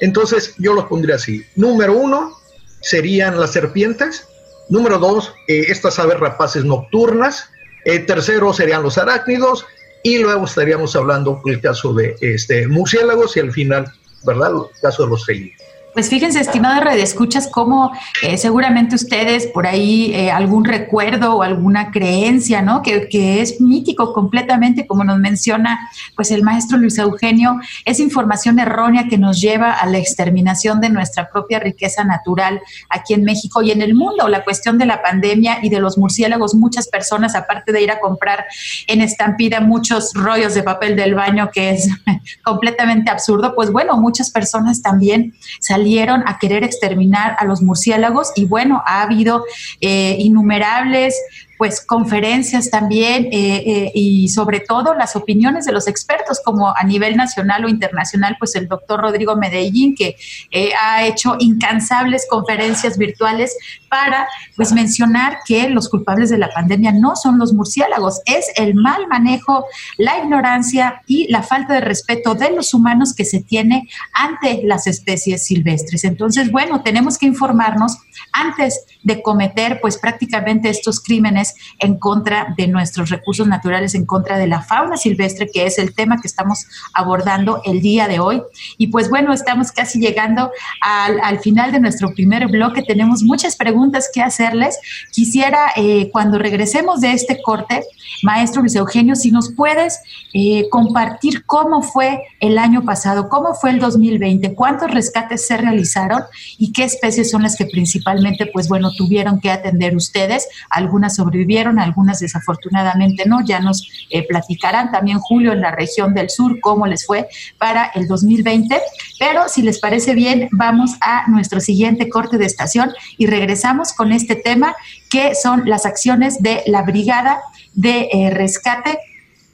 Entonces 0.01 0.53
yo 0.57 0.73
los 0.73 0.85
pondría 0.85 1.15
así. 1.15 1.45
Número 1.55 1.93
uno 1.97 2.37
serían 2.81 3.39
las 3.39 3.51
serpientes. 3.51 4.27
Número 4.69 4.97
dos, 4.99 5.33
eh, 5.47 5.65
estas 5.69 5.97
aves 5.99 6.19
rapaces 6.19 6.65
nocturnas. 6.65 7.49
Eh, 7.85 7.99
tercero 7.99 8.51
serían 8.53 8.83
los 8.83 8.97
arácnidos. 8.97 9.65
Y 10.05 10.19
luego 10.19 10.45
estaríamos 10.45 10.95
hablando 10.95 11.41
del 11.45 11.59
caso 11.59 11.91
de 11.91 12.15
este, 12.21 12.67
murciélagos 12.67 13.35
y 13.37 13.39
al 13.39 13.51
final, 13.51 13.91
¿verdad? 14.23 14.51
El 14.51 14.79
caso 14.79 15.05
de 15.05 15.09
los 15.09 15.25
felinos. 15.25 15.54
Pues 15.95 16.09
fíjense, 16.09 16.41
estimada 16.41 16.81
red, 16.81 16.99
escuchas 16.99 17.47
cómo 17.49 17.93
eh, 18.21 18.35
seguramente 18.35 18.95
ustedes 18.95 19.47
por 19.47 19.65
ahí 19.65 20.13
eh, 20.13 20.29
algún 20.29 20.65
recuerdo 20.65 21.37
o 21.37 21.41
alguna 21.41 21.89
creencia, 21.91 22.61
¿no? 22.61 22.81
Que, 22.81 23.07
que, 23.07 23.41
es 23.41 23.61
mítico 23.61 24.11
completamente, 24.11 24.87
como 24.87 25.05
nos 25.05 25.19
menciona 25.19 25.89
pues 26.13 26.31
el 26.31 26.43
maestro 26.43 26.77
Luis 26.77 26.97
Eugenio, 26.97 27.61
es 27.85 28.01
información 28.01 28.59
errónea 28.59 29.07
que 29.09 29.17
nos 29.17 29.39
lleva 29.39 29.71
a 29.71 29.85
la 29.85 29.97
exterminación 29.97 30.81
de 30.81 30.89
nuestra 30.89 31.29
propia 31.29 31.59
riqueza 31.59 32.03
natural 32.03 32.59
aquí 32.89 33.13
en 33.13 33.23
México 33.23 33.61
y 33.61 33.71
en 33.71 33.81
el 33.81 33.95
mundo. 33.95 34.27
La 34.27 34.43
cuestión 34.43 34.77
de 34.77 34.87
la 34.87 35.01
pandemia 35.01 35.59
y 35.63 35.69
de 35.69 35.79
los 35.79 35.97
murciélagos, 35.97 36.55
muchas 36.55 36.89
personas, 36.89 37.35
aparte 37.35 37.71
de 37.71 37.81
ir 37.81 37.91
a 37.91 38.01
comprar 38.01 38.43
en 38.87 38.99
estampida 38.99 39.61
muchos 39.61 40.11
rollos 40.13 40.55
de 40.55 40.63
papel 40.63 40.97
del 40.97 41.15
baño, 41.15 41.51
que 41.53 41.69
es 41.69 41.87
completamente 42.43 43.09
absurdo, 43.09 43.55
pues 43.55 43.71
bueno, 43.71 43.95
muchas 43.95 44.29
personas 44.29 44.81
también 44.81 45.33
salieron 45.61 45.84
a 46.25 46.37
querer 46.39 46.63
exterminar 46.63 47.35
a 47.39 47.45
los 47.45 47.61
murciélagos 47.61 48.31
y 48.35 48.45
bueno, 48.45 48.81
ha 48.85 49.01
habido 49.01 49.43
eh, 49.81 50.15
innumerables 50.19 51.15
pues 51.57 51.81
conferencias 51.85 52.69
también 52.69 53.25
eh, 53.31 53.63
eh, 53.65 53.91
y 53.93 54.29
sobre 54.29 54.59
todo 54.59 54.93
las 54.93 55.15
opiniones 55.15 55.65
de 55.65 55.71
los 55.71 55.87
expertos 55.87 56.41
como 56.43 56.73
a 56.75 56.83
nivel 56.83 57.15
nacional 57.15 57.65
o 57.65 57.69
internacional, 57.69 58.35
pues 58.39 58.55
el 58.55 58.67
doctor 58.67 59.01
Rodrigo 59.01 59.35
Medellín 59.35 59.95
que 59.95 60.15
eh, 60.51 60.71
ha 60.81 61.05
hecho 61.05 61.35
incansables 61.39 62.27
conferencias 62.29 62.97
virtuales 62.97 63.55
para 63.89 64.27
pues 64.55 64.73
mencionar 64.73 65.39
que 65.45 65.69
los 65.69 65.89
culpables 65.89 66.29
de 66.29 66.37
la 66.37 66.49
pandemia 66.49 66.91
no 66.91 67.15
son 67.15 67.39
los 67.39 67.53
murciélagos, 67.53 68.21
es 68.25 68.51
el 68.55 68.75
mal 68.75 69.07
manejo, 69.07 69.65
la 69.97 70.17
ignorancia 70.17 71.01
y 71.07 71.31
la 71.31 71.43
falta 71.43 71.75
de 71.75 71.81
respeto 71.81 72.35
de 72.35 72.51
los 72.51 72.73
humanos 72.73 73.13
que 73.13 73.25
se 73.25 73.41
tiene 73.41 73.87
ante 74.13 74.61
las 74.63 74.87
especies 74.87 75.45
silvestres. 75.45 76.03
Entonces, 76.03 76.51
bueno, 76.51 76.81
tenemos 76.81 77.17
que 77.17 77.25
informarnos 77.25 77.97
antes 78.33 78.85
de 79.03 79.21
cometer 79.21 79.79
pues 79.81 79.97
prácticamente 79.97 80.69
estos 80.69 80.99
crímenes 80.99 81.44
en 81.79 81.99
contra 81.99 82.53
de 82.57 82.67
nuestros 82.67 83.09
recursos 83.09 83.47
naturales, 83.47 83.95
en 83.95 84.05
contra 84.05 84.37
de 84.37 84.47
la 84.47 84.61
fauna 84.61 84.97
silvestre, 84.97 85.49
que 85.51 85.65
es 85.65 85.77
el 85.77 85.93
tema 85.93 86.17
que 86.21 86.27
estamos 86.27 86.65
abordando 86.93 87.61
el 87.65 87.81
día 87.81 88.07
de 88.07 88.19
hoy. 88.19 88.41
Y 88.77 88.87
pues 88.87 89.09
bueno, 89.09 89.33
estamos 89.33 89.71
casi 89.71 89.99
llegando 89.99 90.51
al, 90.81 91.39
final 91.39 91.71
de 91.71 91.79
nuestro 91.79 92.13
primer 92.13 92.47
bloque. 92.47 92.81
Tenemos 92.81 93.21
muchas 93.23 93.55
preguntas 93.55 94.09
que 94.13 94.21
hacerles. 94.21 94.77
Quisiera, 95.11 95.71
eh, 95.75 96.09
cuando 96.11 96.37
regresemos 96.37 97.01
de 97.01 97.11
este 97.11 97.41
corte, 97.41 97.83
maestro 98.23 98.61
Luis 98.61 98.75
Eugenio, 98.75 99.15
si 99.15 99.31
nos 99.31 99.53
puedes 99.53 99.99
eh, 100.33 100.67
compartir 100.69 101.45
cómo 101.45 101.81
fue 101.81 102.21
el 102.39 102.57
año 102.57 102.83
pasado, 102.83 103.29
cómo 103.29 103.53
fue 103.53 103.71
el 103.71 103.79
2020, 103.79 104.55
cuántos 104.55 104.91
rescates 104.91 105.45
se 105.47 105.57
realizaron 105.57 106.23
y 106.57 106.71
qué 106.71 106.83
especies 106.83 107.29
son 107.29 107.43
las 107.43 107.55
que 107.55 107.65
principalmente, 107.65 108.45
pues 108.47 108.67
bueno, 108.67 108.91
tuvieron 108.97 109.39
que 109.39 109.51
atender 109.51 109.95
ustedes. 109.95 110.47
Algunas 110.69 111.15
sobre 111.15 111.34
sobrevivieron, 111.35 111.79
algunas 111.79 112.19
desafortunadamente 112.19 113.25
no, 113.25 113.45
ya 113.45 113.59
nos 113.59 113.87
eh, 114.09 114.25
platicarán 114.27 114.91
también 114.91 115.19
Julio 115.19 115.51
en 115.51 115.61
la 115.61 115.71
región 115.71 116.13
del 116.13 116.29
sur 116.29 116.59
cómo 116.61 116.87
les 116.87 117.05
fue 117.05 117.27
para 117.57 117.91
el 117.93 118.07
2020, 118.07 118.79
pero 119.19 119.49
si 119.49 119.61
les 119.61 119.79
parece 119.79 120.13
bien, 120.13 120.47
vamos 120.51 120.91
a 121.01 121.27
nuestro 121.27 121.59
siguiente 121.59 122.09
corte 122.09 122.37
de 122.37 122.45
estación 122.45 122.91
y 123.17 123.27
regresamos 123.27 123.93
con 123.93 124.11
este 124.11 124.35
tema 124.35 124.75
que 125.09 125.35
son 125.35 125.63
las 125.65 125.85
acciones 125.85 126.41
de 126.41 126.63
la 126.67 126.83
Brigada 126.83 127.41
de 127.73 128.09
eh, 128.11 128.29
Rescate 128.31 128.97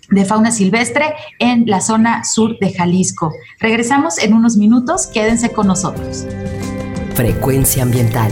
de 0.09 0.25
fauna 0.25 0.51
silvestre 0.51 1.05
en 1.39 1.65
la 1.67 1.79
zona 1.79 2.23
sur 2.25 2.59
de 2.59 2.73
Jalisco. 2.73 3.33
Regresamos 3.59 4.19
en 4.19 4.33
unos 4.33 4.57
minutos, 4.57 5.07
quédense 5.07 5.51
con 5.51 5.67
nosotros. 5.67 6.27
Frecuencia 7.15 7.83
ambiental 7.83 8.31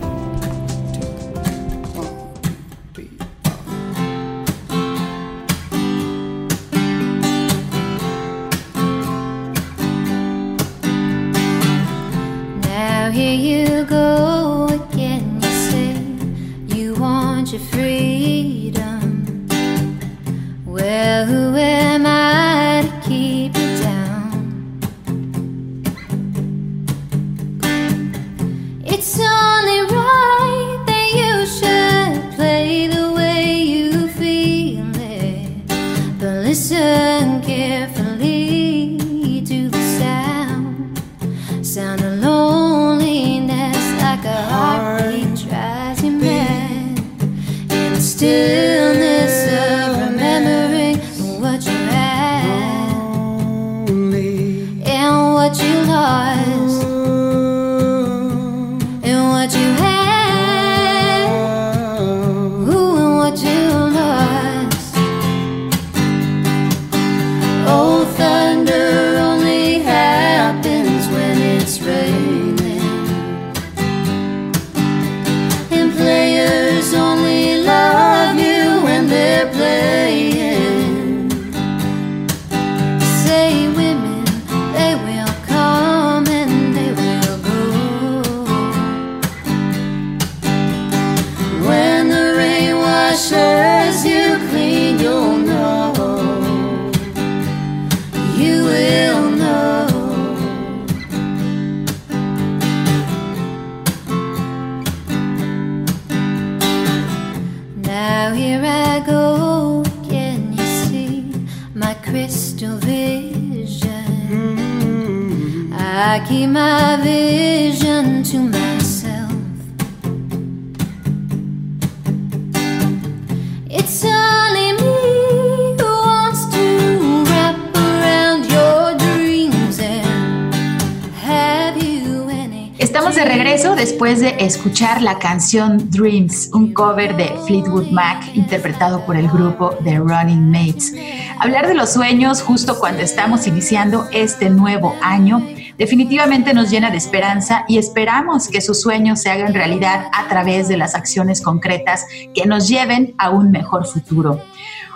escuchar 134.61 135.01
la 135.01 135.17
canción 135.17 135.89
Dreams, 135.89 136.51
un 136.53 136.71
cover 136.71 137.15
de 137.15 137.33
Fleetwood 137.47 137.87
Mac 137.87 138.23
interpretado 138.35 139.03
por 139.07 139.15
el 139.15 139.27
grupo 139.27 139.71
The 139.83 139.97
Running 139.97 140.51
Mates. 140.51 140.93
Hablar 141.39 141.67
de 141.67 141.73
los 141.73 141.91
sueños 141.91 142.43
justo 142.43 142.77
cuando 142.77 143.01
estamos 143.01 143.47
iniciando 143.47 144.07
este 144.11 144.51
nuevo 144.51 144.95
año 145.01 145.41
definitivamente 145.79 146.53
nos 146.53 146.69
llena 146.69 146.91
de 146.91 146.97
esperanza 146.97 147.65
y 147.67 147.79
esperamos 147.79 148.49
que 148.49 148.61
sus 148.61 148.79
sueños 148.79 149.19
se 149.19 149.31
hagan 149.31 149.55
realidad 149.55 150.05
a 150.13 150.27
través 150.27 150.67
de 150.67 150.77
las 150.77 150.93
acciones 150.93 151.41
concretas 151.41 152.05
que 152.35 152.45
nos 152.45 152.67
lleven 152.67 153.15
a 153.17 153.31
un 153.31 153.49
mejor 153.49 153.87
futuro. 153.87 154.43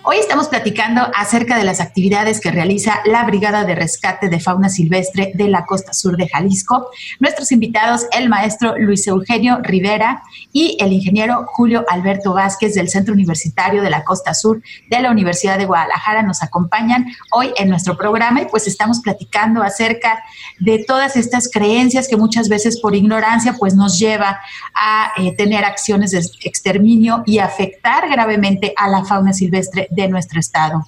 Hoy 0.08 0.18
estamos 0.18 0.50
platicando 0.50 1.02
acerca 1.16 1.58
de 1.58 1.64
las 1.64 1.82
actividades 1.82 2.40
que 2.40 2.52
realiza 2.52 3.02
la 3.06 3.24
Brigada 3.24 3.66
de 3.66 3.74
Rescate 3.74 4.30
de 4.30 4.40
Fauna 4.40 4.70
Silvestre 4.70 5.32
de 5.34 5.48
la 5.48 5.66
costa 5.66 5.94
sur 5.94 6.16
de 6.16 6.30
Jalisco. 6.30 6.92
Nuestros 7.20 7.52
invitados, 7.52 8.06
el 8.12 8.30
maestro 8.30 8.78
Luis 8.78 9.08
Eugenio 9.08 9.58
Rivera 9.64 10.22
y 10.54 10.78
el 10.80 10.94
ingeniero 10.94 11.48
Julio 11.48 11.86
Alberto 11.90 12.36
Vázquez 12.36 12.76
del 12.76 12.90
Centro 12.90 13.16
Universitario 13.16 13.82
de 13.82 13.90
la 13.90 14.04
Costa 14.04 14.36
Sur 14.36 14.62
de 14.92 15.00
la 15.00 15.10
Universidad 15.10 15.58
de 15.58 15.66
Guadalajara, 15.66 16.22
nos 16.22 16.44
acompañan 16.44 17.08
hoy 17.32 17.52
en 17.58 17.70
nuestro 17.70 17.98
programa 17.98 18.44
y 18.44 18.46
pues 18.46 18.68
estamos 18.68 19.00
platicando 19.00 19.64
acerca 19.64 20.24
de 20.60 20.86
todas 20.86 21.16
estas 21.16 21.50
creencias 21.50 22.08
que 22.08 22.16
muchas 22.16 22.48
veces 22.48 22.80
por 22.80 22.94
ignorancia 22.94 23.56
pues 23.58 23.74
nos 23.74 23.98
lleva 23.98 24.40
a 24.76 25.14
eh, 25.18 25.36
tener 25.36 25.66
acciones 25.66 26.12
de 26.12 26.20
exterminio 26.44 27.24
y 27.26 27.40
afectar 27.40 28.08
gravemente 28.08 28.72
a 28.78 28.88
la 28.88 29.04
fauna 29.04 29.34
silvestre 29.34 29.88
de 29.96 30.08
nuestro 30.08 30.40
estado. 30.40 30.86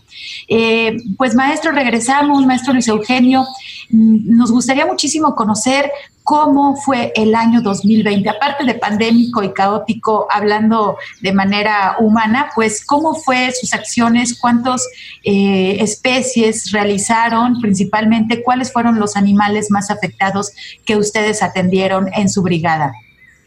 Eh, 0.48 0.98
pues 1.18 1.36
maestro, 1.36 1.72
regresamos, 1.72 2.46
maestro 2.46 2.74
Luis 2.74 2.88
Eugenio, 2.88 3.46
mm, 3.90 4.36
nos 4.36 4.52
gustaría 4.52 4.86
muchísimo 4.86 5.36
conocer 5.36 5.92
cómo 6.28 6.76
fue 6.76 7.14
el 7.16 7.36
año 7.36 7.62
2020, 7.62 8.30
aparte 8.30 8.66
de 8.66 8.74
pandémico 8.74 9.44
y 9.44 9.54
caótico, 9.54 10.28
hablando 10.30 10.98
de 11.22 11.32
manera 11.32 11.96
humana, 12.00 12.50
pues 12.54 12.86
cómo 12.86 13.16
fue 13.16 13.54
sus 13.58 13.74
acciones, 13.74 14.38
cuántas 14.38 14.86
eh, 15.24 15.78
especies 15.80 16.74
realizaron, 16.74 17.62
principalmente 17.62 18.44
cuáles 18.44 18.74
fueron 18.74 19.00
los 19.00 19.16
animales 19.16 19.72
más 19.72 19.90
afectados 19.90 20.52
que 20.84 20.98
ustedes 20.98 21.42
atendieron 21.42 22.10
en 22.14 22.28
su 22.28 22.42
brigada. 22.42 22.92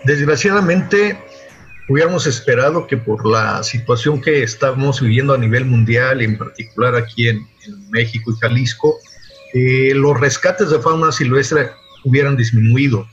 Desgraciadamente, 0.05 1.19
hubiéramos 1.91 2.25
esperado 2.29 2.87
que 2.87 2.97
por 2.97 3.27
la 3.27 3.65
situación 3.65 4.21
que 4.21 4.45
estamos 4.45 5.01
viviendo 5.01 5.35
a 5.35 5.39
nivel 5.39 5.65
mundial, 5.65 6.23
en 6.23 6.39
particular 6.39 6.95
aquí 6.95 7.29
en, 7.29 7.45
México 7.91 8.31
y 8.31 8.39
Jalisco, 8.41 8.97
eh, 9.53 9.93
los 9.95 10.19
rescates 10.19 10.71
de 10.71 10.79
fauna 10.79 11.11
silvestre 11.11 11.71
hubieran 12.05 12.37
disminuido. 12.37 13.07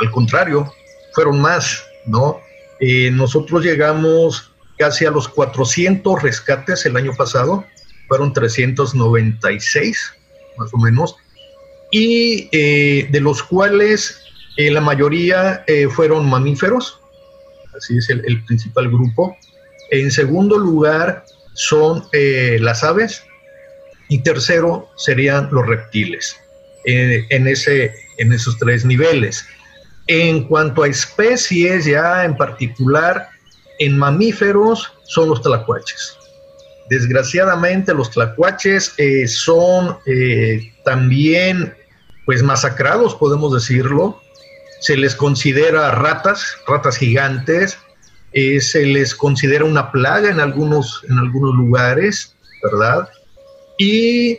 Al 0.00 0.10
contrario, 0.10 0.70
fueron 1.14 1.40
más, 1.40 1.82
¿no? 2.06 2.40
Eh, 2.78 3.10
nosotros 3.10 3.64
llegamos 3.64 4.52
casi 4.78 5.06
a 5.06 5.10
los 5.10 5.26
400 5.26 6.22
rescates 6.22 6.84
el 6.84 6.96
año 6.96 7.12
pasado, 7.16 7.64
fueron 8.06 8.34
396 8.34 10.12
más 10.58 10.72
o 10.74 10.78
menos, 10.78 11.16
y 11.90 12.48
eh, 12.52 13.08
de 13.10 13.20
los 13.20 13.42
cuales 13.42 14.20
la 14.58 14.82
mayoría 14.82 15.64
fueron 15.94 16.28
mamíferos, 16.28 16.99
así 17.76 17.98
es 17.98 18.08
el, 18.10 18.44
principal 18.44 18.88
grupo. 18.88 19.36
En 19.90 20.10
segundo 20.10 20.58
lugar 20.58 21.24
son 21.54 22.04
eh, 22.12 22.58
las 22.60 22.84
aves 22.84 23.24
y 24.08 24.22
tercero 24.22 24.88
serían 24.96 25.48
los 25.52 25.66
reptiles, 25.66 26.36
eh, 26.84 27.24
en, 27.30 27.46
ese, 27.46 27.94
en 28.18 28.32
esos 28.32 28.58
tres 28.58 28.84
niveles. 28.84 29.44
En 30.06 30.44
cuanto 30.44 30.82
a 30.82 30.88
especies, 30.88 31.84
ya 31.84 32.24
en 32.24 32.36
particular, 32.36 33.28
en 33.78 33.98
mamíferos 33.98 34.92
son 35.04 35.28
los 35.28 35.42
tlacuaches. 35.42 36.16
Desgraciadamente 36.88 37.94
los 37.94 38.10
tlacuaches 38.10 38.92
eh, 38.98 39.28
son 39.28 39.96
también 40.84 41.72
pues 42.26 42.42
masacrados, 42.42 43.14
podemos 43.14 43.52
decirlo. 43.54 44.20
Se 44.80 44.96
les 44.96 45.14
considera 45.14 45.90
ratas, 45.92 46.56
ratas 46.66 46.96
gigantes, 46.96 47.78
eh, 48.32 48.60
se 48.60 48.86
les 48.86 49.14
considera 49.14 49.64
una 49.64 49.90
plaga 49.90 50.30
en 50.30 50.38
algunos, 50.38 51.04
en 51.08 51.18
algunos 51.18 51.54
lugares, 51.56 52.36
¿verdad? 52.62 53.08
Y 53.78 54.38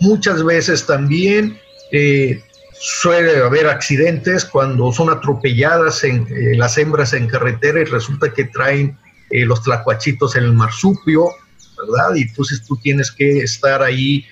muchas 0.00 0.44
veces 0.44 0.84
también 0.84 1.60
eh, 1.92 2.42
suele 2.72 3.38
haber 3.38 3.68
accidentes 3.68 4.44
cuando 4.44 4.90
son 4.92 5.10
atropelladas 5.10 6.02
en, 6.02 6.26
eh, 6.28 6.56
las 6.56 6.76
hembras 6.76 7.12
en 7.12 7.28
carretera 7.28 7.80
y 7.80 7.84
resulta 7.84 8.32
que 8.32 8.44
traen 8.44 8.98
los 9.30 9.60
tlacuachitos 9.64 10.36
en 10.36 10.44
el 10.44 10.52
marsupio, 10.52 11.30
¿verdad? 11.76 12.14
Y 12.14 12.22
entonces 12.22 12.64
tú 12.64 12.76
tienes 12.76 13.10
que 13.10 13.40
estar 13.40 13.82
ahí 13.82 14.24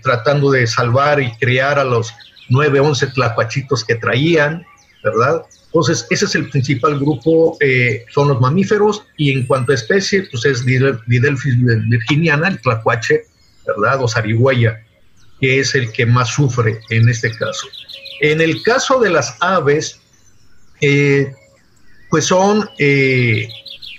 tratando 0.00 0.52
de 0.52 0.64
salvar 0.68 1.20
y 1.20 1.32
criar 1.38 1.80
a 1.80 1.84
los 1.84 2.14
9, 2.52 2.80
11 2.80 3.06
tlacuachitos 3.08 3.84
que 3.84 3.94
traían, 3.96 4.64
¿verdad? 5.02 5.44
Entonces, 5.66 6.06
ese 6.10 6.26
es 6.26 6.34
el 6.34 6.50
principal 6.50 6.98
grupo, 6.98 7.56
eh, 7.60 8.04
son 8.12 8.28
los 8.28 8.40
mamíferos, 8.40 9.04
y 9.16 9.32
en 9.32 9.46
cuanto 9.46 9.72
a 9.72 9.74
especie, 9.74 10.28
pues 10.30 10.44
es 10.44 10.66
Didelphis 10.66 11.56
virginiana, 11.88 12.48
el 12.48 12.60
tlacuache, 12.60 13.24
¿verdad? 13.66 14.02
O 14.02 14.08
zarigüeya, 14.08 14.84
que 15.40 15.60
es 15.60 15.74
el 15.74 15.90
que 15.92 16.04
más 16.04 16.28
sufre 16.28 16.78
en 16.90 17.08
este 17.08 17.30
caso. 17.30 17.66
En 18.20 18.42
el 18.42 18.62
caso 18.62 19.00
de 19.00 19.10
las 19.10 19.34
aves, 19.40 19.98
eh, 20.82 21.32
pues 22.10 22.26
son 22.26 22.68
eh, 22.78 23.48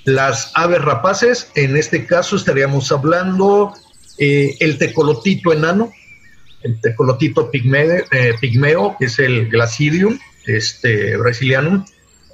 las 0.06 0.52
aves 0.54 0.82
rapaces, 0.82 1.52
en 1.56 1.76
este 1.76 2.06
caso 2.06 2.36
estaríamos 2.36 2.92
hablando 2.92 3.74
el 4.20 4.78
tecolotito 4.78 5.52
enano, 5.52 5.92
el 6.64 6.80
tecolotito 6.82 7.52
pigmeo, 7.52 8.04
eh, 8.12 8.34
pigmeo, 8.40 8.96
que 8.98 9.06
es 9.06 9.20
el 9.20 9.50
glacidium 9.50 10.18
este, 10.46 11.16
brasilianum, 11.18 11.86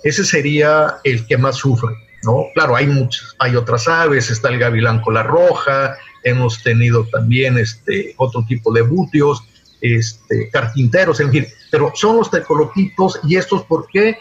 ese 0.04 0.24
sería 0.24 0.98
el 1.04 1.26
que 1.28 1.38
más 1.38 1.58
sufre, 1.58 1.90
¿no? 2.24 2.46
Claro, 2.54 2.76
hay 2.76 2.88
muchas, 2.88 3.36
hay 3.40 3.56
otras 3.56 3.88
aves, 3.88 4.30
está 4.30 4.50
el 4.50 4.60
gavilán 4.60 5.02
cola 5.02 5.24
roja, 5.24 5.98
hemos 6.24 6.64
tenido 6.64 7.06
también 7.12 7.58
este, 7.58 8.14
otro 8.18 8.46
tipo 8.48 8.72
de 8.72 8.82
butios, 8.82 9.44
este, 9.82 10.50
carpinteros, 10.50 11.20
en 11.20 11.32
fin, 11.32 11.48
pero 11.72 11.92
son 11.96 12.18
los 12.18 12.32
tecolotitos 12.32 13.20
y 13.24 13.36
estos, 13.36 13.64
¿por 13.64 13.88
qué? 13.88 14.18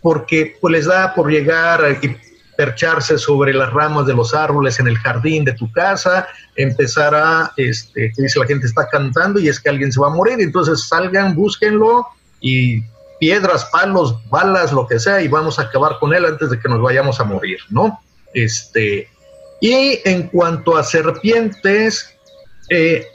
Porque 0.00 0.56
pues, 0.60 0.72
les 0.72 0.86
da 0.86 1.14
por 1.14 1.30
llegar 1.30 1.84
percharse 2.58 3.18
sobre 3.18 3.54
las 3.54 3.72
ramas 3.72 4.04
de 4.04 4.14
los 4.14 4.34
árboles 4.34 4.80
en 4.80 4.88
el 4.88 4.98
jardín 4.98 5.44
de 5.44 5.52
tu 5.52 5.70
casa, 5.70 6.26
empezar 6.56 7.14
a, 7.14 7.52
este, 7.56 8.10
que 8.10 8.22
dice 8.22 8.40
la 8.40 8.46
gente 8.46 8.66
está 8.66 8.88
cantando 8.88 9.38
y 9.38 9.48
es 9.48 9.60
que 9.60 9.68
alguien 9.68 9.92
se 9.92 10.00
va 10.00 10.08
a 10.08 10.10
morir, 10.10 10.40
entonces 10.40 10.88
salgan, 10.88 11.36
búsquenlo 11.36 12.08
y 12.40 12.82
piedras, 13.20 13.66
palos, 13.66 14.16
balas, 14.28 14.72
lo 14.72 14.88
que 14.88 14.98
sea, 14.98 15.22
y 15.22 15.28
vamos 15.28 15.60
a 15.60 15.62
acabar 15.62 16.00
con 16.00 16.12
él 16.12 16.24
antes 16.24 16.50
de 16.50 16.58
que 16.58 16.68
nos 16.68 16.82
vayamos 16.82 17.20
a 17.20 17.24
morir, 17.24 17.60
¿no? 17.70 18.00
Este, 18.34 19.08
y 19.60 20.00
en 20.04 20.24
cuanto 20.24 20.76
a 20.76 20.82
serpientes, 20.82 22.12
eh, 22.70 23.06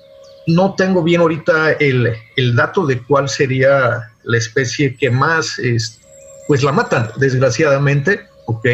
no 0.48 0.74
tengo 0.76 1.04
bien 1.04 1.20
ahorita 1.20 1.74
el, 1.82 2.16
el, 2.38 2.56
dato 2.56 2.86
de 2.86 3.02
cuál 3.02 3.28
sería 3.28 4.10
la 4.24 4.38
especie 4.38 4.96
que 4.96 5.10
más, 5.10 5.60
es, 5.60 6.00
pues 6.48 6.64
la 6.64 6.72
matan, 6.72 7.10
desgraciadamente, 7.18 8.22
¿ok? 8.46 8.68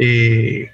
Eh, 0.00 0.68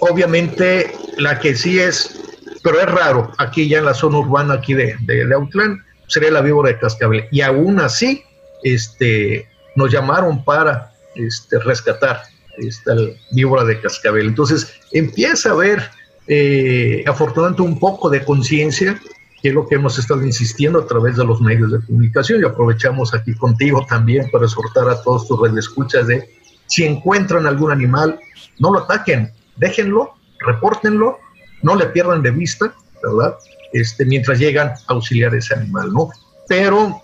obviamente 0.00 0.92
la 1.18 1.38
que 1.38 1.54
sí 1.54 1.78
es, 1.78 2.20
pero 2.62 2.80
es 2.80 2.86
raro, 2.86 3.32
aquí 3.38 3.68
ya 3.68 3.78
en 3.78 3.84
la 3.84 3.94
zona 3.94 4.18
urbana 4.18 4.54
aquí 4.54 4.72
de, 4.72 4.96
de, 5.00 5.26
de 5.26 5.34
Autlán, 5.34 5.84
sería 6.06 6.30
la 6.30 6.40
víbora 6.40 6.70
de 6.70 6.78
cascabel. 6.78 7.26
Y 7.30 7.40
aún 7.40 7.80
así, 7.80 8.22
este, 8.62 9.46
nos 9.76 9.92
llamaron 9.92 10.44
para 10.44 10.92
este, 11.14 11.58
rescatar 11.60 12.22
esta 12.58 12.94
víbora 13.32 13.64
de 13.64 13.80
cascabel. 13.80 14.26
Entonces 14.26 14.72
empieza 14.92 15.50
a 15.50 15.52
haber 15.52 15.90
eh, 16.26 17.04
afortunadamente 17.06 17.62
un 17.62 17.78
poco 17.78 18.08
de 18.08 18.24
conciencia, 18.24 19.00
que 19.42 19.48
es 19.48 19.54
lo 19.54 19.66
que 19.66 19.74
hemos 19.74 19.98
estado 19.98 20.24
insistiendo 20.24 20.80
a 20.80 20.86
través 20.86 21.16
de 21.16 21.24
los 21.24 21.40
medios 21.40 21.72
de 21.72 21.80
comunicación 21.84 22.40
y 22.40 22.44
aprovechamos 22.44 23.12
aquí 23.14 23.34
contigo 23.34 23.84
también 23.88 24.30
para 24.30 24.46
exhortar 24.46 24.88
a 24.88 25.02
todos 25.02 25.28
tus 25.28 25.40
redescuchas 25.40 26.06
de 26.06 26.30
si 26.66 26.84
encuentran 26.84 27.46
algún 27.46 27.70
animal, 27.70 28.18
no 28.58 28.72
lo 28.72 28.80
ataquen, 28.80 29.32
déjenlo, 29.56 30.14
repórtenlo, 30.40 31.18
no 31.62 31.74
le 31.76 31.86
pierdan 31.86 32.22
de 32.22 32.30
vista, 32.30 32.74
¿verdad? 33.02 33.36
este, 33.74 34.04
mientras 34.06 34.38
llegan 34.38 34.68
a 34.68 34.76
auxiliar 34.86 35.34
ese 35.34 35.54
animal, 35.54 35.92
¿no? 35.92 36.10
Pero 36.48 37.02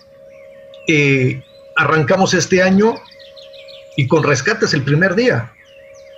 eh, 0.87 1.43
arrancamos 1.75 2.33
este 2.33 2.63
año 2.63 2.95
y 3.97 4.07
con 4.07 4.23
rescates 4.23 4.73
el 4.73 4.83
primer 4.83 5.13
día. 5.13 5.51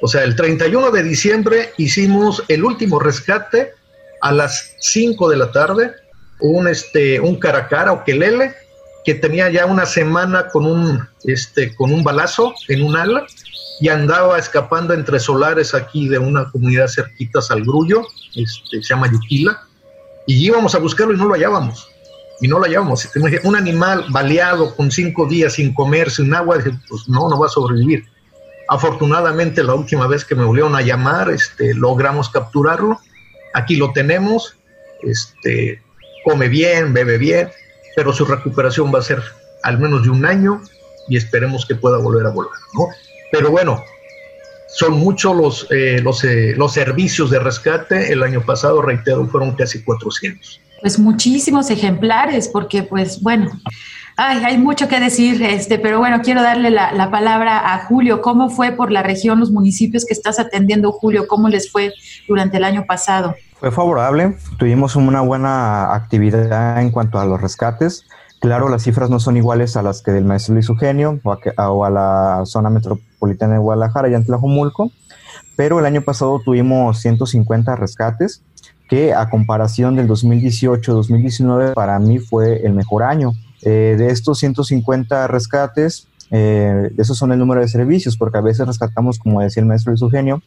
O 0.01 0.07
sea, 0.07 0.23
el 0.23 0.36
31 0.36 0.91
de 0.91 1.03
diciembre 1.03 1.71
hicimos 1.77 2.43
el 2.47 2.63
último 2.63 2.99
rescate 2.99 3.71
a 4.21 4.31
las 4.31 4.75
5 4.79 5.29
de 5.29 5.38
la 5.38 5.51
tarde, 5.51 5.91
un, 6.39 6.67
este, 6.67 7.19
un 7.19 7.39
caracara 7.39 7.91
o 7.91 8.03
quelele 8.03 8.53
que 9.05 9.15
tenía 9.15 9.49
ya 9.49 9.65
una 9.65 9.86
semana 9.86 10.47
con 10.49 10.65
un, 10.65 11.07
este, 11.23 11.75
con 11.75 11.91
un 11.91 12.03
balazo 12.03 12.53
en 12.67 12.84
un 12.84 12.95
ala 12.95 13.25
y 13.84 13.89
andaba 13.89 14.39
escapando 14.39 14.93
entre 14.93 15.19
solares 15.19 15.75
aquí 15.75 16.07
de 16.07 16.17
una 16.17 16.49
comunidad 16.49 16.88
cerquita 16.88 17.41
al 17.49 17.63
Grullo, 17.63 18.07
este, 18.34 18.81
se 18.81 18.93
llama 18.93 19.11
Yuquila, 19.11 19.61
y 20.25 20.45
íbamos 20.45 20.73
a 20.73 20.79
buscarlo 20.79 21.13
y 21.13 21.17
no 21.17 21.25
lo 21.25 21.34
hallábamos. 21.34 21.89
Y 22.39 22.47
no 22.47 22.59
lo 22.59 22.65
hallábamos. 22.65 23.09
Un 23.43 23.57
animal 23.57 24.05
baleado 24.09 24.73
con 24.77 24.89
cinco 24.89 25.27
días 25.27 25.55
sin 25.55 25.73
comer, 25.73 26.09
sin 26.09 26.34
agua, 26.34 26.59
pues 26.88 27.09
no, 27.09 27.27
no 27.27 27.38
va 27.38 27.47
a 27.47 27.49
sobrevivir. 27.49 28.05
Afortunadamente, 28.69 29.61
la 29.61 29.73
última 29.73 30.07
vez 30.07 30.23
que 30.23 30.36
me 30.36 30.45
volvieron 30.45 30.77
a 30.77 30.81
llamar, 30.81 31.29
este, 31.29 31.73
logramos 31.73 32.29
capturarlo. 32.29 33.01
Aquí 33.53 33.75
lo 33.75 33.91
tenemos. 33.91 34.55
Este, 35.01 35.81
come 36.23 36.47
bien, 36.47 36.93
bebe 36.93 37.17
bien, 37.17 37.49
pero 37.97 38.13
su 38.13 38.23
recuperación 38.23 38.95
va 38.95 38.99
a 38.99 39.01
ser 39.01 39.21
al 39.63 39.77
menos 39.77 40.03
de 40.03 40.09
un 40.09 40.25
año 40.25 40.61
y 41.09 41.17
esperemos 41.17 41.65
que 41.65 41.75
pueda 41.75 41.97
volver 41.97 42.25
a 42.25 42.29
volar. 42.29 42.53
¿no? 42.75 42.88
Pero 43.34 43.49
bueno, 43.49 43.84
son 44.67 44.99
muchos 44.99 45.36
los, 45.36 45.67
eh, 45.71 45.99
los, 46.03 46.23
eh, 46.23 46.53
los 46.55 46.71
servicios 46.71 47.31
de 47.31 47.39
rescate. 47.39 48.13
El 48.13 48.21
año 48.21 48.41
pasado, 48.41 48.79
reitero, 48.84 49.25
fueron 49.25 49.53
casi 49.53 49.84
400. 49.84 50.61
Pues 50.81 50.99
muchísimos 50.99 51.71
ejemplares, 51.71 52.47
porque 52.47 52.84
pues 52.84 53.23
bueno, 53.23 53.49
ay, 54.17 54.43
hay 54.43 54.59
mucho 54.59 54.88
que 54.88 54.99
decir, 54.99 55.41
este, 55.41 55.79
pero 55.79 55.97
bueno, 55.97 56.21
quiero 56.21 56.43
darle 56.43 56.69
la, 56.69 56.91
la, 56.91 57.09
palabra 57.09 57.73
a 57.73 57.86
Julio. 57.86 58.21
¿Cómo 58.21 58.51
fue 58.51 58.73
por 58.73 58.91
la 58.91 59.01
región, 59.01 59.39
los 59.39 59.49
municipios 59.49 60.05
que 60.05 60.13
estás 60.13 60.39
atendiendo, 60.39 60.91
Julio? 60.91 61.25
¿Cómo 61.27 61.49
les 61.49 61.71
fue 61.71 61.91
durante 62.27 62.57
el 62.57 62.65
año 62.65 62.86
pasado? 62.86 63.34
Fue 63.59 63.71
favorable, 63.71 64.38
tuvimos 64.59 64.95
una 64.95 65.21
buena 65.21 65.95
actividad 65.95 66.79
en 66.79 66.91
cuanto 66.91 67.17
a 67.17 67.25
los 67.25 67.41
rescates. 67.41 68.05
Claro, 68.41 68.69
las 68.69 68.84
cifras 68.84 69.09
no 69.09 69.19
son 69.19 69.38
iguales 69.38 69.75
a 69.75 69.81
las 69.81 70.03
que 70.03 70.11
del 70.11 70.25
maestro 70.25 70.53
Luis 70.53 70.69
Eugenio 70.69 71.19
o 71.23 71.31
a, 71.31 71.71
o 71.71 71.86
a 71.86 71.89
la 71.89 72.41
zona 72.45 72.69
metropolitana 72.69 73.12
de 73.28 73.57
Guadalajara 73.57 74.09
y 74.09 74.24
Tlajomulco, 74.24 74.91
pero 75.55 75.80
el 75.80 75.86
año 75.86 76.01
pasado 76.01 76.41
tuvimos 76.43 76.99
150 76.99 77.76
rescates, 77.76 78.43
que 78.89 79.13
a 79.13 79.30
comparación 79.30 79.95
del 79.95 80.07
2018-2019 80.07 81.74
para 81.74 81.99
mí 81.99 82.19
fue 82.19 82.65
el 82.65 82.74
mejor 82.74 83.03
año. 83.03 83.34
Eh, 83.61 83.95
de 83.97 84.09
estos 84.09 84.39
150 84.39 85.28
rescates, 85.28 86.07
eh, 86.32 86.91
esos 86.97 87.17
son 87.17 87.32
el 87.32 87.39
número 87.39 87.61
de 87.61 87.67
servicios, 87.67 88.17
porque 88.17 88.38
a 88.38 88.41
veces 88.41 88.67
rescatamos, 88.67 89.19
como 89.19 89.41
decía 89.41 89.61
el 89.61 89.67
maestro 89.67 89.91
Luis 89.91 90.01
Eugenio, 90.01 90.41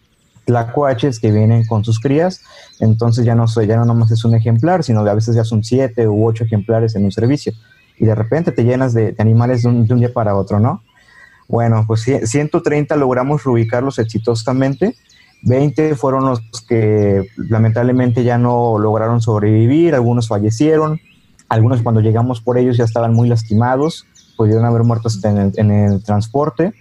tlacuaches 0.45 1.18
que 1.18 1.33
vienen 1.33 1.64
con 1.66 1.85
sus 1.85 1.99
crías, 1.99 2.41
entonces 2.79 3.24
ya 3.24 3.35
no, 3.35 3.47
ya 3.47 3.77
no 3.77 3.85
nomás 3.85 4.11
es 4.12 4.24
un 4.24 4.35
ejemplar, 4.35 4.85
sino 4.85 5.03
que 5.03 5.11
a 5.11 5.14
veces 5.14 5.35
ya 5.35 5.45
son 5.45 5.64
siete 5.64 6.07
u 6.07 6.27
ocho 6.27 6.45
ejemplares 6.45 6.95
en 6.95 7.05
un 7.05 7.12
servicio 7.12 7.53
y 7.99 8.07
de 8.07 8.14
repente 8.14 8.53
te 8.53 8.64
llenas 8.64 8.95
de, 8.95 9.14
animales 9.18 9.62
de 9.62 9.68
un, 9.68 9.87
día 9.87 10.12
para 10.12 10.37
otro, 10.37 10.61
¿no? 10.61 10.83
Bueno, 11.49 11.85
pues 11.87 12.03
130 12.03 12.97
logramos 12.97 13.45
reubicarlos 13.45 13.99
exitosamente. 13.99 14.97
20 15.43 15.95
fueron 15.95 16.25
los 16.25 16.41
que 16.69 17.27
lamentablemente 17.37 18.25
ya 18.25 18.39
no 18.39 18.79
lograron 18.79 19.21
sobrevivir, 19.21 19.95
algunos 19.95 20.29
fallecieron, 20.29 21.01
algunos 21.49 21.83
cuando 21.83 22.01
llegamos 22.01 22.41
por 22.41 22.59
ellos 22.59 22.77
ya 22.77 22.85
estaban 22.85 23.15
muy 23.15 23.29
lastimados, 23.29 24.07
pudieron 24.37 24.65
haber 24.65 24.83
muerto 24.83 25.09
en 25.23 25.39
el, 25.39 25.53
en 25.57 25.71
el 25.71 26.03
transporte 26.03 26.73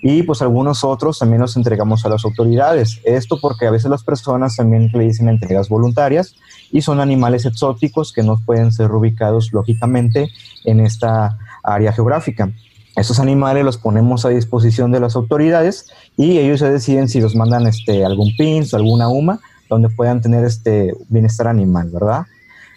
y 0.00 0.22
pues 0.22 0.42
algunos 0.42 0.84
otros 0.84 1.18
también 1.18 1.40
los 1.40 1.56
entregamos 1.56 2.04
a 2.04 2.08
las 2.08 2.24
autoridades. 2.24 3.00
Esto 3.04 3.38
porque 3.40 3.66
a 3.66 3.70
veces 3.70 3.90
las 3.90 4.04
personas 4.04 4.56
también 4.56 4.90
le 4.92 5.04
dicen 5.04 5.28
entregas 5.28 5.68
voluntarias 5.68 6.36
y 6.70 6.82
son 6.82 7.00
animales 7.00 7.46
exóticos 7.46 8.12
que 8.12 8.22
no 8.22 8.38
pueden 8.44 8.72
ser 8.72 8.92
ubicados 8.92 9.52
lógicamente 9.52 10.28
en 10.64 10.80
esta 10.80 11.38
área 11.62 11.92
geográfica. 11.92 12.52
Estos 12.98 13.20
animales 13.20 13.64
los 13.64 13.78
ponemos 13.78 14.24
a 14.24 14.30
disposición 14.30 14.90
de 14.90 14.98
las 14.98 15.14
autoridades 15.14 15.86
y 16.16 16.38
ellos 16.38 16.58
se 16.58 16.70
deciden 16.70 17.08
si 17.08 17.20
los 17.20 17.36
mandan 17.36 17.66
este, 17.68 18.04
algún 18.04 18.34
PINS 18.36 18.74
alguna 18.74 19.08
UMA 19.08 19.38
donde 19.68 19.88
puedan 19.88 20.20
tener 20.20 20.44
este 20.44 20.94
bienestar 21.08 21.46
animal, 21.46 21.90
¿verdad? 21.92 22.22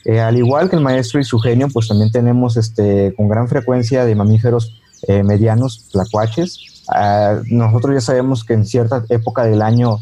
Eh, 0.05 0.19
al 0.19 0.37
igual 0.37 0.69
que 0.69 0.75
el 0.75 0.83
maestro 0.83 1.19
y 1.19 1.23
su 1.23 1.39
genio, 1.39 1.69
pues 1.73 1.87
también 1.87 2.11
tenemos 2.11 2.55
este, 2.55 3.13
con 3.15 3.29
gran 3.29 3.47
frecuencia 3.47 4.05
de 4.05 4.13
mamíferos 4.13 4.79
eh, 5.07 5.23
medianos, 5.23 5.89
tlacuaches. 5.91 6.83
Ah, 6.93 7.39
nosotros 7.49 7.95
ya 7.95 8.01
sabemos 8.01 8.43
que 8.43 8.53
en 8.53 8.65
cierta 8.65 9.03
época 9.09 9.43
del 9.43 9.61
año 9.61 9.97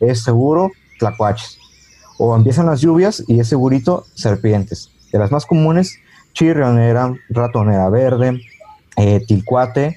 es 0.00 0.22
seguro 0.22 0.70
tlacuaches 0.98 1.58
o 2.18 2.34
empiezan 2.34 2.66
las 2.66 2.80
lluvias 2.80 3.22
y 3.28 3.38
es 3.38 3.48
segurito 3.48 4.04
serpientes. 4.14 4.90
De 5.12 5.18
las 5.18 5.30
más 5.30 5.46
comunes, 5.46 5.96
chirrionera, 6.32 7.14
ratonera 7.28 7.88
verde, 7.88 8.40
eh, 9.00 9.24
tilcuate, 9.26 9.96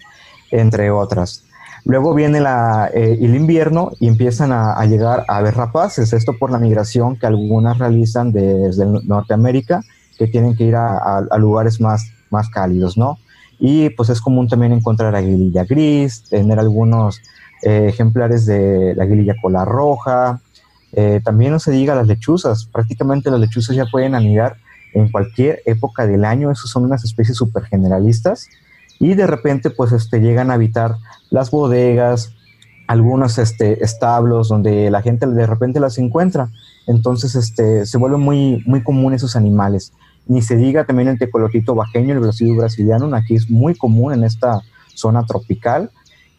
entre 0.50 0.90
otras. 0.90 1.44
Luego 1.84 2.14
viene 2.14 2.40
eh, 2.40 3.18
el 3.20 3.36
invierno 3.36 3.92
y 4.00 4.08
empiezan 4.08 4.54
a, 4.54 4.82
llegar 4.86 5.26
aves 5.28 5.56
rapaces, 5.56 6.14
esto 6.14 6.38
por 6.40 6.52
la 6.52 6.58
migración 6.58 7.18
que 7.18 7.26
algunas 7.26 7.80
realizan 7.80 8.32
desde 8.32 8.86
Norteamérica, 8.86 9.82
que 10.18 10.28
tienen 10.28 10.56
que 10.56 10.64
ir 10.64 10.76
a, 10.78 11.28
lugares 11.38 11.82
más, 11.82 12.14
más 12.30 12.50
cálidos, 12.50 12.98
¿no? 12.98 13.18
Y 13.60 13.90
pues 13.90 14.08
es 14.08 14.22
común 14.22 14.48
también 14.48 14.72
encontrar 14.72 15.14
aguililla 15.16 15.66
gris, 15.66 16.24
tener 16.30 16.58
algunos 16.58 17.20
eh, 17.62 17.88
ejemplares 17.90 18.46
de 18.46 18.96
la 18.96 19.04
aguililla 19.04 19.36
cola 19.42 19.66
roja, 19.66 20.40
también 21.24 21.52
no 21.52 21.58
se 21.58 21.72
diga 21.72 21.96
las 21.96 22.06
lechuzas, 22.06 22.66
prácticamente 22.72 23.32
las 23.32 23.40
lechuzas 23.40 23.76
ya 23.76 23.86
pueden 23.88 24.14
anidar 24.14 24.58
en 24.94 25.10
cualquier 25.12 25.64
época 25.66 26.06
del 26.06 26.24
año, 26.24 26.52
esos 26.52 26.70
son 26.70 26.84
unas 26.84 27.04
especies 27.04 27.36
súper 27.36 27.64
generalistas 27.64 28.48
y 29.00 29.14
de 29.16 29.28
repente 29.28 29.70
pues 29.70 29.92
este, 29.92 30.20
llegan 30.20 30.52
a 30.52 30.56
habitar 30.56 30.96
las 31.30 31.52
bodegas, 31.52 32.34
algunos 32.88 33.38
este, 33.38 33.84
establos 33.84 34.50
donde 34.50 34.90
la 34.92 35.02
gente 35.02 35.26
de 35.26 35.48
repente 35.48 35.80
las 35.80 35.98
encuentra, 35.98 36.50
entonces 36.88 37.36
este, 37.36 37.86
se 37.86 37.98
vuelven 37.98 38.22
muy, 38.22 38.64
muy 38.66 38.84
común 38.84 39.14
esos 39.14 39.36
animales. 39.36 39.94
Ni 40.26 40.42
se 40.42 40.56
diga 40.56 40.86
también 40.86 41.10
el 41.10 41.20
tecolotito 41.20 41.76
bajeño, 41.76 42.14
el 42.14 42.20
brasileño 42.20 42.58
brasiliano, 42.58 43.16
aquí 43.16 43.36
es 43.36 43.50
muy 43.50 43.76
común 43.76 44.14
en 44.14 44.24
esta 44.24 44.62
zona 44.94 45.26
tropical, 45.26 45.92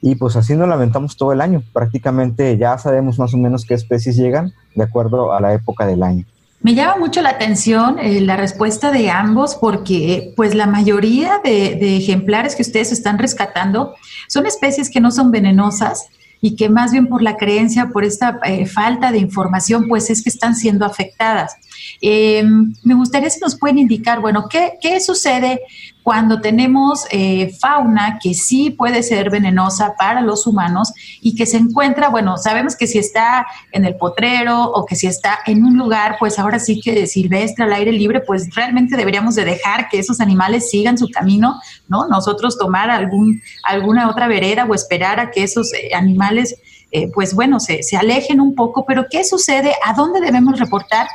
y 0.07 0.17
pues 0.17 0.37
así 0.37 0.55
nos 0.55 0.69
lamentamos 0.69 1.17
todo 1.17 1.33
el 1.33 1.41
año. 1.41 1.63
Prácticamente 1.73 2.59
ya 2.59 2.77
sabemos 2.77 3.19
más 3.19 3.33
o 3.33 3.39
menos 3.39 3.65
qué 3.65 3.73
especies 3.73 4.17
llegan 4.17 4.53
de 4.75 4.85
acuerdo 4.85 5.33
a 5.33 5.41
la 5.41 5.55
época 5.55 5.87
del 5.87 6.03
año. 6.03 6.27
Me 6.61 6.75
llama 6.75 6.97
mucho 6.97 7.21
la 7.21 7.31
atención 7.31 7.99
eh, 7.99 8.21
la 8.23 8.37
respuesta 8.37 8.91
de 8.91 9.11
ambos 9.11 9.55
porque 9.55 10.33
pues 10.35 10.55
la 10.55 10.67
mayoría 10.67 11.41
de, 11.45 11.97
ejemplares 11.97 12.57
que 12.57 12.63
ustedes 12.63 12.91
están 12.91 13.19
rescatando 13.19 13.95
son 14.29 14.47
especies 14.47 14.89
que 14.89 15.01
no 15.01 15.11
son 15.11 15.31
venenosas 15.31 16.09
y 16.41 16.57
que 16.57 16.69
más 16.69 16.93
bien 16.93 17.07
por 17.07 17.23
la 17.23 17.37
creencia, 17.37 17.91
por 17.91 18.05
esta 18.05 18.39
eh, 18.45 18.67
falta 18.67 19.13
de 19.13 19.19
información, 19.19 19.89
pues 19.89 20.11
es 20.11 20.23
que 20.23 20.29
están 20.29 20.55
siendo 20.55 20.85
afectadas. 20.85 21.55
Eh, 22.01 22.45
me 22.83 22.95
gustaría 22.95 23.31
si 23.31 23.41
nos 23.41 23.59
pueden 23.59 23.79
indicar, 23.79 24.21
bueno, 24.21 24.47
¿qué, 24.51 24.75
qué 24.81 25.01
sucede 25.01 25.61
cuando 26.05 26.43
tenemos 26.43 27.07
eh, 27.11 27.57
fauna 27.59 28.19
que 28.23 28.35
sí 28.35 28.71
puede 28.71 29.03
ser 29.03 29.31
venenosa 29.31 29.95
para 29.99 30.21
los 30.21 30.47
humanos 30.47 30.93
y 31.23 31.35
que 31.35 31.47
se 31.47 31.57
encuentra, 31.57 32.11
bueno, 32.11 32.37
sabemos 32.37 32.77
que 32.77 32.87
si 32.87 32.99
está 32.99 33.47
en 33.73 33.87
el 33.87 33.97
potrero 33.97 34.65
o 34.65 34.85
que 34.85 34.97
si 34.97 35.07
está 35.07 35.39
en 35.47 35.65
un 35.65 35.79
lugar, 35.79 36.17
pues 36.19 36.39
ahora 36.39 36.59
sí 36.59 36.79
que 36.79 37.07
silvestre, 37.07 37.65
al 37.65 37.73
aire 37.73 37.91
libre, 37.91 38.21
pues 38.21 38.55
realmente 38.55 38.99
deberíamos 38.99 39.35
de 39.35 39.47
dejar 39.47 39.89
que 39.89 39.99
esos 39.99 40.21
animales 40.21 40.69
sigan 40.69 40.99
su 40.99 41.09
camino, 41.09 41.59
¿no? 41.89 42.07
Nosotros 42.07 42.59
tomar 42.59 42.91
algún, 42.91 43.41
alguna 43.63 44.11
otra 44.11 44.29
vereda 44.29 44.67
o 44.69 44.75
esperar 44.75 45.19
a 45.19 45.31
que 45.31 45.43
esos 45.43 45.73
eh, 45.73 45.95
animales 45.95 46.55
eh, 46.97 47.11
pues 47.13 47.35
bueno, 47.35 47.59
se, 47.59 47.83
se, 47.83 47.97
alejen 47.97 48.41
un 48.41 48.55
poco, 48.55 48.87
pero 48.87 49.07
¿qué 49.11 49.25
sucede? 49.25 49.75
¿A 49.85 49.95
dónde 49.95 50.21
debemos 50.21 50.61
reportar 50.61 51.09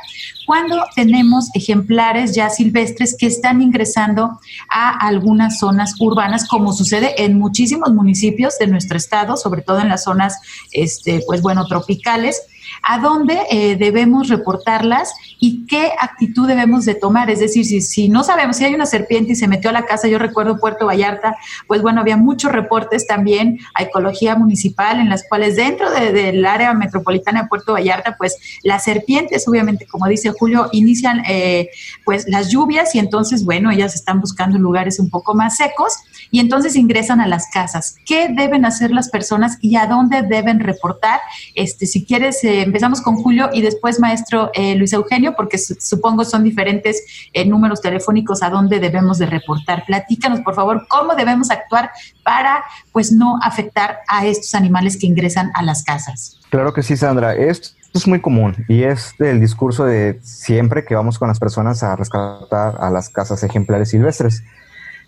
cuando 0.44 0.84
tenemos 0.94 1.48
ejemplares 1.54 2.34
ya 2.34 2.50
silvestres 2.50 3.16
que 3.18 3.26
están 3.26 3.62
ingresando 3.62 4.38
a 4.68 5.06
algunas 5.06 5.58
zonas 5.58 5.94
urbanas, 5.98 6.46
como 6.46 6.74
sucede 6.74 7.24
en 7.24 7.38
muchísimos 7.38 7.94
municipios 7.94 8.58
de 8.58 8.66
nuestro 8.66 8.98
estado, 8.98 9.38
sobre 9.38 9.62
todo 9.62 9.80
en 9.80 9.88
las 9.88 10.04
zonas, 10.04 10.36
este, 10.70 11.22
pues 11.26 11.40
bueno, 11.40 11.64
tropicales? 11.64 12.42
¿A 12.82 12.98
dónde 12.98 13.38
eh, 13.50 13.76
debemos 13.76 14.28
reportarlas 14.28 15.12
y 15.38 15.66
qué 15.66 15.92
actitud 15.98 16.46
debemos 16.46 16.84
de 16.84 16.94
tomar? 16.94 17.30
Es 17.30 17.40
decir, 17.40 17.64
si, 17.64 17.80
si 17.80 18.08
no 18.08 18.24
sabemos 18.24 18.56
si 18.56 18.64
hay 18.64 18.74
una 18.74 18.86
serpiente 18.86 19.32
y 19.32 19.36
se 19.36 19.48
metió 19.48 19.70
a 19.70 19.72
la 19.72 19.84
casa, 19.84 20.08
yo 20.08 20.18
recuerdo 20.18 20.58
Puerto 20.58 20.86
Vallarta, 20.86 21.36
pues 21.66 21.82
bueno, 21.82 22.00
había 22.00 22.16
muchos 22.16 22.52
reportes 22.52 23.06
también 23.06 23.58
a 23.74 23.82
Ecología 23.82 24.36
Municipal 24.36 25.00
en 25.00 25.08
las 25.08 25.24
cuales 25.28 25.56
dentro 25.56 25.90
del 25.90 26.44
área 26.46 26.72
metropolitana 26.74 27.42
de 27.42 27.48
Puerto 27.48 27.72
Vallarta, 27.72 28.16
pues 28.16 28.36
las 28.62 28.84
serpientes, 28.84 29.46
obviamente, 29.48 29.86
como 29.86 30.06
dice 30.06 30.30
Julio, 30.30 30.68
inician 30.72 31.22
eh, 31.28 31.70
pues 32.04 32.26
las 32.28 32.50
lluvias 32.50 32.94
y 32.94 32.98
entonces, 32.98 33.44
bueno, 33.44 33.70
ellas 33.70 33.94
están 33.94 34.20
buscando 34.20 34.58
lugares 34.58 34.98
un 34.98 35.10
poco 35.10 35.34
más 35.34 35.56
secos 35.56 35.94
y 36.30 36.40
entonces 36.40 36.76
ingresan 36.76 37.20
a 37.20 37.26
las 37.26 37.48
casas. 37.52 37.96
¿Qué 38.06 38.28
deben 38.28 38.64
hacer 38.64 38.90
las 38.90 39.10
personas 39.10 39.58
y 39.60 39.76
a 39.76 39.86
dónde 39.86 40.22
deben 40.22 40.60
reportar? 40.60 41.20
Este, 41.54 41.86
si 41.86 42.04
quieres, 42.04 42.42
eh, 42.44 42.62
empezamos 42.62 43.00
con 43.00 43.16
Julio 43.16 43.50
y 43.52 43.62
después 43.62 44.00
maestro 44.00 44.50
eh, 44.54 44.74
Luis 44.76 44.92
Eugenio, 44.92 45.34
porque 45.36 45.58
supongo 45.58 46.24
son 46.24 46.44
diferentes 46.44 47.02
eh, 47.32 47.44
números 47.44 47.80
telefónicos 47.80 48.42
a 48.42 48.50
dónde 48.50 48.78
debemos 48.80 49.18
de 49.18 49.26
reportar. 49.26 49.84
Platícanos, 49.86 50.40
por 50.40 50.54
favor, 50.54 50.86
cómo 50.88 51.14
debemos 51.14 51.50
actuar 51.50 51.90
para 52.22 52.62
pues 52.92 53.12
no 53.12 53.38
afectar 53.42 53.98
a 54.08 54.26
estos 54.26 54.54
animales 54.54 54.96
que 54.98 55.06
ingresan 55.06 55.50
a 55.54 55.62
las 55.62 55.82
casas. 55.84 56.40
Claro 56.50 56.72
que 56.72 56.82
sí, 56.82 56.96
Sandra. 56.96 57.34
Esto 57.34 57.70
es 57.94 58.06
muy 58.06 58.20
común 58.20 58.64
y 58.68 58.84
es 58.84 59.14
del 59.18 59.40
discurso 59.40 59.84
de 59.84 60.20
siempre 60.22 60.84
que 60.84 60.94
vamos 60.94 61.18
con 61.18 61.28
las 61.28 61.38
personas 61.38 61.82
a 61.82 61.96
rescatar 61.96 62.76
a 62.78 62.90
las 62.90 63.08
casas 63.08 63.42
ejemplares 63.42 63.90
silvestres. 63.90 64.44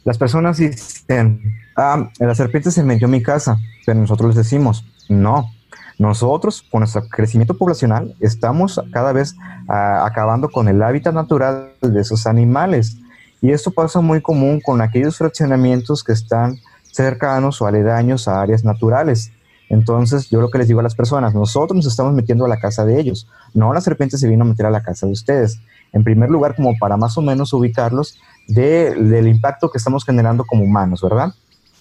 Las 0.04 0.18
personas 0.18 0.58
dicen, 0.58 1.56
ah, 1.76 2.10
la 2.18 2.34
serpiente 2.34 2.70
se 2.70 2.82
metió 2.82 3.06
en 3.06 3.12
mi 3.12 3.22
casa, 3.22 3.58
pero 3.86 4.00
nosotros 4.00 4.34
les 4.34 4.44
decimos, 4.44 4.84
no, 5.08 5.50
nosotros 5.98 6.64
con 6.70 6.80
nuestro 6.80 7.06
crecimiento 7.08 7.56
poblacional 7.56 8.16
estamos 8.20 8.80
cada 8.92 9.12
vez 9.12 9.36
ah, 9.68 10.04
acabando 10.04 10.48
con 10.48 10.68
el 10.68 10.82
hábitat 10.82 11.14
natural 11.14 11.72
de 11.80 12.00
esos 12.00 12.26
animales. 12.26 12.96
Y 13.40 13.50
esto 13.50 13.70
pasa 13.70 14.00
muy 14.00 14.20
común 14.20 14.60
con 14.60 14.80
aquellos 14.80 15.16
fraccionamientos 15.16 16.02
que 16.02 16.12
están 16.12 16.58
cercanos 16.90 17.60
o 17.60 17.66
aledaños 17.66 18.28
a 18.28 18.40
áreas 18.40 18.64
naturales. 18.64 19.32
Entonces, 19.68 20.28
yo 20.28 20.40
lo 20.40 20.50
que 20.50 20.58
les 20.58 20.68
digo 20.68 20.80
a 20.80 20.82
las 20.82 20.94
personas, 20.94 21.34
nosotros 21.34 21.76
nos 21.76 21.86
estamos 21.86 22.12
metiendo 22.12 22.44
a 22.44 22.48
la 22.48 22.60
casa 22.60 22.84
de 22.84 23.00
ellos, 23.00 23.26
no 23.54 23.72
la 23.72 23.80
serpiente 23.80 24.18
se 24.18 24.28
vino 24.28 24.44
a 24.44 24.46
meter 24.46 24.66
a 24.66 24.70
la 24.70 24.82
casa 24.82 25.06
de 25.06 25.12
ustedes. 25.12 25.60
En 25.92 26.04
primer 26.04 26.30
lugar, 26.30 26.54
como 26.54 26.76
para 26.78 26.96
más 26.96 27.16
o 27.18 27.22
menos 27.22 27.52
ubicarlos 27.52 28.18
del 28.48 29.28
impacto 29.28 29.70
que 29.70 29.78
estamos 29.78 30.04
generando 30.04 30.44
como 30.44 30.64
humanos, 30.64 31.02
¿verdad? 31.02 31.34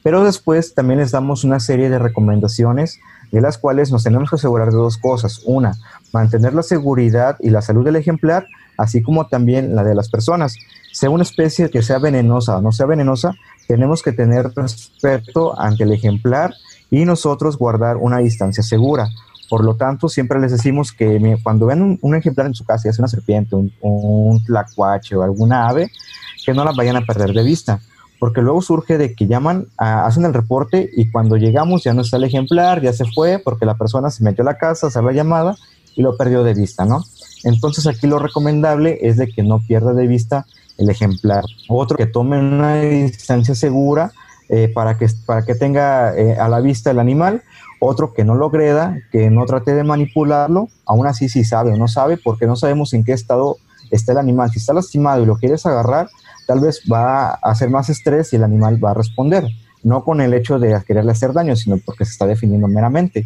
Pero 0.03 0.23
después 0.23 0.73
también 0.73 0.99
les 0.99 1.11
damos 1.11 1.43
una 1.43 1.59
serie 1.59 1.89
de 1.89 1.99
recomendaciones 1.99 2.99
de 3.31 3.41
las 3.41 3.57
cuales 3.57 3.91
nos 3.91 4.03
tenemos 4.03 4.29
que 4.29 4.35
asegurar 4.35 4.69
de 4.69 4.77
dos 4.77 4.97
cosas. 4.97 5.41
Una, 5.45 5.73
mantener 6.11 6.53
la 6.53 6.63
seguridad 6.63 7.37
y 7.39 7.49
la 7.49 7.61
salud 7.61 7.85
del 7.85 7.95
ejemplar, 7.95 8.47
así 8.77 9.01
como 9.01 9.27
también 9.27 9.75
la 9.75 9.83
de 9.83 9.95
las 9.95 10.09
personas. 10.09 10.55
Sea 10.91 11.09
una 11.09 11.23
especie 11.23 11.69
que 11.69 11.81
sea 11.81 11.99
venenosa 11.99 12.57
o 12.57 12.61
no 12.61 12.71
sea 12.71 12.85
venenosa, 12.85 13.33
tenemos 13.67 14.01
que 14.01 14.11
tener 14.11 14.51
respeto 14.55 15.57
ante 15.59 15.83
el 15.83 15.93
ejemplar 15.93 16.53
y 16.89 17.05
nosotros 17.05 17.57
guardar 17.57 17.97
una 17.97 18.17
distancia 18.17 18.63
segura. 18.63 19.07
Por 19.51 19.65
lo 19.65 19.75
tanto, 19.75 20.07
siempre 20.07 20.39
les 20.39 20.53
decimos 20.53 20.93
que 20.93 21.37
cuando 21.43 21.65
ven 21.65 21.99
un, 22.01 22.15
ejemplar 22.15 22.47
en 22.47 22.53
su 22.53 22.63
casa, 22.63 22.83
ya 22.85 22.93
sea 22.93 23.03
una 23.03 23.09
serpiente, 23.09 23.53
un, 23.53 23.69
un 23.81 24.41
tlacuache 24.45 25.13
o 25.17 25.23
alguna 25.23 25.67
ave, 25.67 25.91
que 26.45 26.53
no 26.53 26.63
la 26.63 26.71
vayan 26.71 26.95
a 26.95 27.01
perder 27.01 27.33
de 27.33 27.43
vista, 27.43 27.81
porque 28.17 28.41
luego 28.41 28.61
surge 28.61 28.97
de 28.97 29.13
que 29.13 29.27
llaman, 29.27 29.67
hacen 29.75 30.23
el 30.23 30.33
reporte 30.33 30.89
y 30.95 31.11
cuando 31.11 31.35
llegamos 31.35 31.83
ya 31.83 31.93
no 31.93 32.01
está 32.01 32.15
el 32.15 32.23
ejemplar, 32.23 32.81
ya 32.81 32.93
se 32.93 33.03
fue 33.03 33.39
porque 33.43 33.65
la 33.65 33.75
persona 33.75 34.09
se 34.09 34.23
metió 34.23 34.43
a 34.43 34.45
la 34.45 34.57
casa, 34.57 34.87
hacer 34.87 35.03
la 35.03 35.11
llamada 35.11 35.57
y 35.97 36.01
lo 36.01 36.15
perdió 36.15 36.45
de 36.45 36.53
vista, 36.53 36.85
¿no? 36.85 37.03
Entonces 37.43 37.85
aquí 37.87 38.07
lo 38.07 38.19
recomendable 38.19 38.99
es 39.01 39.17
de 39.17 39.27
que 39.27 39.43
no 39.43 39.59
pierda 39.59 39.93
de 39.93 40.07
vista 40.07 40.45
el 40.77 40.89
ejemplar. 40.89 41.43
Otro, 41.67 41.97
que 41.97 42.05
tome 42.05 42.39
una 42.39 42.75
distancia 42.75 43.53
segura 43.53 44.13
eh, 44.47 44.69
para, 44.73 44.97
que, 44.97 45.07
para 45.25 45.43
que 45.43 45.55
tenga 45.55 46.15
eh, 46.15 46.37
a 46.37 46.47
la 46.47 46.61
vista 46.61 46.91
el 46.91 46.99
animal. 46.99 47.43
Otro, 47.83 48.13
que 48.13 48.23
no 48.23 48.35
lo 48.35 48.45
agreda, 48.45 48.99
que 49.11 49.31
no 49.31 49.43
trate 49.47 49.73
de 49.73 49.83
manipularlo, 49.83 50.69
aún 50.85 51.07
así 51.07 51.29
si 51.29 51.43
sabe 51.43 51.73
o 51.73 51.77
no 51.77 51.87
sabe, 51.87 52.15
porque 52.15 52.45
no 52.45 52.55
sabemos 52.55 52.93
en 52.93 53.03
qué 53.03 53.11
estado 53.11 53.57
está 53.89 54.11
el 54.11 54.19
animal. 54.19 54.51
Si 54.51 54.59
está 54.59 54.71
lastimado 54.71 55.23
y 55.23 55.25
lo 55.25 55.35
quieres 55.35 55.65
agarrar, 55.65 56.07
tal 56.45 56.59
vez 56.59 56.83
va 56.91 57.29
a 57.29 57.33
hacer 57.41 57.71
más 57.71 57.89
estrés 57.89 58.33
y 58.33 58.35
el 58.35 58.43
animal 58.43 58.83
va 58.83 58.91
a 58.91 58.93
responder, 58.93 59.47
no 59.81 60.03
con 60.03 60.21
el 60.21 60.35
hecho 60.35 60.59
de 60.59 60.79
quererle 60.85 61.11
hacer 61.11 61.33
daño, 61.33 61.55
sino 61.55 61.79
porque 61.83 62.05
se 62.05 62.11
está 62.11 62.27
definiendo 62.27 62.67
meramente. 62.67 63.25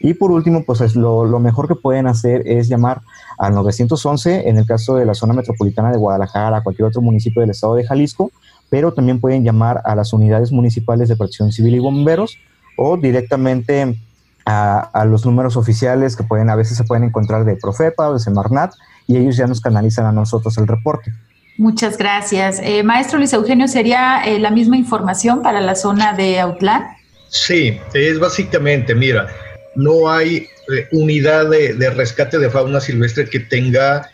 Y 0.00 0.12
por 0.12 0.32
último, 0.32 0.64
pues 0.66 0.82
es 0.82 0.96
lo, 0.96 1.26
mejor 1.38 1.66
que 1.66 1.74
pueden 1.74 2.06
hacer 2.06 2.46
es 2.46 2.68
llamar 2.68 3.00
al 3.38 3.54
911 3.54 4.50
en 4.50 4.58
el 4.58 4.66
caso 4.66 4.96
de 4.96 5.06
la 5.06 5.14
zona 5.14 5.32
metropolitana 5.32 5.90
de 5.90 5.96
Guadalajara, 5.96 6.62
cualquier 6.62 6.88
otro 6.88 7.00
municipio 7.00 7.40
del 7.40 7.52
estado 7.52 7.74
de 7.74 7.86
Jalisco, 7.86 8.30
pero 8.68 8.92
también 8.92 9.18
pueden 9.18 9.44
llamar 9.44 9.80
a 9.82 9.94
las 9.94 10.12
unidades 10.12 10.52
municipales 10.52 11.08
de 11.08 11.16
protección 11.16 11.52
civil 11.52 11.76
y 11.76 11.78
bomberos 11.78 12.36
o 12.76 12.96
directamente 12.96 13.96
a, 14.44 14.78
a, 14.80 15.04
los 15.04 15.24
números 15.24 15.56
oficiales 15.56 16.16
que 16.16 16.22
pueden 16.22 16.50
a 16.50 16.56
veces 16.56 16.76
se 16.76 16.84
pueden 16.84 17.04
encontrar 17.04 17.44
de 17.44 17.56
Profepa 17.56 18.08
o 18.08 18.14
de 18.14 18.20
Semarnat 18.20 18.74
y 19.06 19.16
ellos 19.16 19.36
ya 19.36 19.46
nos 19.46 19.60
canalizan 19.60 20.06
a 20.06 20.12
nosotros 20.12 20.56
el 20.58 20.66
reporte. 20.66 21.12
Muchas 21.56 21.96
gracias. 21.96 22.60
Eh, 22.62 22.82
maestro 22.82 23.18
Luis 23.18 23.32
Eugenio, 23.32 23.68
¿sería 23.68 24.22
eh, 24.24 24.40
la 24.40 24.50
misma 24.50 24.76
información 24.76 25.42
para 25.42 25.60
la 25.60 25.76
zona 25.76 26.12
de 26.12 26.40
Autlán? 26.40 26.96
Sí, 27.28 27.80
es 27.94 28.18
básicamente, 28.18 28.94
mira, 28.94 29.28
no 29.76 30.10
hay 30.10 30.48
eh, 30.72 30.88
unidad 30.92 31.50
de, 31.50 31.90
rescate 31.90 32.38
de 32.38 32.50
fauna 32.50 32.80
silvestre 32.80 33.28
que 33.28 33.40
tenga 33.40 34.10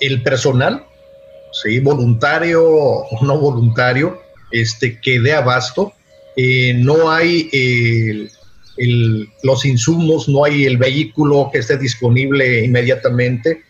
el 0.00 0.22
personal, 0.22 0.84
¿sí? 1.62 1.78
voluntario 1.78 2.64
o 2.64 3.24
no 3.24 3.38
voluntario, 3.38 4.20
este, 4.50 5.00
que 5.00 5.20
dé 5.20 5.34
abasto. 5.34 5.92
No 6.76 7.10
hay 7.10 7.50
los 9.42 9.64
insumos, 9.64 10.28
no 10.28 10.44
hay 10.44 10.66
el 10.66 10.76
vehículo 10.76 11.50
que 11.52 11.58
esté 11.58 11.76
disponible 11.76 12.64
inmediatamente 12.64 13.62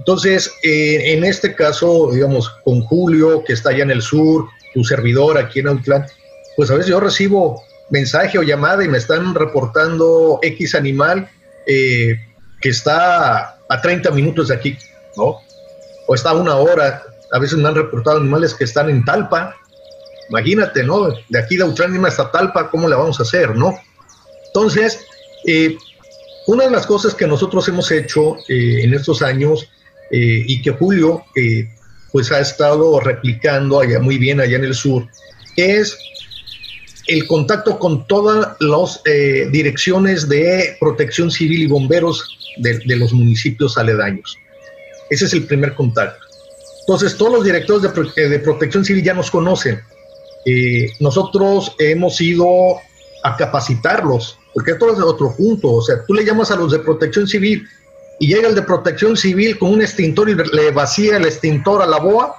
entonces, 0.00 0.50
eh, 0.62 1.12
en 1.12 1.24
este 1.24 1.54
caso, 1.54 2.10
digamos, 2.10 2.48
con 2.64 2.80
Julio, 2.80 3.44
que 3.44 3.52
está 3.52 3.68
allá 3.68 3.82
en 3.82 3.90
el 3.90 4.00
sur, 4.00 4.48
tu 4.72 4.82
servidor 4.82 5.36
aquí 5.36 5.60
en 5.60 5.68
Autlán, 5.68 6.06
pues 6.56 6.70
a 6.70 6.74
veces 6.74 6.90
yo 6.90 7.00
recibo 7.00 7.62
mensaje 7.90 8.38
o 8.38 8.42
llamada 8.42 8.82
y 8.82 8.88
me 8.88 8.96
están 8.96 9.34
reportando 9.34 10.38
X 10.40 10.74
animal 10.74 11.28
eh, 11.66 12.18
que 12.62 12.70
está 12.70 13.58
a 13.68 13.80
30 13.82 14.10
minutos 14.12 14.48
de 14.48 14.54
aquí, 14.54 14.78
¿no? 15.18 15.36
O 16.06 16.14
está 16.14 16.30
a 16.30 16.34
una 16.34 16.56
hora. 16.56 17.02
A 17.32 17.38
veces 17.38 17.58
me 17.58 17.68
han 17.68 17.74
reportado 17.74 18.16
animales 18.16 18.54
que 18.54 18.64
están 18.64 18.88
en 18.88 19.04
Talpa. 19.04 19.54
Imagínate, 20.30 20.82
¿no? 20.82 21.08
De 21.28 21.38
aquí 21.38 21.56
de 21.56 21.64
Autlán 21.64 22.04
hasta 22.06 22.30
Talpa, 22.30 22.70
¿cómo 22.70 22.88
la 22.88 22.96
vamos 22.96 23.20
a 23.20 23.24
hacer, 23.24 23.54
no? 23.54 23.74
Entonces, 24.46 25.04
eh, 25.46 25.76
una 26.46 26.64
de 26.64 26.70
las 26.70 26.86
cosas 26.86 27.14
que 27.14 27.26
nosotros 27.26 27.68
hemos 27.68 27.90
hecho 27.90 28.36
en 28.48 28.94
estos 28.94 29.22
años 29.22 29.68
eh, 30.10 30.44
y 30.46 30.60
que 30.62 30.72
Julio 30.72 31.22
eh, 31.36 31.68
pues 32.10 32.32
ha 32.32 32.40
estado 32.40 32.98
replicando 32.98 33.78
allá 33.78 34.00
muy 34.00 34.18
bien 34.18 34.40
allá 34.40 34.56
en 34.56 34.64
el 34.64 34.74
sur, 34.74 35.06
es 35.56 35.96
el 37.06 37.26
contacto 37.28 37.78
con 37.78 38.06
todas 38.08 38.56
las 38.58 39.00
eh, 39.04 39.48
direcciones 39.52 40.28
de 40.28 40.76
protección 40.80 41.30
civil 41.30 41.62
y 41.62 41.66
bomberos 41.66 42.24
de, 42.56 42.80
los 42.96 43.12
municipios 43.12 43.78
aledaños. 43.78 44.36
Ese 45.10 45.26
es 45.26 45.32
el 45.32 45.44
primer 45.44 45.74
contacto. 45.74 46.24
Entonces, 46.80 47.16
todos 47.16 47.32
los 47.32 47.44
directores 47.44 47.82
de 48.16 48.38
protección 48.40 48.84
civil 48.84 49.04
ya 49.04 49.14
nos 49.14 49.30
conocen. 49.30 49.80
Nosotros 51.00 51.74
hemos 51.78 52.20
ido 52.20 52.46
a 53.22 53.36
capacitarlos, 53.36 54.38
porque 54.54 54.74
todo 54.74 54.92
es 54.92 55.00
otro 55.00 55.34
punto. 55.36 55.72
O 55.72 55.82
sea, 55.82 55.96
tú 56.06 56.14
le 56.14 56.24
llamas 56.24 56.50
a 56.50 56.56
los 56.56 56.72
de 56.72 56.78
protección 56.78 57.26
civil 57.26 57.66
y 58.18 58.28
llega 58.28 58.48
el 58.48 58.54
de 58.54 58.62
protección 58.62 59.16
civil 59.16 59.58
con 59.58 59.72
un 59.72 59.82
extintor 59.82 60.28
y 60.28 60.34
le 60.34 60.70
vacía 60.70 61.16
el 61.16 61.24
extintor 61.24 61.82
a 61.82 61.86
la 61.86 61.98
boa, 61.98 62.36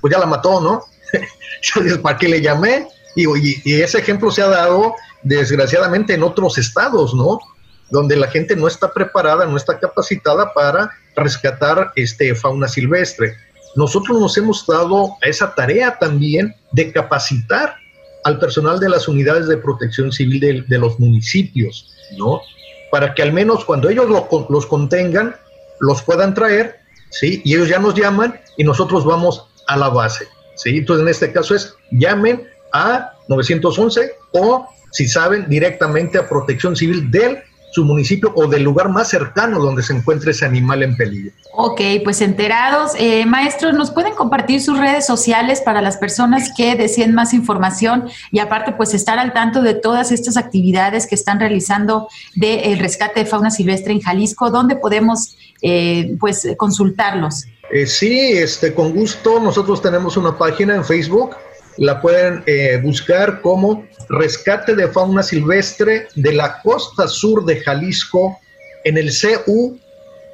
pues 0.00 0.12
ya 0.12 0.18
la 0.18 0.26
mató, 0.26 0.60
¿no? 0.60 0.84
¿para 2.02 2.18
qué 2.18 2.28
le 2.28 2.40
llamé? 2.40 2.88
Y, 3.14 3.26
y, 3.64 3.80
ese 3.80 3.98
ejemplo 3.98 4.30
se 4.30 4.42
ha 4.42 4.48
dado 4.48 4.94
desgraciadamente 5.22 6.14
en 6.14 6.22
otros 6.24 6.58
estados, 6.58 7.14
¿no? 7.14 7.38
Donde 7.90 8.16
la 8.16 8.26
gente 8.26 8.56
no 8.56 8.66
está 8.66 8.92
preparada, 8.92 9.46
no 9.46 9.56
está 9.56 9.78
capacitada 9.78 10.52
para 10.52 10.90
rescatar 11.14 11.92
este, 11.94 12.34
fauna 12.34 12.66
silvestre. 12.66 13.36
Nosotros 13.76 14.20
nos 14.20 14.36
hemos 14.36 14.66
dado 14.66 15.16
a 15.22 15.28
esa 15.28 15.54
tarea 15.54 15.98
también 15.98 16.54
de 16.72 16.92
capacitar 16.92 17.76
al 18.24 18.38
personal 18.38 18.80
de 18.80 18.88
las 18.88 19.08
unidades 19.08 19.48
de 19.48 19.56
protección 19.56 20.10
civil 20.12 20.64
de, 20.68 20.78
los 20.78 20.98
municipios, 20.98 21.92
¿no? 22.16 22.40
para 22.90 23.12
que 23.12 23.22
al 23.22 23.32
menos 23.32 23.64
cuando 23.64 23.88
ellos 23.88 24.06
los 24.48 24.66
contengan, 24.66 25.34
los 25.80 26.02
puedan 26.02 26.32
traer, 26.32 26.76
¿sí? 27.10 27.42
Y 27.44 27.54
ellos 27.54 27.68
ya 27.68 27.80
nos 27.80 27.94
llaman 27.94 28.40
y 28.56 28.62
nosotros 28.62 29.04
vamos 29.04 29.46
a 29.66 29.76
la 29.76 29.88
base, 29.88 30.28
¿sí? 30.54 30.78
Entonces, 30.78 31.02
en 31.02 31.08
este 31.08 31.32
caso 31.32 31.56
es, 31.56 31.74
llamen 31.90 32.48
a 32.72 33.12
911 33.28 34.12
o, 34.34 34.68
si 34.92 35.08
saben, 35.08 35.48
directamente 35.48 36.18
a 36.18 36.28
Protección 36.28 36.76
Civil 36.76 37.10
del 37.10 37.42
su 37.74 37.84
municipio 37.84 38.32
o 38.36 38.46
del 38.46 38.62
lugar 38.62 38.88
más 38.88 39.08
cercano 39.08 39.58
donde 39.58 39.82
se 39.82 39.92
encuentre 39.92 40.30
ese 40.30 40.44
animal 40.44 40.84
en 40.84 40.96
peligro. 40.96 41.32
Ok, 41.54 41.80
pues 42.04 42.20
enterados. 42.20 42.92
Eh, 42.96 43.26
maestros, 43.26 43.74
¿nos 43.74 43.90
pueden 43.90 44.14
compartir 44.14 44.62
sus 44.62 44.78
redes 44.78 45.04
sociales 45.04 45.60
para 45.60 45.82
las 45.82 45.96
personas 45.96 46.52
que 46.56 46.76
deseen 46.76 47.14
más 47.14 47.34
información 47.34 48.08
y 48.30 48.38
aparte 48.38 48.70
pues 48.70 48.94
estar 48.94 49.18
al 49.18 49.32
tanto 49.32 49.60
de 49.60 49.74
todas 49.74 50.12
estas 50.12 50.36
actividades 50.36 51.08
que 51.08 51.16
están 51.16 51.40
realizando 51.40 52.06
del 52.36 52.78
rescate 52.78 53.20
de 53.20 53.26
fauna 53.26 53.50
silvestre 53.50 53.92
en 53.92 54.00
Jalisco? 54.00 54.52
¿Dónde 54.52 54.76
podemos 54.76 55.36
eh, 55.60 56.14
pues 56.20 56.46
consultarlos? 56.56 57.46
Eh, 57.72 57.86
sí, 57.86 58.34
este, 58.34 58.72
con 58.72 58.92
gusto. 58.92 59.40
Nosotros 59.40 59.82
tenemos 59.82 60.16
una 60.16 60.38
página 60.38 60.76
en 60.76 60.84
Facebook 60.84 61.34
la 61.78 62.00
pueden 62.00 62.42
eh, 62.46 62.78
buscar 62.82 63.40
como 63.40 63.86
Rescate 64.08 64.74
de 64.74 64.88
Fauna 64.88 65.22
Silvestre 65.22 66.08
de 66.14 66.32
la 66.32 66.60
Costa 66.62 67.08
Sur 67.08 67.44
de 67.44 67.60
Jalisco 67.60 68.38
en 68.84 68.98
el 68.98 69.10
CU 69.10 69.78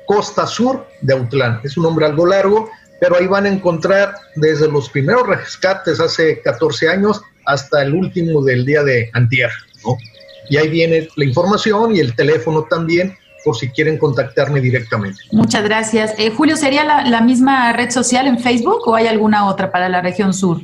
Costa 0.07 0.47
Sur 0.47 0.87
de 1.03 1.15
Autlán. 1.15 1.61
Es 1.63 1.77
un 1.77 1.85
nombre 1.85 2.05
algo 2.05 2.27
largo, 2.27 2.69
pero 3.01 3.17
ahí 3.17 3.27
van 3.27 3.47
a 3.47 3.49
encontrar 3.49 4.15
desde 4.35 4.69
los 4.69 4.91
primeros 4.91 5.27
rescates 5.27 6.01
hace 6.01 6.41
14 6.43 6.89
años 6.89 7.23
hasta 7.47 7.83
el 7.83 7.95
último 7.95 8.43
del 8.43 8.67
día 8.67 8.83
de 8.83 9.09
antier, 9.15 9.51
Y 10.49 10.57
ahí 10.57 10.69
viene 10.69 11.09
la 11.17 11.25
información 11.25 11.95
y 11.95 12.01
el 12.01 12.15
teléfono 12.15 12.65
también 12.65 13.17
por 13.45 13.57
si 13.57 13.71
quieren 13.71 13.97
contactarme 13.99 14.61
directamente. 14.61 15.19
Muchas 15.33 15.65
gracias. 15.65 16.13
Eh, 16.19 16.31
Julio, 16.31 16.57
¿sería 16.57 17.05
la 17.05 17.21
misma 17.23 17.73
red 17.73 17.91
social 17.91 18.27
en 18.27 18.39
Facebook 18.39 18.87
o 18.87 18.95
hay 18.95 19.07
alguna 19.07 19.47
otra 19.47 19.71
para 19.71 19.89
la 19.89 20.03
región 20.03 20.35
sur? 20.35 20.61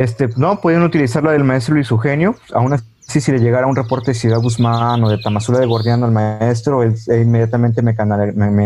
Este, 0.00 0.30
no, 0.36 0.62
pueden 0.62 0.82
utilizar 0.82 1.22
la 1.22 1.32
del 1.32 1.44
maestro 1.44 1.74
Luis 1.74 1.90
Eugenio. 1.90 2.34
Aún 2.54 2.72
así, 2.72 3.20
si 3.20 3.32
le 3.32 3.38
llegara 3.38 3.66
un 3.66 3.76
reporte 3.76 4.12
de 4.12 4.14
Ciudad 4.14 4.40
Guzmán 4.40 5.04
o 5.04 5.10
de 5.10 5.18
Tamazula 5.18 5.58
de 5.58 5.66
Gordiano 5.66 6.06
al 6.06 6.12
maestro, 6.12 6.82
él, 6.82 6.94
inmediatamente 7.06 7.82
me, 7.82 7.94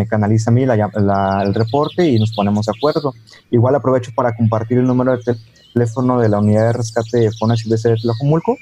canaliza 0.07 0.53
a 0.53 0.55
mí 0.55 0.63
el 0.63 1.55
reporte 1.55 2.09
y 2.09 2.21
nos 2.21 2.31
ponemos 2.37 2.67
de 2.67 2.73
acuerdo. 2.77 3.13
Igual 3.51 3.75
aprovecho 3.75 4.13
para 4.15 4.37
compartir 4.37 4.79
el 4.79 4.85
número 4.85 5.17
de 5.17 5.37
teléfono 5.73 6.21
de 6.21 6.29
la 6.29 6.39
unidad 6.39 6.69
de 6.69 6.73
rescate 6.75 7.19
de 7.19 7.33
fauna 7.33 7.57
silvestre 7.57 7.91
de 7.91 7.97
Tlajomulco, 7.97 8.57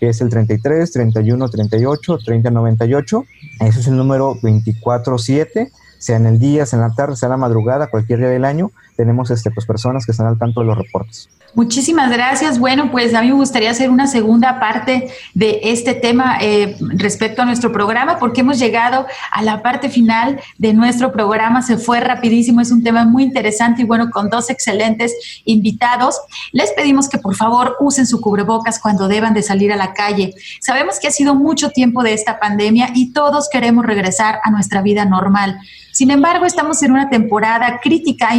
que 0.00 0.08
es 0.08 0.20
el 0.20 0.28
33 0.28 0.90
31 0.90 1.48
38 1.48 2.18
30 2.24 2.50
98. 2.50 3.24
Ese 3.60 3.78
es 3.78 3.86
el 3.86 3.96
número 3.96 4.34
24-7 4.42 5.70
sea 5.98 6.16
en 6.16 6.26
el 6.26 6.38
día, 6.38 6.66
sea 6.66 6.78
en 6.78 6.88
la 6.88 6.94
tarde, 6.94 7.16
sea 7.16 7.26
en 7.26 7.32
la 7.32 7.36
madrugada, 7.36 7.88
cualquier 7.88 8.20
día 8.20 8.28
del 8.28 8.44
año, 8.44 8.70
tenemos 8.96 9.30
este, 9.30 9.50
pues, 9.50 9.66
personas 9.66 10.04
que 10.06 10.12
están 10.12 10.26
al 10.26 10.38
tanto 10.38 10.60
de 10.60 10.66
los 10.66 10.78
reportes. 10.78 11.28
Muchísimas 11.54 12.10
gracias. 12.10 12.58
Bueno, 12.58 12.90
pues 12.90 13.14
a 13.14 13.22
mí 13.22 13.28
me 13.28 13.34
gustaría 13.34 13.70
hacer 13.70 13.88
una 13.88 14.06
segunda 14.06 14.60
parte 14.60 15.08
de 15.32 15.60
este 15.62 15.94
tema 15.94 16.36
eh, 16.40 16.76
respecto 16.80 17.42
a 17.42 17.44
nuestro 17.44 17.72
programa, 17.72 18.18
porque 18.18 18.42
hemos 18.42 18.58
llegado 18.58 19.06
a 19.32 19.42
la 19.42 19.62
parte 19.62 19.88
final 19.88 20.40
de 20.58 20.74
nuestro 20.74 21.12
programa. 21.12 21.62
Se 21.62 21.78
fue 21.78 22.00
rapidísimo, 22.00 22.60
es 22.60 22.70
un 22.70 22.82
tema 22.82 23.04
muy 23.04 23.22
interesante 23.22 23.82
y 23.82 23.84
bueno, 23.84 24.10
con 24.10 24.28
dos 24.28 24.50
excelentes 24.50 25.14
invitados. 25.44 26.20
Les 26.52 26.72
pedimos 26.72 27.08
que 27.08 27.18
por 27.18 27.34
favor 27.34 27.76
usen 27.80 28.06
su 28.06 28.20
cubrebocas 28.20 28.78
cuando 28.78 29.08
deban 29.08 29.32
de 29.32 29.42
salir 29.42 29.72
a 29.72 29.76
la 29.76 29.94
calle. 29.94 30.34
Sabemos 30.60 30.98
que 31.00 31.08
ha 31.08 31.12
sido 31.12 31.34
mucho 31.34 31.70
tiempo 31.70 32.02
de 32.02 32.12
esta 32.12 32.38
pandemia 32.38 32.90
y 32.94 33.12
todos 33.12 33.48
queremos 33.50 33.86
regresar 33.86 34.40
a 34.44 34.50
nuestra 34.50 34.82
vida 34.82 35.04
normal. 35.04 35.58
Sin 35.96 36.10
embargo, 36.10 36.44
estamos 36.44 36.82
en 36.82 36.92
una 36.92 37.08
temporada 37.08 37.80
crítica 37.82 38.34
e 38.34 38.36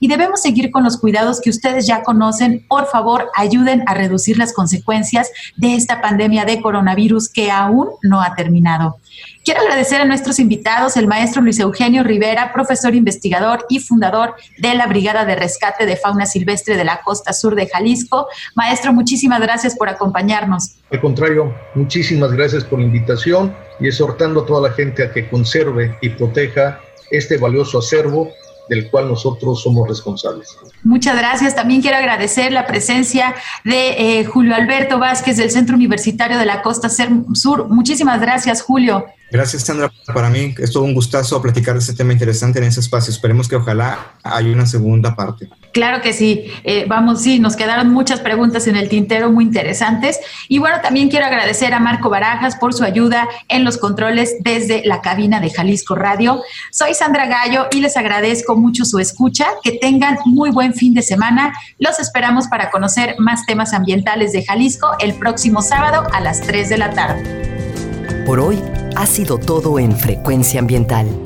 y 0.00 0.08
debemos 0.08 0.42
seguir 0.42 0.70
con 0.70 0.84
los 0.84 0.98
cuidados 0.98 1.40
que 1.40 1.50
ustedes 1.50 1.86
ya 1.86 2.02
conocen. 2.02 2.64
Por 2.68 2.86
favor, 2.86 3.30
ayuden 3.34 3.82
a 3.86 3.94
reducir 3.94 4.38
las 4.38 4.52
consecuencias 4.52 5.30
de 5.56 5.74
esta 5.74 6.00
pandemia 6.00 6.44
de 6.44 6.60
coronavirus 6.60 7.28
que 7.28 7.50
aún 7.50 7.88
no 8.02 8.22
ha 8.22 8.34
terminado. 8.34 8.98
Quiero 9.44 9.60
agradecer 9.60 10.00
a 10.00 10.04
nuestros 10.04 10.40
invitados, 10.40 10.96
el 10.96 11.06
maestro 11.06 11.40
Luis 11.40 11.60
Eugenio 11.60 12.02
Rivera, 12.02 12.52
profesor 12.52 12.96
investigador 12.96 13.64
y 13.68 13.78
fundador 13.78 14.34
de 14.58 14.74
la 14.74 14.88
Brigada 14.88 15.24
de 15.24 15.36
Rescate 15.36 15.86
de 15.86 15.96
Fauna 15.96 16.26
Silvestre 16.26 16.76
de 16.76 16.84
la 16.84 17.00
Costa 17.04 17.32
Sur 17.32 17.54
de 17.54 17.68
Jalisco. 17.68 18.26
Maestro, 18.56 18.92
muchísimas 18.92 19.40
gracias 19.40 19.76
por 19.76 19.88
acompañarnos. 19.88 20.78
Al 20.90 21.00
contrario, 21.00 21.54
muchísimas 21.76 22.32
gracias 22.32 22.64
por 22.64 22.80
la 22.80 22.86
invitación 22.86 23.54
y 23.78 23.86
exhortando 23.86 24.40
a 24.40 24.46
toda 24.46 24.68
la 24.68 24.74
gente 24.74 25.04
a 25.04 25.12
que 25.12 25.28
conserve 25.28 25.96
y 26.00 26.08
proteja 26.08 26.80
este 27.10 27.36
valioso 27.36 27.78
acervo 27.78 28.30
del 28.68 28.90
cual 28.90 29.08
nosotros 29.08 29.62
somos 29.62 29.88
responsables. 29.88 30.56
Muchas 30.82 31.16
gracias. 31.16 31.54
También 31.54 31.80
quiero 31.80 31.96
agradecer 31.96 32.52
la 32.52 32.66
presencia 32.66 33.34
de 33.64 34.20
eh, 34.20 34.24
Julio 34.24 34.54
Alberto 34.54 34.98
Vázquez 34.98 35.36
del 35.36 35.50
Centro 35.50 35.76
Universitario 35.76 36.38
de 36.38 36.46
la 36.46 36.62
Costa 36.62 36.88
Sur. 36.88 37.68
Muchísimas 37.68 38.20
gracias, 38.20 38.62
Julio. 38.62 39.06
Gracias, 39.30 39.64
Sandra. 39.64 39.90
Para 40.14 40.30
mí 40.30 40.54
es 40.58 40.70
todo 40.70 40.84
un 40.84 40.94
gustazo 40.94 41.42
platicar 41.42 41.74
de 41.74 41.80
este 41.80 41.94
tema 41.94 42.12
interesante 42.12 42.58
en 42.58 42.66
ese 42.66 42.80
espacio. 42.80 43.10
Esperemos 43.12 43.48
que 43.48 43.56
ojalá 43.56 44.14
haya 44.22 44.50
una 44.50 44.66
segunda 44.66 45.16
parte. 45.16 45.48
Claro 45.76 46.00
que 46.00 46.14
sí. 46.14 46.50
Eh, 46.64 46.86
vamos, 46.88 47.20
sí, 47.20 47.38
nos 47.38 47.54
quedaron 47.54 47.92
muchas 47.92 48.20
preguntas 48.20 48.66
en 48.66 48.76
el 48.76 48.88
tintero 48.88 49.30
muy 49.30 49.44
interesantes. 49.44 50.18
Y 50.48 50.58
bueno, 50.58 50.78
también 50.82 51.10
quiero 51.10 51.26
agradecer 51.26 51.74
a 51.74 51.80
Marco 51.80 52.08
Barajas 52.08 52.56
por 52.56 52.72
su 52.72 52.82
ayuda 52.82 53.28
en 53.50 53.62
los 53.62 53.76
controles 53.76 54.36
desde 54.40 54.86
la 54.86 55.02
cabina 55.02 55.38
de 55.38 55.50
Jalisco 55.50 55.94
Radio. 55.94 56.40
Soy 56.72 56.94
Sandra 56.94 57.26
Gallo 57.26 57.66
y 57.70 57.82
les 57.82 57.98
agradezco 57.98 58.56
mucho 58.56 58.86
su 58.86 58.98
escucha. 58.98 59.48
Que 59.62 59.72
tengan 59.72 60.16
muy 60.24 60.50
buen 60.50 60.72
fin 60.72 60.94
de 60.94 61.02
semana. 61.02 61.52
Los 61.78 61.98
esperamos 61.98 62.48
para 62.48 62.70
conocer 62.70 63.16
más 63.18 63.44
temas 63.44 63.74
ambientales 63.74 64.32
de 64.32 64.46
Jalisco 64.46 64.92
el 64.98 65.12
próximo 65.12 65.60
sábado 65.60 66.06
a 66.10 66.22
las 66.22 66.40
3 66.40 66.70
de 66.70 66.78
la 66.78 66.90
tarde. 66.92 68.24
Por 68.24 68.40
hoy 68.40 68.62
ha 68.96 69.04
sido 69.04 69.36
todo 69.36 69.78
en 69.78 69.94
Frecuencia 69.94 70.58
Ambiental. 70.58 71.25